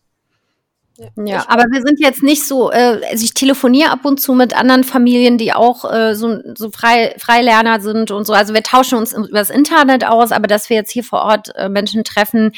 Ja, 1.15 1.45
aber 1.47 1.63
wir 1.71 1.81
sind 1.81 1.99
jetzt 1.99 2.21
nicht 2.21 2.45
so, 2.45 2.71
äh, 2.71 3.01
also 3.09 3.23
ich 3.23 3.33
telefoniere 3.33 3.89
ab 3.89 4.05
und 4.05 4.19
zu 4.19 4.33
mit 4.33 4.55
anderen 4.55 4.83
Familien, 4.83 5.37
die 5.37 5.53
auch 5.53 5.91
äh, 5.91 6.13
so, 6.15 6.39
so 6.55 6.69
frei, 6.69 7.15
Freilerner 7.17 7.79
sind 7.79 8.11
und 8.11 8.27
so. 8.27 8.33
Also 8.33 8.53
wir 8.53 8.61
tauschen 8.61 8.97
uns 8.97 9.13
über 9.13 9.39
das 9.39 9.49
Internet 9.49 10.05
aus, 10.05 10.31
aber 10.31 10.47
dass 10.47 10.69
wir 10.69 10.77
jetzt 10.77 10.91
hier 10.91 11.03
vor 11.03 11.21
Ort 11.21 11.55
äh, 11.55 11.69
Menschen 11.69 12.03
treffen, 12.03 12.51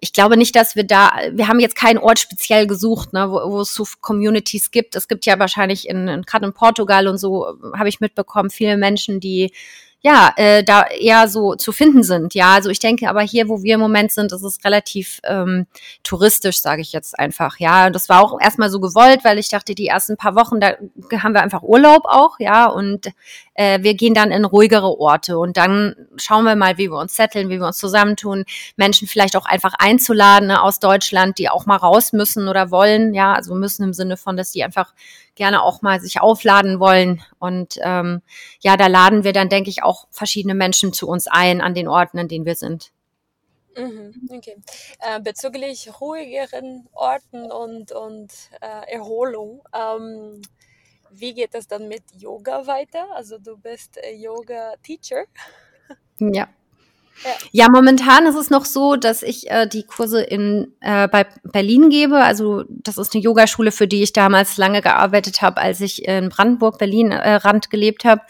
ich 0.00 0.12
glaube 0.12 0.36
nicht, 0.36 0.54
dass 0.54 0.76
wir 0.76 0.84
da, 0.84 1.10
wir 1.32 1.48
haben 1.48 1.58
jetzt 1.58 1.74
keinen 1.74 1.98
Ort 1.98 2.20
speziell 2.20 2.66
gesucht, 2.66 3.12
ne, 3.12 3.30
wo, 3.30 3.50
wo 3.50 3.60
es 3.62 3.74
so 3.74 3.84
Communities 4.00 4.70
gibt. 4.70 4.94
Es 4.94 5.08
gibt 5.08 5.26
ja 5.26 5.38
wahrscheinlich 5.38 5.88
in, 5.88 6.06
in 6.06 6.22
gerade 6.22 6.46
in 6.46 6.52
Portugal 6.52 7.08
und 7.08 7.18
so, 7.18 7.46
habe 7.74 7.88
ich 7.88 8.00
mitbekommen, 8.00 8.50
viele 8.50 8.76
Menschen, 8.76 9.18
die 9.18 9.50
ja, 10.00 10.32
äh, 10.36 10.62
da 10.62 10.84
eher 10.84 11.26
so 11.26 11.56
zu 11.56 11.72
finden 11.72 12.04
sind. 12.04 12.34
Ja, 12.34 12.54
also 12.54 12.70
ich 12.70 12.78
denke 12.78 13.08
aber 13.08 13.22
hier, 13.22 13.48
wo 13.48 13.62
wir 13.62 13.74
im 13.74 13.80
Moment 13.80 14.12
sind, 14.12 14.32
ist 14.32 14.42
es 14.44 14.64
relativ 14.64 15.18
ähm, 15.24 15.66
touristisch, 16.04 16.60
sage 16.60 16.82
ich 16.82 16.92
jetzt 16.92 17.18
einfach. 17.18 17.58
Ja, 17.58 17.86
und 17.86 17.94
das 17.94 18.08
war 18.08 18.22
auch 18.22 18.40
erstmal 18.40 18.70
so 18.70 18.78
gewollt, 18.78 19.24
weil 19.24 19.38
ich 19.38 19.48
dachte, 19.48 19.74
die 19.74 19.88
ersten 19.88 20.16
paar 20.16 20.36
Wochen, 20.36 20.60
da 20.60 20.74
haben 21.20 21.34
wir 21.34 21.42
einfach 21.42 21.62
Urlaub 21.62 22.04
auch, 22.04 22.38
ja, 22.38 22.66
und 22.66 23.08
äh, 23.54 23.82
wir 23.82 23.94
gehen 23.94 24.14
dann 24.14 24.30
in 24.30 24.44
ruhigere 24.44 25.00
Orte 25.00 25.36
und 25.36 25.56
dann 25.56 25.96
schauen 26.16 26.44
wir 26.44 26.54
mal, 26.54 26.78
wie 26.78 26.90
wir 26.90 26.98
uns 26.98 27.16
setteln, 27.16 27.48
wie 27.48 27.58
wir 27.58 27.66
uns 27.66 27.78
zusammentun, 27.78 28.44
Menschen 28.76 29.08
vielleicht 29.08 29.36
auch 29.36 29.46
einfach 29.46 29.74
einzuladen 29.78 30.46
ne, 30.46 30.62
aus 30.62 30.78
Deutschland, 30.78 31.38
die 31.38 31.48
auch 31.48 31.66
mal 31.66 31.76
raus 31.76 32.12
müssen 32.12 32.46
oder 32.46 32.70
wollen, 32.70 33.14
ja, 33.14 33.34
also 33.34 33.56
müssen 33.56 33.82
im 33.82 33.92
Sinne 33.92 34.16
von, 34.16 34.36
dass 34.36 34.52
die 34.52 34.62
einfach 34.62 34.94
gerne 35.38 35.62
auch 35.62 35.80
mal 35.80 36.00
sich 36.00 36.20
aufladen 36.20 36.78
wollen. 36.80 37.22
Und 37.38 37.78
ähm, 37.82 38.20
ja, 38.60 38.76
da 38.76 38.88
laden 38.88 39.24
wir 39.24 39.32
dann, 39.32 39.48
denke 39.48 39.70
ich, 39.70 39.82
auch 39.82 40.06
verschiedene 40.10 40.54
Menschen 40.54 40.92
zu 40.92 41.08
uns 41.08 41.26
ein 41.26 41.62
an 41.62 41.72
den 41.72 41.88
Orten, 41.88 42.18
an 42.18 42.28
denen 42.28 42.44
wir 42.44 42.56
sind. 42.56 42.92
Mhm, 43.76 44.28
okay. 44.30 44.56
Äh, 44.98 45.20
bezüglich 45.20 45.88
ruhigeren 46.00 46.88
Orten 46.92 47.50
und, 47.50 47.92
und 47.92 48.32
äh, 48.60 48.92
Erholung, 48.92 49.62
ähm, 49.72 50.42
wie 51.10 51.32
geht 51.32 51.54
es 51.54 51.66
dann 51.68 51.88
mit 51.88 52.02
Yoga 52.16 52.66
weiter? 52.66 53.06
Also 53.14 53.38
du 53.38 53.56
bist 53.56 53.96
äh, 53.96 54.14
Yoga-Teacher. 54.14 55.24
Ja. 56.18 56.48
Ja. 57.52 57.66
momentan 57.70 58.26
ist 58.26 58.36
es 58.36 58.50
noch 58.50 58.64
so, 58.64 58.96
dass 58.96 59.22
ich 59.22 59.50
äh, 59.50 59.66
die 59.66 59.84
Kurse 59.84 60.22
in 60.22 60.72
äh, 60.80 61.08
bei 61.08 61.26
Berlin 61.44 61.90
gebe. 61.90 62.16
Also 62.16 62.64
das 62.68 62.98
ist 62.98 63.14
eine 63.14 63.22
Yogaschule, 63.22 63.72
für 63.72 63.88
die 63.88 64.02
ich 64.02 64.12
damals 64.12 64.56
lange 64.56 64.82
gearbeitet 64.82 65.42
habe, 65.42 65.60
als 65.60 65.80
ich 65.80 66.06
in 66.06 66.28
Brandenburg, 66.28 66.78
Berlin 66.78 67.10
äh, 67.12 67.34
Rand 67.34 67.70
gelebt 67.70 68.04
habe. 68.04 68.22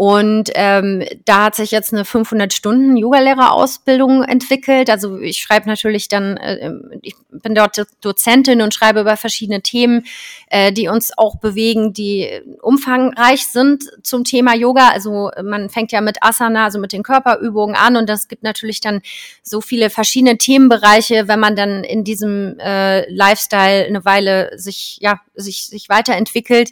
Und 0.00 0.50
ähm, 0.54 1.04
da 1.26 1.44
hat 1.44 1.56
sich 1.56 1.72
jetzt 1.72 1.92
eine 1.92 2.06
500 2.06 2.54
Stunden 2.54 2.96
Yogalehrerausbildung 2.96 4.22
entwickelt. 4.22 4.88
Also 4.88 5.18
ich 5.18 5.42
schreibe 5.42 5.68
natürlich 5.68 6.08
dann, 6.08 6.38
äh, 6.38 6.72
ich 7.02 7.16
bin 7.30 7.54
dort 7.54 7.84
Dozentin 8.00 8.62
und 8.62 8.72
schreibe 8.72 9.00
über 9.00 9.18
verschiedene 9.18 9.60
Themen, 9.60 10.06
äh, 10.46 10.72
die 10.72 10.88
uns 10.88 11.10
auch 11.18 11.36
bewegen, 11.36 11.92
die 11.92 12.30
umfangreich 12.62 13.46
sind 13.48 13.84
zum 14.02 14.24
Thema 14.24 14.54
Yoga. 14.54 14.88
Also 14.88 15.32
man 15.44 15.68
fängt 15.68 15.92
ja 15.92 16.00
mit 16.00 16.22
Asana, 16.22 16.64
also 16.64 16.78
mit 16.78 16.94
den 16.94 17.02
Körperübungen 17.02 17.76
an 17.76 17.96
und 17.96 18.08
das 18.08 18.28
gibt 18.28 18.42
natürlich 18.42 18.80
dann 18.80 19.02
so 19.42 19.60
viele 19.60 19.90
verschiedene 19.90 20.38
Themenbereiche, 20.38 21.28
wenn 21.28 21.40
man 21.40 21.56
dann 21.56 21.84
in 21.84 22.04
diesem 22.04 22.58
äh, 22.58 23.06
Lifestyle 23.12 23.84
eine 23.84 24.02
Weile 24.06 24.58
sich 24.58 24.96
ja 25.02 25.20
sich 25.34 25.66
sich 25.66 25.90
weiterentwickelt 25.90 26.70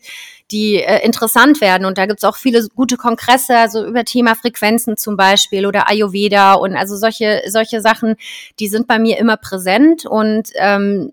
die 0.51 0.77
äh, 0.77 1.05
interessant 1.05 1.61
werden. 1.61 1.85
Und 1.85 1.99
da 1.99 2.07
gibt's 2.07 2.25
auch 2.25 2.37
viele 2.37 2.67
gute 2.75 2.97
Kongresse, 2.97 3.57
also 3.57 3.85
über 3.85 4.05
Thema 4.05 4.35
Frequenzen 4.35 4.97
zum 4.97 5.17
Beispiel 5.17 5.67
oder 5.67 5.89
Ayurveda 5.89 6.55
und 6.55 6.77
also 6.77 6.97
solche, 6.97 7.43
solche 7.49 7.81
Sachen, 7.81 8.17
die 8.59 8.69
sind 8.69 8.87
bei 8.87 8.99
mir 8.99 9.19
immer 9.19 9.37
präsent 9.37 10.07
und 10.07 10.51
ähm, 10.57 11.11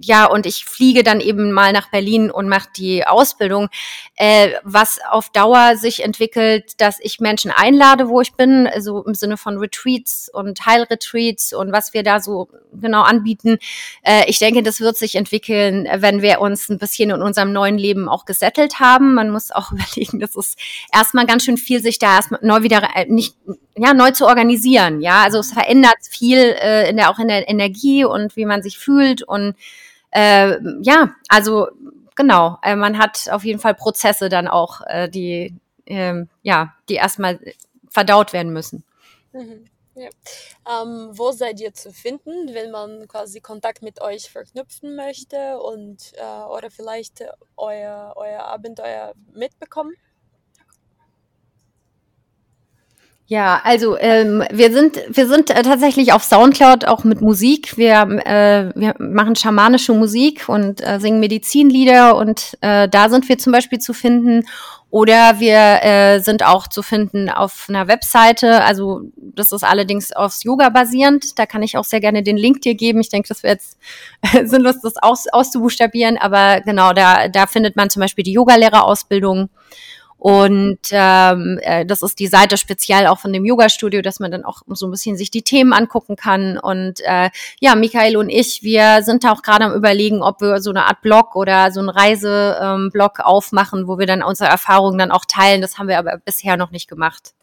ja, 0.00 0.26
und 0.26 0.46
ich 0.46 0.64
fliege 0.64 1.02
dann 1.02 1.20
eben 1.20 1.52
mal 1.52 1.72
nach 1.72 1.90
Berlin 1.90 2.30
und 2.30 2.48
mache 2.48 2.68
die 2.76 3.06
Ausbildung, 3.06 3.68
äh, 4.16 4.50
was 4.62 4.98
auf 5.10 5.30
Dauer 5.30 5.76
sich 5.76 6.02
entwickelt, 6.02 6.80
dass 6.80 6.98
ich 7.00 7.20
Menschen 7.20 7.50
einlade, 7.50 8.08
wo 8.08 8.20
ich 8.20 8.34
bin, 8.34 8.66
also 8.66 9.02
im 9.04 9.14
Sinne 9.14 9.36
von 9.36 9.58
Retreats 9.58 10.28
und 10.32 10.66
Heilretreats 10.66 11.52
und 11.52 11.72
was 11.72 11.94
wir 11.94 12.02
da 12.02 12.20
so 12.20 12.48
genau 12.72 13.02
anbieten. 13.02 13.58
Äh, 14.02 14.24
ich 14.28 14.38
denke, 14.38 14.62
das 14.62 14.80
wird 14.80 14.96
sich 14.96 15.14
entwickeln, 15.14 15.88
wenn 15.96 16.22
wir 16.22 16.40
uns 16.40 16.68
ein 16.68 16.78
bisschen 16.78 17.10
in 17.10 17.22
unserem 17.22 17.52
neuen 17.52 17.78
Leben 17.78 18.08
auch 18.08 18.24
gesettelt 18.24 18.80
haben. 18.80 19.14
Man 19.14 19.30
muss 19.30 19.50
auch 19.50 19.72
überlegen, 19.96 20.20
das 20.20 20.36
ist 20.36 20.58
erstmal 20.92 21.26
ganz 21.26 21.44
schön 21.44 21.56
viel, 21.56 21.80
sich 21.80 21.98
da 21.98 22.16
erstmal 22.16 22.40
neu 22.42 22.62
wieder 22.62 22.82
äh, 22.94 23.06
nicht 23.06 23.36
ja 23.76 23.94
neu 23.94 24.10
zu 24.10 24.26
organisieren. 24.26 25.00
Ja, 25.00 25.22
also 25.22 25.38
es 25.38 25.52
verändert 25.52 25.96
viel 26.08 26.38
äh, 26.38 26.88
in 26.90 26.96
der 26.96 27.10
auch 27.10 27.18
in 27.18 27.28
der 27.28 27.48
Energie 27.48 28.04
und 28.04 28.36
wie 28.36 28.44
man 28.44 28.62
sich 28.62 28.78
fühlt 28.78 29.22
und 29.22 29.54
äh, 30.16 30.58
ja, 30.80 31.14
also 31.28 31.68
genau, 32.14 32.58
äh, 32.62 32.74
man 32.74 32.98
hat 32.98 33.28
auf 33.30 33.44
jeden 33.44 33.60
Fall 33.60 33.74
Prozesse 33.74 34.28
dann 34.28 34.48
auch, 34.48 34.80
äh, 34.86 35.08
die 35.08 35.54
äh, 35.84 36.24
ja, 36.42 36.74
die 36.88 36.94
erstmal 36.94 37.38
verdaut 37.90 38.32
werden 38.32 38.52
müssen. 38.52 38.82
Mhm. 39.32 39.66
Ja. 39.94 40.10
Ähm, 40.68 41.10
wo 41.12 41.32
seid 41.32 41.58
ihr 41.58 41.72
zu 41.72 41.90
finden, 41.90 42.52
wenn 42.52 42.70
man 42.70 43.08
quasi 43.08 43.40
Kontakt 43.40 43.82
mit 43.82 44.02
euch 44.02 44.30
verknüpfen 44.30 44.94
möchte 44.94 45.58
und 45.58 46.12
äh, 46.16 46.44
oder 46.44 46.70
vielleicht 46.70 47.24
euer, 47.56 48.12
euer 48.16 48.40
Abenteuer 48.40 49.14
mitbekommen? 49.32 49.94
Ja, 53.28 53.60
also 53.64 53.98
ähm, 53.98 54.44
wir 54.52 54.72
sind 54.72 55.02
wir 55.08 55.26
sind 55.26 55.50
äh, 55.50 55.62
tatsächlich 55.62 56.12
auf 56.12 56.22
Soundcloud 56.22 56.84
auch 56.84 57.02
mit 57.02 57.20
Musik. 57.20 57.76
Wir 57.76 58.02
äh, 58.24 58.70
wir 58.76 58.94
machen 59.00 59.34
schamanische 59.34 59.92
Musik 59.92 60.48
und 60.48 60.80
äh, 60.80 61.00
singen 61.00 61.18
Medizinlieder 61.18 62.16
und 62.16 62.56
äh, 62.60 62.88
da 62.88 63.08
sind 63.08 63.28
wir 63.28 63.36
zum 63.36 63.52
Beispiel 63.52 63.80
zu 63.80 63.94
finden. 63.94 64.46
Oder 64.90 65.40
wir 65.40 65.82
äh, 65.82 66.20
sind 66.20 66.44
auch 66.46 66.68
zu 66.68 66.82
finden 66.82 67.28
auf 67.28 67.66
einer 67.68 67.88
Webseite. 67.88 68.62
Also 68.62 69.02
das 69.16 69.50
ist 69.50 69.64
allerdings 69.64 70.12
aufs 70.12 70.44
Yoga 70.44 70.68
basierend. 70.68 71.36
Da 71.36 71.46
kann 71.46 71.64
ich 71.64 71.76
auch 71.76 71.84
sehr 71.84 72.00
gerne 72.00 72.22
den 72.22 72.36
Link 72.36 72.60
dir 72.62 72.76
geben. 72.76 73.00
Ich 73.00 73.08
denke, 73.08 73.28
das 73.28 73.42
wäre 73.42 73.54
jetzt 73.54 73.76
sinnlos, 74.48 74.76
das 74.82 74.96
aus, 74.98 75.26
auszubuchstabieren. 75.32 76.16
Aber 76.16 76.60
genau, 76.60 76.92
da 76.92 77.26
da 77.26 77.48
findet 77.48 77.74
man 77.74 77.90
zum 77.90 78.00
Beispiel 78.00 78.22
die 78.22 78.32
Yogalehrerausbildung. 78.34 79.50
Und 80.18 80.78
ähm, 80.90 81.58
äh, 81.62 81.84
das 81.84 82.02
ist 82.02 82.18
die 82.18 82.26
Seite 82.26 82.56
speziell 82.56 83.06
auch 83.06 83.18
von 83.18 83.32
dem 83.32 83.44
Yoga-Studio, 83.44 84.00
dass 84.00 84.18
man 84.18 84.30
dann 84.30 84.44
auch 84.44 84.62
so 84.66 84.86
ein 84.86 84.90
bisschen 84.90 85.16
sich 85.16 85.30
die 85.30 85.42
Themen 85.42 85.72
angucken 85.72 86.16
kann. 86.16 86.58
Und 86.58 87.00
äh, 87.04 87.30
ja, 87.60 87.74
Michael 87.74 88.16
und 88.16 88.30
ich, 88.30 88.62
wir 88.62 89.02
sind 89.02 89.24
da 89.24 89.32
auch 89.32 89.42
gerade 89.42 89.66
am 89.66 89.74
überlegen, 89.74 90.22
ob 90.22 90.40
wir 90.40 90.60
so 90.60 90.70
eine 90.70 90.86
Art 90.86 91.02
Blog 91.02 91.36
oder 91.36 91.70
so 91.70 91.80
einen 91.80 91.90
Reiseblog 91.90 93.18
ähm, 93.18 93.24
aufmachen, 93.24 93.86
wo 93.86 93.98
wir 93.98 94.06
dann 94.06 94.22
unsere 94.22 94.48
Erfahrungen 94.48 94.98
dann 94.98 95.10
auch 95.10 95.26
teilen. 95.26 95.60
Das 95.60 95.78
haben 95.78 95.88
wir 95.88 95.98
aber 95.98 96.16
bisher 96.18 96.56
noch 96.56 96.70
nicht 96.70 96.88
gemacht. 96.88 97.34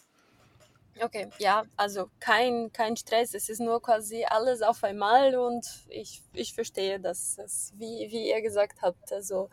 Okay, 1.01 1.27
ja, 1.37 1.63
also 1.75 2.09
kein, 2.19 2.71
kein 2.71 2.95
Stress, 2.95 3.33
es 3.33 3.49
ist 3.49 3.59
nur 3.59 3.81
quasi 3.81 4.25
alles 4.29 4.61
auf 4.61 4.83
einmal 4.83 5.35
und 5.35 5.65
ich, 5.89 6.21
ich 6.33 6.53
verstehe 6.53 6.99
das, 6.99 7.35
das 7.35 7.73
wie, 7.75 8.07
wie 8.09 8.29
ihr 8.29 8.41
gesagt 8.41 8.81
habt, 8.81 9.11
also 9.11 9.49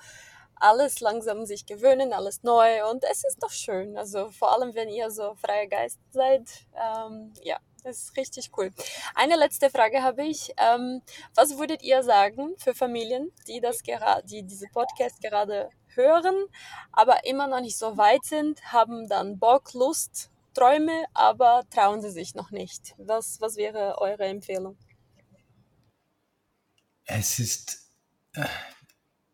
alles 0.60 1.00
langsam 1.00 1.46
sich 1.46 1.66
gewöhnen, 1.66 2.12
alles 2.12 2.42
neu 2.42 2.88
und 2.90 3.04
es 3.10 3.24
ist 3.24 3.42
doch 3.42 3.50
schön. 3.50 3.96
Also 3.96 4.30
vor 4.30 4.52
allem, 4.52 4.74
wenn 4.74 4.88
ihr 4.88 5.10
so 5.10 5.34
freier 5.34 5.66
Geist 5.66 5.98
seid, 6.12 6.48
ähm, 6.74 7.32
ja, 7.42 7.58
das 7.82 8.02
ist 8.02 8.16
richtig 8.16 8.50
cool. 8.56 8.70
Eine 9.14 9.36
letzte 9.36 9.70
Frage 9.70 10.02
habe 10.02 10.22
ich. 10.24 10.52
Ähm, 10.58 11.02
was 11.34 11.58
würdet 11.58 11.82
ihr 11.82 12.02
sagen 12.02 12.54
für 12.58 12.74
Familien, 12.74 13.32
die 13.48 13.60
das 13.60 13.82
gerade, 13.82 14.26
die 14.26 14.42
diese 14.42 14.66
Podcast 14.68 15.20
gerade 15.22 15.70
hören, 15.94 16.36
aber 16.92 17.24
immer 17.24 17.46
noch 17.48 17.60
nicht 17.60 17.78
so 17.78 17.96
weit 17.96 18.24
sind, 18.24 18.62
haben 18.72 19.08
dann 19.08 19.38
Bock, 19.38 19.72
Lust, 19.72 20.30
Träume, 20.54 21.04
aber 21.14 21.64
trauen 21.70 22.02
sie 22.02 22.10
sich 22.10 22.34
noch 22.34 22.50
nicht? 22.50 22.94
Was, 22.98 23.40
was 23.40 23.56
wäre 23.56 23.98
eure 23.98 24.24
Empfehlung? 24.24 24.76
Es 27.04 27.38
ist, 27.38 27.92
äh, 28.34 28.44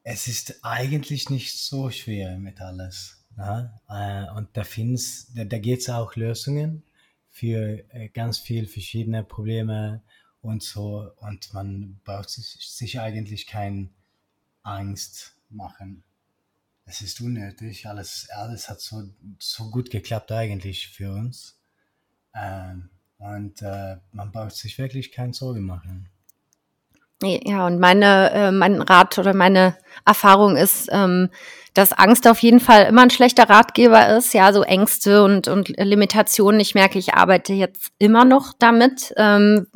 es 0.08 0.28
ist 0.28 0.60
eigentlich 0.62 1.30
nicht 1.30 1.58
so 1.58 1.90
schwer 1.90 2.38
mit 2.38 2.60
alles. 2.60 3.24
Ja? 3.36 3.74
Äh, 3.88 4.30
und 4.36 4.56
da, 4.56 4.62
find's, 4.62 5.32
da, 5.34 5.44
da 5.44 5.58
geht 5.58 5.80
es 5.80 5.90
auch 5.90 6.14
Lösungen 6.14 6.84
für 7.28 7.82
äh, 7.92 8.08
ganz 8.10 8.38
viele 8.38 8.68
verschiedene 8.68 9.24
Probleme 9.24 10.02
und 10.42 10.62
so. 10.62 11.10
Und 11.16 11.52
man 11.52 11.98
braucht 12.04 12.30
sich, 12.30 12.46
sich 12.46 13.00
eigentlich 13.00 13.48
keine 13.48 13.88
Angst 14.62 15.34
machen. 15.50 16.04
Es 16.84 17.00
ist 17.00 17.20
unnötig. 17.20 17.88
Alles, 17.88 18.28
alles 18.30 18.68
hat 18.68 18.80
so, 18.80 19.08
so 19.40 19.70
gut 19.72 19.90
geklappt 19.90 20.30
eigentlich 20.30 20.86
für 20.86 21.10
uns. 21.10 21.58
Ähm, 22.32 22.90
und 23.18 23.60
äh, 23.60 23.96
man 24.12 24.30
braucht 24.30 24.54
sich 24.54 24.78
wirklich 24.78 25.10
keine 25.10 25.34
Sorgen 25.34 25.62
machen. 25.62 26.08
Ja, 27.22 27.66
und 27.66 27.80
meine, 27.80 28.52
mein 28.52 28.82
Rat 28.82 29.18
oder 29.18 29.32
meine 29.32 29.74
Erfahrung 30.04 30.56
ist, 30.56 30.88
ähm, 30.92 31.30
dass 31.76 31.92
Angst 31.92 32.26
auf 32.26 32.38
jeden 32.38 32.58
Fall 32.58 32.86
immer 32.86 33.02
ein 33.02 33.10
schlechter 33.10 33.50
Ratgeber 33.50 34.16
ist, 34.16 34.32
ja, 34.32 34.50
so 34.54 34.62
Ängste 34.62 35.22
und, 35.22 35.46
und 35.46 35.68
Limitationen. 35.76 36.58
Ich 36.58 36.74
merke, 36.74 36.98
ich 36.98 37.12
arbeite 37.12 37.52
jetzt 37.52 37.92
immer 37.98 38.24
noch 38.24 38.54
damit, 38.58 39.12
ähm, 39.18 39.66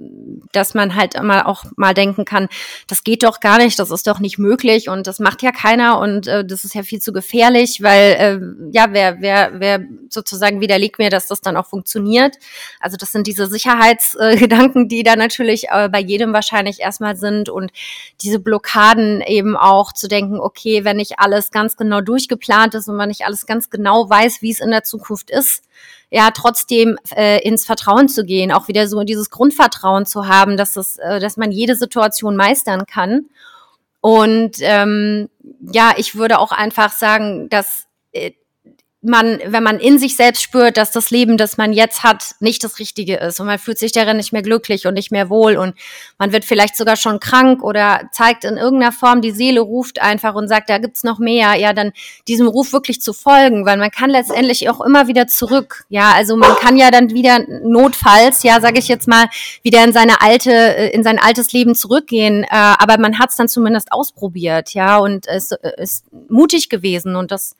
dass 0.51 0.73
man 0.73 0.95
halt 0.95 1.15
immer 1.15 1.47
auch 1.47 1.65
mal 1.77 1.93
denken 1.93 2.25
kann, 2.25 2.49
das 2.87 3.05
geht 3.05 3.23
doch 3.23 3.41
gar 3.41 3.59
nicht, 3.59 3.79
das 3.79 3.91
ist 3.91 4.07
doch 4.07 4.19
nicht 4.19 4.39
möglich 4.39 4.89
und 4.89 5.07
das 5.07 5.19
macht 5.19 5.43
ja 5.43 5.53
keiner 5.53 5.99
und 5.99 6.27
äh, 6.27 6.43
das 6.43 6.65
ist 6.65 6.75
ja 6.75 6.83
viel 6.85 7.01
zu 7.03 7.13
gefährlich, 7.13 7.83
weil 7.83 8.13
äh, 8.13 8.41
ja, 8.73 8.87
wer, 8.93 9.21
wer, 9.21 9.61
wer 9.61 9.81
sozusagen 10.09 10.63
widerlegt 10.63 10.99
mir, 10.99 11.11
dass 11.11 11.27
das 11.27 11.43
dann 11.43 11.59
auch 11.59 11.67
funktioniert. 11.67 12.37
Also 12.81 12.97
das 12.97 13.13
sind 13.13 13.27
diese 13.27 13.47
Sicherheitsgedanken, 13.47 14.85
äh, 14.85 14.89
die 14.89 15.03
da 15.03 15.17
natürlich 15.17 15.69
äh, 15.69 15.91
bei 15.91 16.01
jedem 16.01 16.33
wahrscheinlich 16.33 16.81
erstmal 16.81 17.17
sind 17.17 17.51
und 17.51 17.73
diese 18.23 18.39
Blockaden 18.39 19.21
eben 19.21 19.55
auch 19.55 19.93
zu 19.93 20.09
denken, 20.11 20.39
okay, 20.39 20.85
wenn 20.85 20.99
ich 20.99 21.19
alles 21.19 21.51
ganz 21.51 21.77
genau 21.77 22.01
durchgeplant 22.01 22.75
ist 22.75 22.89
und 22.89 22.97
man 22.97 23.09
nicht 23.09 23.25
alles 23.25 23.47
ganz 23.47 23.71
genau 23.71 24.09
weiß, 24.11 24.43
wie 24.43 24.51
es 24.51 24.61
in 24.61 24.71
der 24.71 24.85
Zukunft 24.85 25.31
ist, 25.31 25.65
ja, 26.11 26.31
trotzdem 26.33 26.99
äh, 27.17 27.41
ins 27.47 27.65
Vertrauen 27.65 28.09
zu 28.09 28.25
gehen, 28.25 28.53
auch 28.53 28.69
wieder 28.69 28.89
so 28.89 29.03
dieses 29.05 29.31
Grundvertrauen 29.31 30.07
zu 30.07 30.27
haben, 30.27 30.57
dass 30.57 30.77
es, 30.77 30.97
äh, 30.99 31.21
dass 31.21 31.37
man 31.37 31.53
jede 31.53 31.77
Situation 31.77 32.37
meistern 32.37 32.85
kann. 32.87 33.27
Und 34.01 34.57
ähm, 34.61 35.29
ja, 35.61 35.93
ich 35.97 36.17
würde 36.17 36.39
auch 36.39 36.53
einfach 36.53 36.93
sagen, 36.93 37.49
dass 37.49 37.87
äh, 38.13 38.33
man, 39.03 39.39
wenn 39.47 39.63
man 39.63 39.79
in 39.79 39.99
sich 39.99 40.15
selbst 40.15 40.43
spürt, 40.43 40.77
dass 40.77 40.91
das 40.91 41.11
Leben, 41.11 41.39
das 41.39 41.57
man 41.57 41.73
jetzt 41.73 42.03
hat, 42.03 42.35
nicht 42.41 42.63
das 42.63 42.79
Richtige 42.79 43.17
ist 43.17 43.41
und 43.41 43.47
man 43.47 43.59
fühlt 43.59 43.79
sich 43.79 43.93
darin 43.93 44.19
nicht 44.19 44.33
mehr 44.33 44.43
glücklich 44.43 44.87
und 44.87 44.93
nicht 44.93 45.11
mehr 45.11 45.31
wohl 45.31 45.57
und 45.57 45.75
man 46.19 46.33
wird 46.33 46.45
vielleicht 46.45 46.77
sogar 46.77 46.97
schon 46.97 47.19
krank 47.19 47.63
oder 47.63 48.11
zeigt 48.13 48.45
in 48.45 48.59
irgendeiner 48.59 48.93
Form, 48.93 49.23
die 49.23 49.31
Seele 49.31 49.61
ruft 49.61 50.03
einfach 50.03 50.35
und 50.35 50.49
sagt, 50.49 50.69
da 50.69 50.77
gibt's 50.77 51.03
noch 51.03 51.19
mehr, 51.19 51.55
ja, 51.55 51.73
dann 51.73 51.93
diesem 52.29 52.47
Ruf 52.47 52.75
wirklich 52.75 53.01
zu 53.01 53.15
folgen, 53.15 53.65
weil 53.65 53.79
man 53.79 53.91
kann 53.91 54.11
letztendlich 54.11 54.69
auch 54.69 54.83
immer 54.83 55.09
wieder 55.09 55.27
zurück, 55.27 55.85
ja, 55.89 56.13
also 56.13 56.37
man 56.37 56.55
kann 56.57 56.77
ja 56.77 56.91
dann 56.91 57.09
wieder 57.11 57.39
notfalls, 57.63 58.43
ja, 58.43 58.61
sage 58.61 58.81
ich 58.81 58.89
jetzt 58.89 59.09
mal, 59.09 59.29
wieder 59.63 59.83
in 59.83 59.95
seine 59.95 60.21
alte, 60.21 60.53
äh, 60.53 60.91
in 60.91 61.03
sein 61.05 61.19
altes 61.19 61.53
Leben 61.53 61.75
zurückgehen, 61.75 62.45
äh, 62.45 62.49
aber 62.51 62.99
man 62.99 63.19
hat's 63.19 63.37
dann 63.37 63.49
zumindest 63.49 63.93
ausprobiert, 63.93 64.75
ja, 64.75 64.99
und 64.99 65.27
es 65.27 65.53
ist 65.79 66.05
mutig 66.29 66.69
gewesen 66.69 67.17
und 67.17 67.31
das 67.31 67.57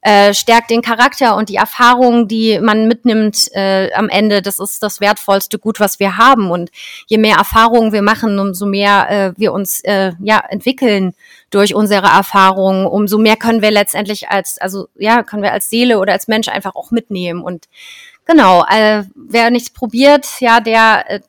äh, 0.00 0.32
stärkt 0.32 0.70
den 0.70 0.82
Charakter 0.82 1.36
und 1.36 1.48
die 1.48 1.56
Erfahrungen, 1.56 2.28
die 2.28 2.60
man 2.60 2.86
mitnimmt 2.86 3.48
äh, 3.52 3.92
am 3.92 4.08
Ende, 4.08 4.42
das 4.42 4.58
ist 4.58 4.82
das 4.82 5.00
wertvollste 5.00 5.58
Gut, 5.58 5.80
was 5.80 5.98
wir 5.98 6.16
haben. 6.16 6.50
Und 6.50 6.70
je 7.06 7.18
mehr 7.18 7.36
Erfahrungen 7.36 7.92
wir 7.92 8.02
machen, 8.02 8.38
umso 8.38 8.66
mehr 8.66 9.10
äh, 9.10 9.32
wir 9.36 9.52
uns 9.52 9.80
äh, 9.80 10.12
ja 10.22 10.42
entwickeln 10.48 11.14
durch 11.50 11.74
unsere 11.74 12.06
Erfahrungen, 12.06 12.86
umso 12.86 13.18
mehr 13.18 13.36
können 13.36 13.62
wir 13.62 13.70
letztendlich 13.70 14.28
als, 14.28 14.58
also 14.58 14.88
ja, 14.96 15.22
können 15.22 15.42
wir 15.42 15.52
als 15.52 15.68
Seele 15.68 15.98
oder 15.98 16.12
als 16.12 16.28
Mensch 16.28 16.48
einfach 16.48 16.76
auch 16.76 16.90
mitnehmen. 16.90 17.42
Und 17.42 17.68
genau, 18.24 18.64
äh, 18.70 19.02
wer 19.14 19.50
nichts 19.50 19.70
probiert, 19.70 20.26
ja, 20.40 20.60
der, 20.60 21.10
äh, 21.10 21.20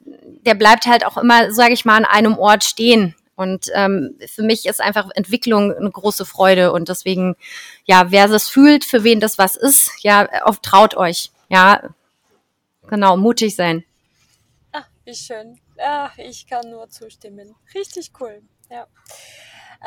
der 0.45 0.53
bleibt 0.53 0.85
halt 0.85 1.05
auch 1.05 1.17
immer, 1.17 1.51
sage 1.51 1.73
ich 1.73 1.85
mal, 1.85 1.97
an 1.97 2.05
einem 2.05 2.37
Ort 2.37 2.63
stehen 2.63 3.15
und 3.39 3.67
ähm, 3.73 4.19
für 4.27 4.43
mich 4.43 4.65
ist 4.65 4.81
einfach 4.81 5.09
Entwicklung 5.15 5.73
eine 5.73 5.89
große 5.89 6.25
Freude 6.25 6.73
und 6.73 6.89
deswegen, 6.89 7.37
ja, 7.85 8.11
wer 8.11 8.29
es 8.29 8.49
fühlt, 8.49 8.83
für 8.83 9.05
wen 9.05 9.21
das 9.21 9.37
was 9.37 9.55
ist, 9.55 9.91
ja, 10.01 10.27
oft 10.43 10.61
traut 10.61 10.97
euch, 10.97 11.31
ja, 11.47 11.89
genau, 12.87 13.15
mutig 13.15 13.55
sein. 13.55 13.85
Ach, 14.73 14.89
wie 15.05 15.15
schön. 15.15 15.57
Ach, 15.81 16.17
ich 16.17 16.47
kann 16.47 16.69
nur 16.69 16.89
zustimmen. 16.89 17.55
Richtig 17.73 18.11
cool, 18.19 18.41
ja. 18.69 18.87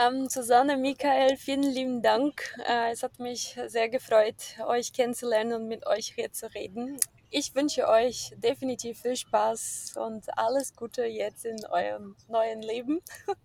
Ähm, 0.00 0.30
Susanne, 0.30 0.78
Michael, 0.78 1.36
vielen 1.36 1.62
lieben 1.62 2.00
Dank. 2.00 2.56
Äh, 2.66 2.92
es 2.92 3.02
hat 3.02 3.18
mich 3.18 3.58
sehr 3.66 3.90
gefreut, 3.90 4.56
euch 4.66 4.94
kennenzulernen 4.94 5.52
und 5.52 5.68
mit 5.68 5.86
euch 5.86 6.14
hier 6.14 6.32
zu 6.32 6.46
reden. 6.54 6.98
Ich 7.34 7.54
wünsche 7.54 7.88
euch 7.88 8.34
definitiv 8.36 9.00
viel 9.00 9.16
Spaß 9.16 9.94
und 9.96 10.26
alles 10.38 10.76
Gute 10.76 11.06
jetzt 11.06 11.46
in 11.46 11.64
eurem 11.66 12.14
neuen 12.28 12.62
Leben. 12.62 13.00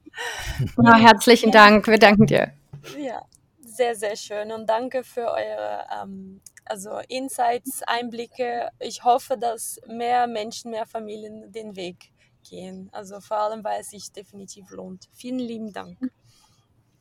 Ja, 0.84 0.96
herzlichen 0.96 1.52
Dank, 1.52 1.86
wir 1.86 2.00
danken 2.00 2.26
dir. 2.26 2.52
Ja, 2.98 3.22
sehr, 3.62 3.96
sehr 3.96 4.16
schön 4.16 4.52
und 4.52 4.68
danke 4.68 5.04
für 5.04 5.28
eure 5.32 5.86
ähm, 5.96 6.42
also 6.66 7.00
Insights, 7.08 7.84
Einblicke. 7.84 8.70
Ich 8.80 9.04
hoffe, 9.04 9.38
dass 9.38 9.80
mehr 9.88 10.26
Menschen, 10.26 10.72
mehr 10.72 10.88
Familien 10.88 11.52
den 11.52 11.76
Weg 11.76 12.12
gehen. 12.50 12.90
Also 12.92 13.20
vor 13.20 13.38
allem, 13.38 13.64
weil 13.64 13.82
es 13.82 13.92
sich 13.92 14.12
definitiv 14.12 14.72
lohnt. 14.72 15.08
Vielen 15.14 15.40
lieben 15.40 15.72
Dank. 15.72 16.00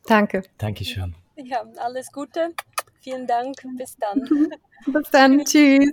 Danke. 0.05 0.43
Dankeschön. 0.59 1.15
Ja, 1.35 1.63
alles 1.77 2.11
Gute. 2.11 2.53
Vielen 3.01 3.25
Dank. 3.25 3.55
Bis 3.77 3.97
dann. 3.97 4.21
Bis 4.85 5.09
dann. 5.09 5.39
Tschüss. 5.43 5.91